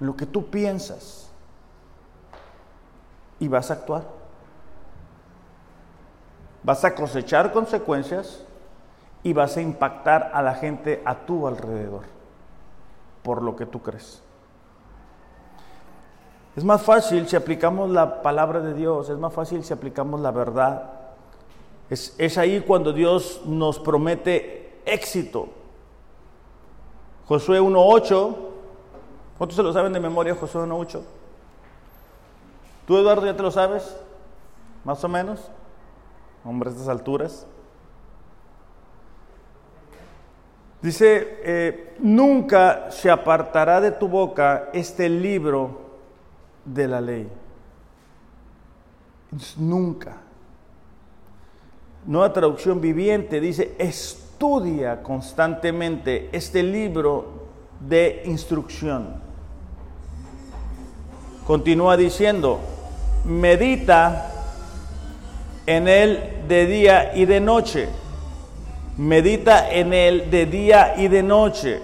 en 0.00 0.06
lo 0.06 0.16
que 0.16 0.26
tú 0.26 0.48
piensas, 0.48 1.28
y 3.40 3.48
vas 3.48 3.70
a 3.72 3.74
actuar. 3.74 4.04
Vas 6.62 6.84
a 6.84 6.94
cosechar 6.94 7.52
consecuencias 7.52 8.44
y 9.24 9.32
vas 9.32 9.56
a 9.56 9.60
impactar 9.60 10.30
a 10.34 10.40
la 10.40 10.54
gente 10.54 11.02
a 11.04 11.16
tu 11.16 11.48
alrededor 11.48 12.17
por 13.28 13.42
lo 13.42 13.54
que 13.54 13.66
tú 13.66 13.82
crees. 13.82 14.22
Es 16.56 16.64
más 16.64 16.80
fácil 16.80 17.28
si 17.28 17.36
aplicamos 17.36 17.90
la 17.90 18.22
palabra 18.22 18.60
de 18.60 18.72
Dios, 18.72 19.10
es 19.10 19.18
más 19.18 19.34
fácil 19.34 19.62
si 19.62 19.74
aplicamos 19.74 20.18
la 20.20 20.30
verdad 20.30 20.98
es, 21.90 22.38
ahí 22.38 22.60
cuando 22.60 22.94
Dios 22.94 23.42
nos 23.44 23.78
promete 23.78 24.80
éxito. 24.86 25.50
Josué 27.26 27.60
1.8, 27.60 28.36
¿cuántos 29.36 29.56
se 29.56 29.62
lo 29.62 29.74
saben 29.74 29.92
de 29.92 30.00
memoria 30.00 30.34
Josué 30.34 30.62
1.8? 30.62 31.02
¿Tú 32.86 32.96
Eduardo 32.96 33.26
ya 33.26 33.36
te 33.36 33.42
lo 33.42 33.50
sabes? 33.50 33.94
Más 34.84 35.04
o 35.04 35.08
menos. 35.10 35.50
Hombre, 36.46 36.70
a 36.70 36.72
estas 36.72 36.88
alturas. 36.88 37.46
Dice, 40.80 41.40
eh, 41.42 41.94
nunca 41.98 42.90
se 42.90 43.10
apartará 43.10 43.80
de 43.80 43.92
tu 43.92 44.08
boca 44.08 44.70
este 44.72 45.08
libro 45.08 45.80
de 46.64 46.88
la 46.88 47.00
ley. 47.00 47.28
Nunca. 49.56 50.16
Nueva 52.06 52.32
traducción 52.32 52.80
viviente 52.80 53.40
dice, 53.40 53.74
estudia 53.78 55.02
constantemente 55.02 56.28
este 56.32 56.62
libro 56.62 57.48
de 57.80 58.22
instrucción. 58.24 59.20
Continúa 61.44 61.96
diciendo, 61.96 62.60
medita 63.24 64.30
en 65.66 65.88
él 65.88 66.44
de 66.46 66.66
día 66.66 67.16
y 67.16 67.24
de 67.24 67.40
noche. 67.40 67.88
Medita 68.98 69.70
en 69.70 69.92
él 69.92 70.30
de 70.30 70.46
día 70.46 70.94
y 70.96 71.08
de 71.08 71.22
noche 71.22 71.80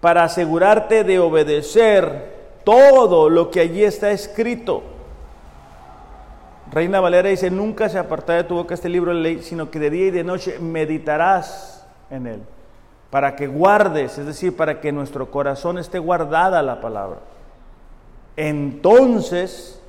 para 0.00 0.24
asegurarte 0.24 1.02
de 1.02 1.18
obedecer 1.18 2.36
todo 2.64 3.28
lo 3.28 3.50
que 3.50 3.60
allí 3.60 3.82
está 3.82 4.10
escrito 4.12 4.82
Reina 6.72 7.00
Valera 7.00 7.28
dice, 7.28 7.50
nunca 7.50 7.88
se 7.88 7.98
apartará 7.98 8.42
de 8.42 8.48
tu 8.48 8.54
boca 8.54 8.74
este 8.74 8.88
libro 8.88 9.14
de 9.14 9.20
ley, 9.20 9.42
sino 9.42 9.70
que 9.70 9.78
de 9.78 9.90
día 9.90 10.06
y 10.06 10.10
de 10.10 10.24
noche 10.24 10.58
meditarás 10.58 11.86
en 12.10 12.26
él, 12.26 12.42
para 13.10 13.36
que 13.36 13.46
guardes, 13.46 14.18
es 14.18 14.26
decir, 14.26 14.56
para 14.56 14.80
que 14.80 14.90
nuestro 14.90 15.30
corazón 15.30 15.78
esté 15.78 15.98
guardada 15.98 16.62
la 16.62 16.80
palabra. 16.80 17.18
Entonces 18.36 19.80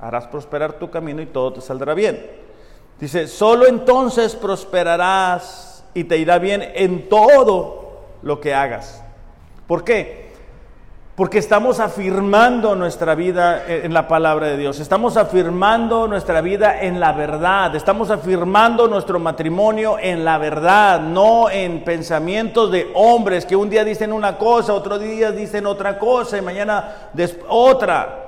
harás 0.00 0.28
prosperar 0.28 0.74
tu 0.74 0.88
camino 0.90 1.20
y 1.20 1.26
todo 1.26 1.54
te 1.54 1.60
saldrá 1.60 1.94
bien. 1.94 2.24
Dice, 3.00 3.28
solo 3.28 3.66
entonces 3.66 4.34
prosperarás 4.34 5.84
y 5.94 6.04
te 6.04 6.18
irá 6.18 6.38
bien 6.38 6.64
en 6.74 7.08
todo 7.08 8.00
lo 8.22 8.40
que 8.40 8.54
hagas. 8.54 9.02
¿Por 9.66 9.84
qué? 9.84 10.28
Porque 11.14 11.38
estamos 11.38 11.80
afirmando 11.80 12.76
nuestra 12.76 13.16
vida 13.16 13.64
en 13.66 13.92
la 13.92 14.06
palabra 14.06 14.46
de 14.46 14.56
Dios, 14.56 14.78
estamos 14.78 15.16
afirmando 15.16 16.06
nuestra 16.06 16.40
vida 16.40 16.80
en 16.80 17.00
la 17.00 17.12
verdad, 17.12 17.74
estamos 17.74 18.10
afirmando 18.10 18.86
nuestro 18.86 19.18
matrimonio 19.18 19.96
en 20.00 20.24
la 20.24 20.38
verdad, 20.38 21.00
no 21.00 21.50
en 21.50 21.82
pensamientos 21.82 22.70
de 22.70 22.92
hombres 22.94 23.46
que 23.46 23.56
un 23.56 23.68
día 23.68 23.82
dicen 23.82 24.12
una 24.12 24.38
cosa, 24.38 24.74
otro 24.74 24.96
día 24.96 25.32
dicen 25.32 25.66
otra 25.66 25.98
cosa 25.98 26.38
y 26.38 26.42
mañana 26.42 27.10
otra. 27.48 28.24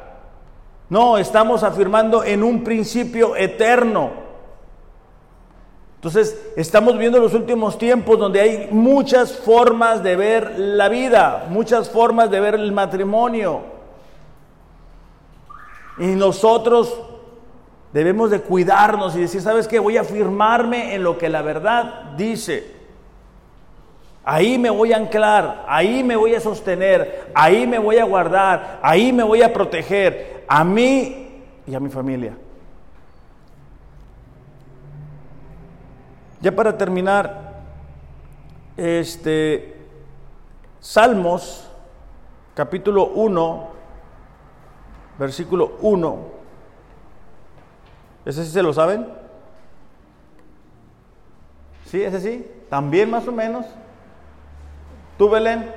No, 0.89 1.17
estamos 1.17 1.63
afirmando 1.63 2.25
en 2.25 2.43
un 2.43 2.65
principio 2.65 3.37
eterno. 3.37 4.30
Entonces, 6.01 6.35
estamos 6.57 6.97
viendo 6.97 7.19
los 7.19 7.35
últimos 7.35 7.77
tiempos 7.77 8.19
donde 8.19 8.41
hay 8.41 8.69
muchas 8.71 9.37
formas 9.37 10.03
de 10.03 10.17
ver 10.17 10.59
la 10.59 10.89
vida, 10.89 11.47
muchas 11.51 11.91
formas 11.91 12.31
de 12.31 12.41
ver 12.41 12.55
el 12.55 12.73
matrimonio. 12.73 13.61
Y 15.99 16.07
nosotros 16.07 16.99
debemos 17.93 18.31
de 18.31 18.41
cuidarnos 18.41 19.15
y 19.15 19.21
decir, 19.21 19.43
¿sabes 19.43 19.69
qué? 19.69 19.79
Voy 19.79 19.99
a 19.99 20.01
afirmarme 20.01 20.95
en 20.95 21.05
lo 21.05 21.19
que 21.19 21.29
la 21.29 21.43
verdad 21.43 22.13
dice. 22.17 22.65
Ahí 24.25 24.57
me 24.57 24.71
voy 24.71 24.95
a 24.95 24.97
anclar, 24.97 25.67
ahí 25.69 26.03
me 26.03 26.17
voy 26.17 26.35
a 26.35 26.41
sostener, 26.41 27.31
ahí 27.35 27.67
me 27.67 27.79
voy 27.79 27.99
a 27.99 28.05
guardar, 28.05 28.81
ahí 28.83 29.13
me 29.13 29.23
voy 29.23 29.43
a 29.43 29.53
proteger, 29.53 30.45
a 30.49 30.65
mí 30.65 31.43
y 31.67 31.75
a 31.75 31.81
mi 31.81 31.91
familia. 31.91 32.39
Ya 36.41 36.57
para 36.57 36.79
terminar, 36.79 37.53
este, 38.77 39.77
Salmos, 40.81 41.71
capítulo 42.55 43.09
1, 43.09 43.69
versículo 45.19 45.77
1. 45.83 46.19
¿Ese 48.25 48.45
sí 48.47 48.51
se 48.51 48.63
lo 48.63 48.73
saben? 48.73 49.07
¿Sí? 51.85 52.03
¿Ese 52.03 52.21
sí? 52.21 52.51
¿También 52.71 53.11
más 53.11 53.29
o 53.29 53.33
menos? 53.33 53.67
¿Tú, 55.19 55.29
Belén? 55.29 55.71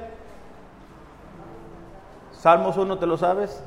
Salmos 2.32 2.78
1, 2.78 3.00
¿te 3.00 3.06
lo 3.06 3.18
sabes? 3.18 3.62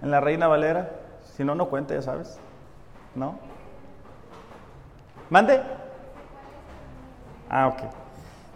En 0.00 0.12
la 0.12 0.20
Reina 0.20 0.46
Valera. 0.46 0.92
Si 1.34 1.42
no, 1.42 1.56
no 1.56 1.68
cuenta, 1.68 1.94
ya 1.94 2.02
sabes. 2.02 2.38
¿No? 3.16 3.55
¿Mande? 5.30 5.62
Ah, 7.48 7.68
ok. 7.68 7.82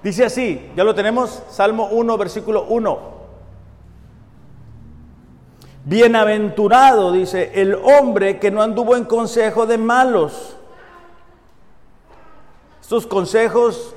Dice 0.03 0.25
así, 0.25 0.71
ya 0.77 0.85
lo 0.85 0.95
tenemos, 0.95 1.43
Salmo 1.51 1.89
1, 1.91 2.17
versículo 2.17 2.65
1. 2.65 3.21
Bienaventurado, 5.85 7.13
dice, 7.13 7.53
el 7.55 7.75
hombre 7.75 8.39
que 8.39 8.51
no 8.51 8.63
anduvo 8.63 8.97
en 8.97 9.05
consejo 9.05 9.67
de 9.67 9.79
malos. 9.79 10.57
Estos 12.81 13.07
consejos 13.07 13.95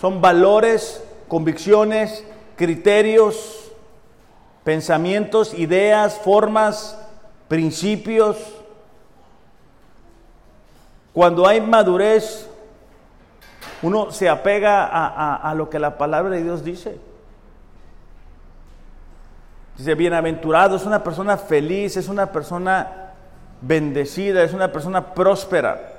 son 0.00 0.20
valores, 0.20 1.04
convicciones, 1.28 2.24
criterios, 2.56 3.72
pensamientos, 4.64 5.54
ideas, 5.54 6.18
formas, 6.18 6.98
principios. 7.48 8.36
Cuando 11.12 11.46
hay 11.46 11.60
madurez 11.60 12.48
uno 13.82 14.12
se 14.12 14.28
apega 14.28 14.84
a, 14.84 15.54
lo 15.54 15.68
que 15.68 15.80
la 15.80 15.98
palabra 15.98 16.36
de 16.36 16.44
Dios 16.44 16.64
dice. 16.64 16.98
Dice, 19.76 19.94
bienaventurado, 19.96 20.76
es 20.76 20.84
una 20.84 21.02
persona 21.02 21.36
feliz, 21.36 21.96
es 21.96 22.08
una 22.08 22.30
persona 22.30 23.12
bendecida, 23.60 24.44
es 24.44 24.52
una 24.52 24.70
persona 24.70 25.14
próspera. 25.14 25.94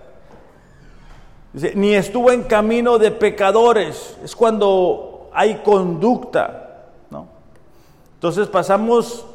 Dice, 1.52 1.74
ni 1.76 1.94
estuvo 1.94 2.32
en 2.32 2.44
camino 2.44 2.98
de 2.98 3.12
pecadores, 3.12 4.18
es 4.24 4.34
cuando 4.34 5.30
hay 5.34 5.56
conducta, 5.56 6.86
¿no? 7.10 7.28
Entonces 8.14 8.48
pasamos 8.48 9.26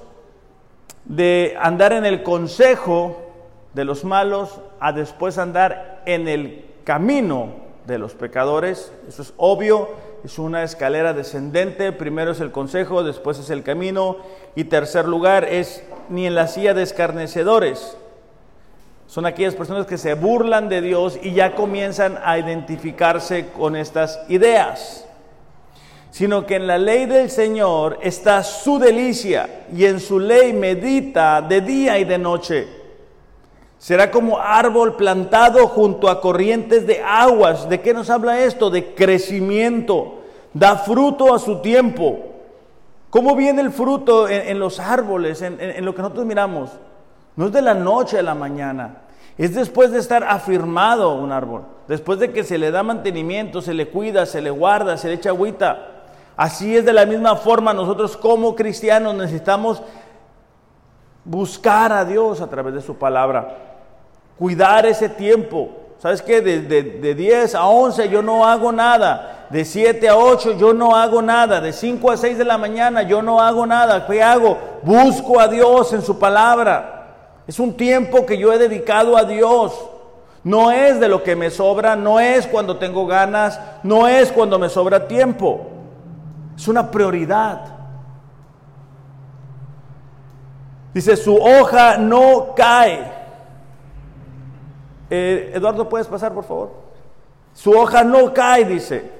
de 1.04 1.54
andar 1.60 1.92
en 1.92 2.06
el 2.06 2.22
consejo 2.22 3.27
de 3.74 3.84
los 3.84 4.04
malos 4.04 4.60
a 4.80 4.92
después 4.92 5.38
andar 5.38 6.02
en 6.06 6.28
el 6.28 6.64
camino 6.84 7.68
de 7.86 7.98
los 7.98 8.14
pecadores. 8.14 8.92
Eso 9.08 9.22
es 9.22 9.34
obvio, 9.36 9.88
es 10.24 10.38
una 10.38 10.62
escalera 10.62 11.12
descendente. 11.12 11.92
Primero 11.92 12.32
es 12.32 12.40
el 12.40 12.52
consejo, 12.52 13.02
después 13.02 13.38
es 13.38 13.50
el 13.50 13.62
camino. 13.62 14.16
Y 14.54 14.64
tercer 14.64 15.06
lugar 15.06 15.44
es 15.44 15.82
ni 16.08 16.26
en 16.26 16.34
la 16.34 16.48
silla 16.48 16.74
de 16.74 16.82
escarnecedores. 16.82 17.96
Son 19.06 19.24
aquellas 19.24 19.54
personas 19.54 19.86
que 19.86 19.96
se 19.96 20.14
burlan 20.14 20.68
de 20.68 20.82
Dios 20.82 21.18
y 21.22 21.32
ya 21.32 21.54
comienzan 21.54 22.18
a 22.22 22.38
identificarse 22.38 23.48
con 23.48 23.74
estas 23.74 24.20
ideas. 24.28 25.06
Sino 26.10 26.44
que 26.44 26.56
en 26.56 26.66
la 26.66 26.78
ley 26.78 27.06
del 27.06 27.30
Señor 27.30 27.98
está 28.02 28.42
su 28.42 28.78
delicia 28.78 29.64
y 29.74 29.86
en 29.86 30.00
su 30.00 30.18
ley 30.18 30.52
medita 30.52 31.40
de 31.40 31.60
día 31.62 31.98
y 31.98 32.04
de 32.04 32.18
noche. 32.18 32.77
Será 33.78 34.10
como 34.10 34.40
árbol 34.40 34.96
plantado 34.96 35.68
junto 35.68 36.08
a 36.08 36.20
corrientes 36.20 36.86
de 36.86 37.00
aguas. 37.00 37.68
¿De 37.68 37.80
qué 37.80 37.94
nos 37.94 38.10
habla 38.10 38.40
esto? 38.40 38.70
De 38.70 38.94
crecimiento. 38.94 40.18
Da 40.52 40.76
fruto 40.76 41.32
a 41.32 41.38
su 41.38 41.60
tiempo. 41.60 42.18
¿Cómo 43.10 43.36
viene 43.36 43.62
el 43.62 43.70
fruto 43.70 44.28
en, 44.28 44.58
los 44.58 44.80
árboles, 44.80 45.40
en, 45.42 45.60
en 45.60 45.84
lo 45.84 45.94
que 45.94 46.02
nosotros 46.02 46.26
miramos? 46.26 46.70
No 47.36 47.46
es 47.46 47.52
de 47.52 47.62
la 47.62 47.74
noche 47.74 48.18
a 48.18 48.22
la 48.22 48.34
mañana. 48.34 49.02
Es 49.38 49.54
después 49.54 49.92
de 49.92 50.00
estar 50.00 50.24
afirmado 50.24 51.14
un 51.14 51.30
árbol. 51.30 51.62
Después 51.86 52.18
de 52.18 52.32
que 52.32 52.42
se 52.42 52.58
le 52.58 52.72
da 52.72 52.82
mantenimiento, 52.82 53.62
se 53.62 53.72
le 53.72 53.88
cuida, 53.88 54.26
se 54.26 54.42
le 54.42 54.50
guarda, 54.50 54.96
se 54.96 55.06
le 55.06 55.14
echa 55.14 55.30
agüita. 55.30 55.86
Así 56.36 56.76
es 56.76 56.84
de 56.84 56.92
la 56.92 57.06
misma 57.06 57.36
forma 57.36 57.72
nosotros 57.72 58.16
como 58.16 58.54
cristianos 58.56 59.14
necesitamos 59.14 59.82
buscar 61.24 61.92
a 61.92 62.04
Dios 62.04 62.40
a 62.40 62.48
través 62.48 62.74
de 62.74 62.82
su 62.82 62.96
palabra 62.96 63.67
cuidar 64.38 64.86
ese 64.86 65.08
tiempo. 65.08 65.70
¿Sabes 65.98 66.22
qué? 66.22 66.40
De, 66.40 66.60
de, 66.60 67.14
10 67.14 67.56
a 67.56 67.66
11 67.66 68.08
yo 68.08 68.22
no 68.22 68.46
hago 68.46 68.70
nada. 68.70 69.46
De 69.50 69.64
7 69.64 70.08
a 70.08 70.16
8 70.16 70.56
yo 70.56 70.72
no 70.72 70.94
hago 70.94 71.20
nada. 71.20 71.60
De 71.60 71.72
5 71.72 72.10
a 72.10 72.16
6 72.16 72.38
de 72.38 72.44
la 72.44 72.56
mañana 72.56 73.02
yo 73.02 73.20
no 73.20 73.40
hago 73.40 73.66
nada. 73.66 74.06
¿Qué 74.06 74.22
hago? 74.22 74.56
Busco 74.82 75.40
a 75.40 75.48
Dios 75.48 75.92
en 75.92 76.02
su 76.02 76.18
palabra. 76.18 77.42
Es 77.48 77.58
un 77.58 77.76
tiempo 77.76 78.24
que 78.26 78.38
yo 78.38 78.52
he 78.52 78.58
dedicado 78.58 79.16
a 79.16 79.24
Dios. 79.24 79.72
No 80.44 80.70
es 80.70 81.00
de 81.00 81.08
lo 81.08 81.24
que 81.24 81.34
me 81.34 81.50
sobra, 81.50 81.96
no 81.96 82.20
es 82.20 82.46
cuando 82.46 82.76
tengo 82.76 83.06
ganas, 83.06 83.60
no 83.82 84.06
es 84.06 84.30
cuando 84.30 84.58
me 84.58 84.68
sobra 84.68 85.08
tiempo. 85.08 85.66
Es 86.56 86.68
una 86.68 86.90
prioridad. 86.90 87.60
Dice, 90.94 91.16
su 91.16 91.36
hoja 91.36 91.98
no 91.98 92.54
cae. 92.54 93.17
Eh, 95.10 95.52
Eduardo, 95.54 95.88
¿puedes 95.88 96.06
pasar, 96.06 96.32
por 96.32 96.44
favor? 96.44 96.70
Su 97.54 97.72
hoja 97.72 98.04
no 98.04 98.32
cae, 98.32 98.64
dice. 98.64 99.18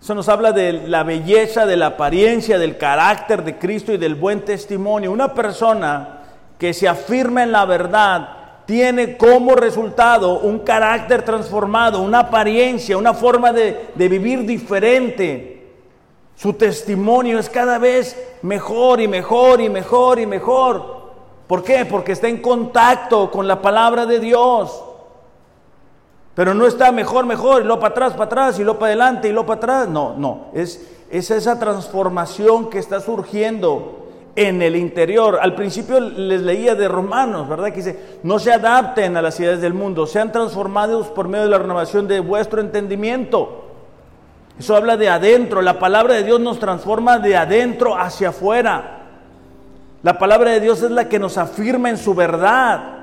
Eso 0.00 0.14
nos 0.14 0.28
habla 0.28 0.52
de 0.52 0.72
la 0.72 1.02
belleza, 1.02 1.64
de 1.64 1.76
la 1.76 1.86
apariencia, 1.86 2.58
del 2.58 2.76
carácter 2.76 3.42
de 3.42 3.58
Cristo 3.58 3.92
y 3.92 3.96
del 3.96 4.14
buen 4.14 4.44
testimonio. 4.44 5.10
Una 5.10 5.32
persona 5.32 6.20
que 6.58 6.74
se 6.74 6.86
afirma 6.86 7.42
en 7.42 7.52
la 7.52 7.64
verdad 7.64 8.28
tiene 8.66 9.16
como 9.16 9.54
resultado 9.54 10.40
un 10.40 10.60
carácter 10.60 11.22
transformado, 11.22 12.02
una 12.02 12.20
apariencia, 12.20 12.98
una 12.98 13.14
forma 13.14 13.52
de, 13.52 13.88
de 13.94 14.08
vivir 14.08 14.44
diferente. 14.44 15.72
Su 16.36 16.52
testimonio 16.52 17.38
es 17.38 17.48
cada 17.48 17.78
vez 17.78 18.16
mejor 18.42 19.00
y 19.00 19.08
mejor 19.08 19.60
y 19.60 19.70
mejor 19.70 20.18
y 20.18 20.26
mejor. 20.26 21.12
¿Por 21.46 21.62
qué? 21.62 21.84
Porque 21.86 22.12
está 22.12 22.28
en 22.28 22.42
contacto 22.42 23.30
con 23.30 23.48
la 23.48 23.62
palabra 23.62 24.04
de 24.06 24.20
Dios. 24.20 24.82
Pero 26.34 26.52
no 26.54 26.66
está 26.66 26.90
mejor, 26.90 27.26
mejor, 27.26 27.62
y 27.62 27.66
lo 27.66 27.78
para 27.78 27.92
atrás, 27.92 28.12
para 28.12 28.24
atrás, 28.24 28.58
y 28.58 28.64
lo 28.64 28.78
para 28.78 28.88
adelante, 28.88 29.28
y 29.28 29.32
lo 29.32 29.46
para 29.46 29.58
atrás. 29.58 29.88
No, 29.88 30.14
no, 30.16 30.46
es, 30.52 30.84
es 31.10 31.30
esa 31.30 31.58
transformación 31.58 32.70
que 32.70 32.78
está 32.78 33.00
surgiendo 33.00 34.04
en 34.36 34.62
el 34.62 34.76
interior. 34.76 35.38
Al 35.40 35.54
principio 35.54 36.00
les 36.00 36.42
leía 36.42 36.74
de 36.74 36.88
Romanos, 36.88 37.48
¿verdad? 37.48 37.70
Que 37.70 37.76
dice, 37.76 38.18
no 38.22 38.38
se 38.38 38.52
adapten 38.52 39.16
a 39.16 39.22
las 39.22 39.38
ideas 39.38 39.60
del 39.60 39.74
mundo, 39.74 40.06
sean 40.06 40.32
transformados 40.32 41.08
por 41.08 41.28
medio 41.28 41.44
de 41.44 41.50
la 41.50 41.58
renovación 41.58 42.08
de 42.08 42.20
vuestro 42.20 42.60
entendimiento. 42.60 43.64
Eso 44.58 44.76
habla 44.76 44.96
de 44.96 45.08
adentro, 45.08 45.62
la 45.62 45.78
palabra 45.78 46.14
de 46.14 46.22
Dios 46.22 46.40
nos 46.40 46.58
transforma 46.58 47.18
de 47.18 47.36
adentro 47.36 47.96
hacia 47.96 48.28
afuera. 48.28 49.02
La 50.02 50.18
palabra 50.18 50.50
de 50.50 50.60
Dios 50.60 50.82
es 50.82 50.90
la 50.90 51.08
que 51.08 51.18
nos 51.18 51.38
afirma 51.38 51.90
en 51.90 51.96
su 51.96 52.14
verdad. 52.14 52.93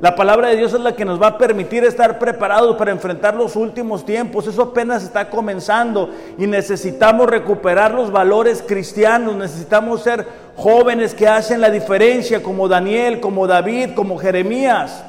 La 0.00 0.14
palabra 0.14 0.48
de 0.48 0.56
Dios 0.56 0.74
es 0.74 0.80
la 0.80 0.94
que 0.94 1.06
nos 1.06 1.20
va 1.20 1.28
a 1.28 1.38
permitir 1.38 1.82
estar 1.84 2.18
preparados 2.18 2.76
para 2.76 2.90
enfrentar 2.90 3.34
los 3.34 3.56
últimos 3.56 4.04
tiempos. 4.04 4.46
Eso 4.46 4.62
apenas 4.62 5.02
está 5.02 5.30
comenzando 5.30 6.10
y 6.36 6.46
necesitamos 6.46 7.30
recuperar 7.30 7.94
los 7.94 8.12
valores 8.12 8.62
cristianos. 8.66 9.34
Necesitamos 9.36 10.02
ser 10.02 10.26
jóvenes 10.54 11.14
que 11.14 11.26
hacen 11.26 11.62
la 11.62 11.70
diferencia 11.70 12.42
como 12.42 12.68
Daniel, 12.68 13.20
como 13.20 13.46
David, 13.46 13.94
como 13.94 14.18
Jeremías. 14.18 15.02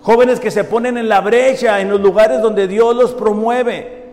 Jóvenes 0.00 0.40
que 0.40 0.50
se 0.50 0.64
ponen 0.64 0.96
en 0.96 1.10
la 1.10 1.20
brecha 1.20 1.80
en 1.80 1.90
los 1.90 2.00
lugares 2.00 2.40
donde 2.40 2.66
Dios 2.66 2.96
los 2.96 3.12
promueve. 3.12 4.04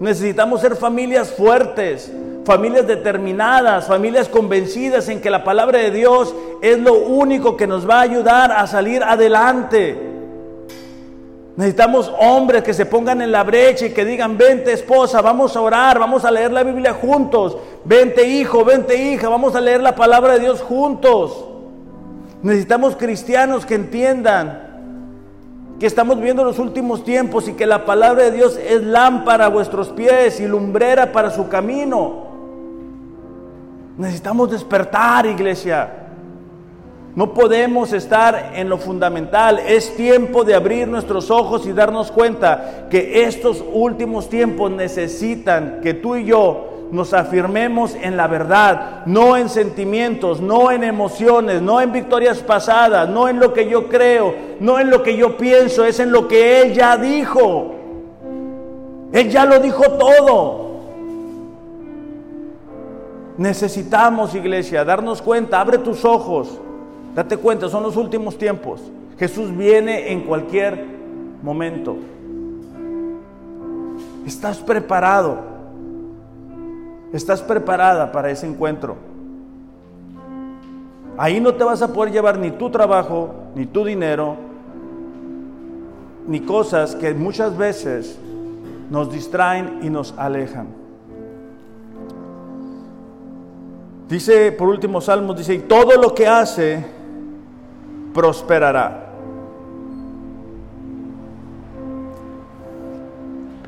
Necesitamos 0.00 0.60
ser 0.60 0.74
familias 0.74 1.30
fuertes, 1.30 2.12
familias 2.44 2.86
determinadas, 2.86 3.86
familias 3.86 4.28
convencidas 4.28 5.08
en 5.08 5.20
que 5.20 5.30
la 5.30 5.44
palabra 5.44 5.78
de 5.78 5.90
Dios 5.90 6.34
es 6.60 6.78
lo 6.78 6.94
único 6.94 7.56
que 7.56 7.66
nos 7.66 7.88
va 7.88 7.98
a 7.98 8.02
ayudar 8.02 8.52
a 8.52 8.66
salir 8.66 9.02
adelante. 9.02 10.12
Necesitamos 11.56 12.12
hombres 12.18 12.64
que 12.64 12.74
se 12.74 12.84
pongan 12.84 13.22
en 13.22 13.30
la 13.30 13.44
brecha 13.44 13.86
y 13.86 13.90
que 13.90 14.04
digan, 14.04 14.36
vente 14.36 14.72
esposa, 14.72 15.22
vamos 15.22 15.56
a 15.56 15.60
orar, 15.60 16.00
vamos 16.00 16.24
a 16.24 16.30
leer 16.30 16.52
la 16.52 16.64
Biblia 16.64 16.92
juntos, 16.92 17.56
vente 17.84 18.26
hijo, 18.26 18.64
vente 18.64 18.96
hija, 18.96 19.28
vamos 19.28 19.54
a 19.54 19.60
leer 19.60 19.80
la 19.80 19.94
palabra 19.94 20.34
de 20.34 20.40
Dios 20.40 20.60
juntos. 20.60 21.46
Necesitamos 22.42 22.96
cristianos 22.96 23.64
que 23.64 23.76
entiendan 23.76 24.64
que 25.78 25.86
estamos 25.86 26.20
viendo 26.20 26.44
los 26.44 26.58
últimos 26.58 27.04
tiempos 27.04 27.48
y 27.48 27.52
que 27.52 27.66
la 27.66 27.84
palabra 27.84 28.24
de 28.24 28.32
Dios 28.32 28.58
es 28.58 28.82
lámpara 28.82 29.46
a 29.46 29.48
vuestros 29.48 29.88
pies 29.90 30.40
y 30.40 30.46
lumbrera 30.46 31.12
para 31.12 31.30
su 31.30 31.48
camino. 31.48 32.23
Necesitamos 33.96 34.50
despertar, 34.50 35.24
iglesia. 35.26 36.04
No 37.14 37.32
podemos 37.32 37.92
estar 37.92 38.52
en 38.56 38.68
lo 38.68 38.76
fundamental. 38.76 39.60
Es 39.60 39.94
tiempo 39.96 40.42
de 40.42 40.56
abrir 40.56 40.88
nuestros 40.88 41.30
ojos 41.30 41.64
y 41.66 41.72
darnos 41.72 42.10
cuenta 42.10 42.88
que 42.90 43.24
estos 43.24 43.62
últimos 43.72 44.28
tiempos 44.28 44.72
necesitan 44.72 45.80
que 45.80 45.94
tú 45.94 46.16
y 46.16 46.24
yo 46.24 46.70
nos 46.90 47.14
afirmemos 47.14 47.94
en 47.94 48.16
la 48.16 48.26
verdad, 48.26 49.06
no 49.06 49.36
en 49.36 49.48
sentimientos, 49.48 50.40
no 50.40 50.70
en 50.70 50.84
emociones, 50.84 51.62
no 51.62 51.80
en 51.80 51.92
victorias 51.92 52.38
pasadas, 52.38 53.08
no 53.08 53.28
en 53.28 53.38
lo 53.38 53.52
que 53.52 53.68
yo 53.68 53.88
creo, 53.88 54.34
no 54.60 54.78
en 54.78 54.90
lo 54.90 55.02
que 55.02 55.16
yo 55.16 55.36
pienso, 55.36 55.84
es 55.84 56.00
en 56.00 56.10
lo 56.10 56.26
que 56.26 56.62
Él 56.62 56.74
ya 56.74 56.96
dijo. 56.96 57.74
Él 59.12 59.30
ya 59.30 59.44
lo 59.44 59.60
dijo 59.60 59.84
todo. 59.92 60.63
Necesitamos, 63.36 64.34
iglesia, 64.34 64.84
darnos 64.84 65.20
cuenta, 65.20 65.60
abre 65.60 65.78
tus 65.78 66.04
ojos, 66.04 66.60
date 67.14 67.36
cuenta, 67.36 67.68
son 67.68 67.82
los 67.82 67.96
últimos 67.96 68.38
tiempos. 68.38 68.80
Jesús 69.18 69.56
viene 69.56 70.12
en 70.12 70.22
cualquier 70.22 70.84
momento. 71.42 71.96
¿Estás 74.24 74.58
preparado? 74.58 75.38
¿Estás 77.12 77.42
preparada 77.42 78.10
para 78.10 78.30
ese 78.30 78.46
encuentro? 78.46 78.96
Ahí 81.16 81.40
no 81.40 81.54
te 81.54 81.62
vas 81.62 81.82
a 81.82 81.92
poder 81.92 82.12
llevar 82.12 82.38
ni 82.38 82.50
tu 82.50 82.70
trabajo, 82.70 83.34
ni 83.54 83.66
tu 83.66 83.84
dinero, 83.84 84.36
ni 86.26 86.40
cosas 86.40 86.96
que 86.96 87.14
muchas 87.14 87.56
veces 87.56 88.18
nos 88.90 89.12
distraen 89.12 89.80
y 89.82 89.90
nos 89.90 90.14
alejan. 90.16 90.83
Dice, 94.08 94.52
por 94.52 94.68
último, 94.68 95.00
Salmos, 95.00 95.36
dice, 95.36 95.54
y 95.54 95.58
todo 95.60 96.00
lo 96.00 96.14
que 96.14 96.26
hace 96.26 96.84
prosperará. 98.12 99.04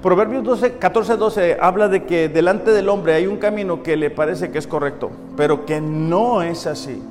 Proverbios 0.03 0.45
12, 0.45 0.78
14, 0.78 1.16
12 1.16 1.57
habla 1.61 1.89
de 1.89 2.05
que 2.05 2.28
delante 2.28 2.70
del 2.70 2.89
hombre 2.89 3.14
hay 3.14 3.26
un 3.26 3.39
camino 3.39 3.82
que 3.82 3.97
le 3.97 4.11
parece 4.11 4.53
que 4.53 4.59
es 4.59 4.66
correcto, 4.66 5.11
pero 5.37 5.64
que 5.66 5.80
no 5.80 6.43
es 6.43 6.66
así. 6.66 7.03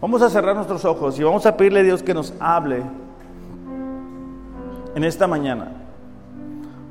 Vamos 0.00 0.20
a 0.22 0.30
cerrar 0.30 0.56
nuestros 0.56 0.84
ojos 0.84 1.16
y 1.20 1.22
vamos 1.22 1.46
a 1.46 1.56
pedirle 1.56 1.80
a 1.80 1.82
Dios 1.84 2.02
que 2.02 2.12
nos 2.12 2.34
hable 2.40 2.82
en 4.96 5.04
esta 5.04 5.28
mañana. 5.28 5.68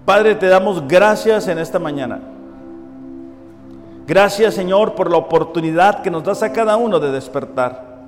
Padre, 0.05 0.35
te 0.35 0.47
damos 0.47 0.87
gracias 0.87 1.47
en 1.49 1.59
esta 1.59 1.77
mañana. 1.77 2.21
Gracias 4.11 4.55
Señor 4.55 4.93
por 4.93 5.09
la 5.09 5.15
oportunidad 5.15 6.01
que 6.01 6.11
nos 6.11 6.21
das 6.25 6.43
a 6.43 6.51
cada 6.51 6.75
uno 6.75 6.99
de 6.99 7.13
despertar. 7.13 8.01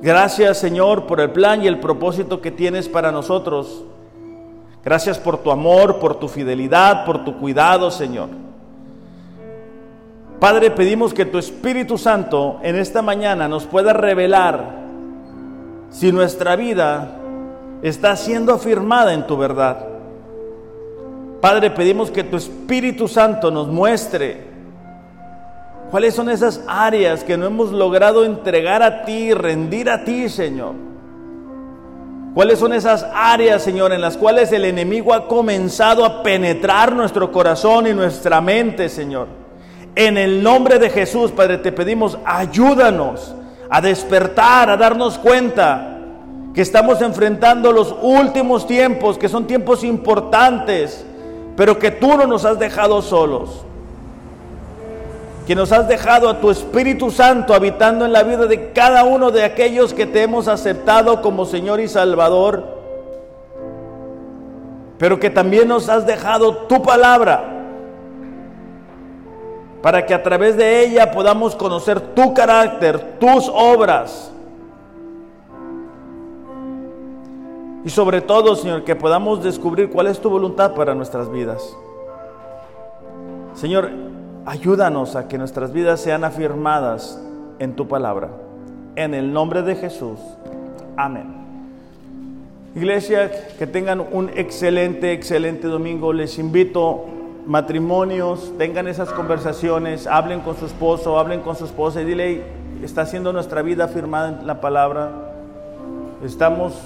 Gracias 0.00 0.56
Señor 0.56 1.06
por 1.06 1.20
el 1.20 1.30
plan 1.30 1.62
y 1.62 1.66
el 1.66 1.78
propósito 1.80 2.40
que 2.40 2.50
tienes 2.50 2.88
para 2.88 3.12
nosotros 3.12 3.84
Gracias 4.82 5.18
por 5.18 5.38
tu 5.38 5.50
amor, 5.50 5.98
por 5.98 6.14
tu 6.18 6.26
fidelidad, 6.26 7.04
por 7.04 7.22
tu 7.22 7.36
cuidado, 7.38 7.90
Señor. 7.90 8.28
Padre, 10.38 10.70
pedimos 10.70 11.12
que 11.12 11.26
tu 11.26 11.36
Espíritu 11.36 11.98
Santo 11.98 12.58
en 12.62 12.76
esta 12.76 13.02
mañana 13.02 13.46
nos 13.46 13.66
pueda 13.66 13.92
revelar 13.92 14.80
si 15.90 16.12
nuestra 16.12 16.56
vida 16.56 17.18
está 17.82 18.16
siendo 18.16 18.54
afirmada 18.54 19.12
en 19.12 19.26
tu 19.26 19.36
verdad. 19.36 19.89
Padre, 21.40 21.70
pedimos 21.70 22.10
que 22.10 22.22
tu 22.22 22.36
Espíritu 22.36 23.08
Santo 23.08 23.50
nos 23.50 23.68
muestre 23.68 24.48
cuáles 25.90 26.14
son 26.14 26.28
esas 26.28 26.62
áreas 26.68 27.24
que 27.24 27.36
no 27.36 27.46
hemos 27.46 27.72
logrado 27.72 28.24
entregar 28.24 28.82
a 28.82 29.04
ti, 29.04 29.32
rendir 29.32 29.88
a 29.88 30.04
ti, 30.04 30.28
Señor. 30.28 30.74
¿Cuáles 32.34 32.58
son 32.60 32.72
esas 32.72 33.06
áreas, 33.12 33.62
Señor, 33.62 33.92
en 33.92 34.00
las 34.00 34.16
cuales 34.16 34.52
el 34.52 34.64
enemigo 34.64 35.14
ha 35.14 35.26
comenzado 35.26 36.04
a 36.04 36.22
penetrar 36.22 36.94
nuestro 36.94 37.32
corazón 37.32 37.88
y 37.88 37.94
nuestra 37.94 38.40
mente, 38.40 38.88
Señor? 38.88 39.26
En 39.96 40.16
el 40.16 40.42
nombre 40.42 40.78
de 40.78 40.90
Jesús, 40.90 41.32
Padre, 41.32 41.58
te 41.58 41.72
pedimos, 41.72 42.18
ayúdanos 42.24 43.34
a 43.68 43.80
despertar, 43.80 44.70
a 44.70 44.76
darnos 44.76 45.18
cuenta 45.18 45.98
que 46.54 46.62
estamos 46.62 47.00
enfrentando 47.00 47.72
los 47.72 47.94
últimos 48.00 48.66
tiempos, 48.66 49.18
que 49.18 49.28
son 49.28 49.46
tiempos 49.46 49.82
importantes, 49.82 51.04
pero 51.60 51.78
que 51.78 51.90
tú 51.90 52.16
no 52.16 52.26
nos 52.26 52.46
has 52.46 52.58
dejado 52.58 53.02
solos. 53.02 53.66
Que 55.46 55.54
nos 55.54 55.70
has 55.72 55.86
dejado 55.88 56.30
a 56.30 56.40
tu 56.40 56.50
Espíritu 56.50 57.10
Santo 57.10 57.52
habitando 57.52 58.06
en 58.06 58.14
la 58.14 58.22
vida 58.22 58.46
de 58.46 58.72
cada 58.72 59.04
uno 59.04 59.30
de 59.30 59.44
aquellos 59.44 59.92
que 59.92 60.06
te 60.06 60.22
hemos 60.22 60.48
aceptado 60.48 61.20
como 61.20 61.44
Señor 61.44 61.78
y 61.80 61.86
Salvador, 61.86 62.78
pero 64.96 65.20
que 65.20 65.28
también 65.28 65.68
nos 65.68 65.90
has 65.90 66.06
dejado 66.06 66.56
tu 66.66 66.82
palabra. 66.82 67.44
Para 69.82 70.06
que 70.06 70.14
a 70.14 70.22
través 70.22 70.56
de 70.56 70.82
ella 70.82 71.10
podamos 71.10 71.56
conocer 71.56 72.00
tu 72.00 72.32
carácter, 72.32 73.18
tus 73.18 73.50
obras. 73.52 74.32
Y 77.84 77.90
sobre 77.90 78.20
todo, 78.20 78.56
Señor, 78.56 78.84
que 78.84 78.96
podamos 78.96 79.42
descubrir 79.42 79.90
cuál 79.90 80.06
es 80.06 80.20
tu 80.20 80.28
voluntad 80.30 80.74
para 80.74 80.94
nuestras 80.94 81.30
vidas. 81.30 81.76
Señor, 83.54 83.90
Ayúdanos 84.46 85.16
a 85.16 85.28
que 85.28 85.36
nuestras 85.36 85.72
vidas 85.72 86.00
sean 86.00 86.24
afirmadas 86.24 87.20
en 87.58 87.76
tu 87.76 87.86
palabra. 87.86 88.30
En 88.96 89.12
el 89.14 89.32
nombre 89.32 89.62
de 89.62 89.76
Jesús. 89.76 90.18
Amén. 90.96 91.26
Iglesia, 92.74 93.30
que 93.58 93.66
tengan 93.66 94.00
un 94.00 94.30
excelente, 94.34 95.12
excelente 95.12 95.68
domingo. 95.68 96.12
Les 96.12 96.38
invito, 96.38 97.04
matrimonios, 97.46 98.52
tengan 98.56 98.88
esas 98.88 99.10
conversaciones, 99.10 100.06
hablen 100.06 100.40
con 100.40 100.56
su 100.56 100.66
esposo, 100.66 101.18
hablen 101.18 101.42
con 101.42 101.54
su 101.54 101.66
esposa 101.66 102.00
y 102.00 102.06
dile, 102.06 102.42
está 102.82 103.02
haciendo 103.02 103.32
nuestra 103.32 103.60
vida 103.60 103.84
afirmada 103.84 104.40
en 104.40 104.46
la 104.46 104.60
palabra. 104.60 105.10
Estamos, 106.24 106.80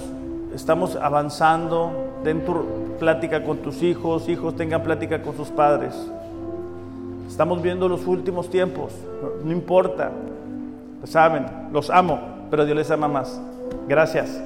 estamos 0.55 0.95
avanzando. 0.95 1.91
Den 2.23 2.43
tu 2.43 2.65
plática 2.97 3.43
con 3.43 3.57
tus 3.57 3.83
hijos, 3.83 4.27
hijos 4.29 4.55
tengan 4.55 4.81
plática 4.81 5.21
con 5.21 5.35
sus 5.35 5.49
padres. 5.49 5.93
Estamos 7.27 7.61
viendo 7.61 7.87
los 7.87 8.07
últimos 8.07 8.49
tiempos, 8.49 8.93
no 9.43 9.51
importa. 9.51 10.11
Saben, 11.03 11.45
los 11.71 11.89
amo, 11.89 12.19
pero 12.49 12.65
Dios 12.65 12.77
les 12.77 12.89
ama 12.89 13.07
más. 13.07 13.39
Gracias. 13.87 14.41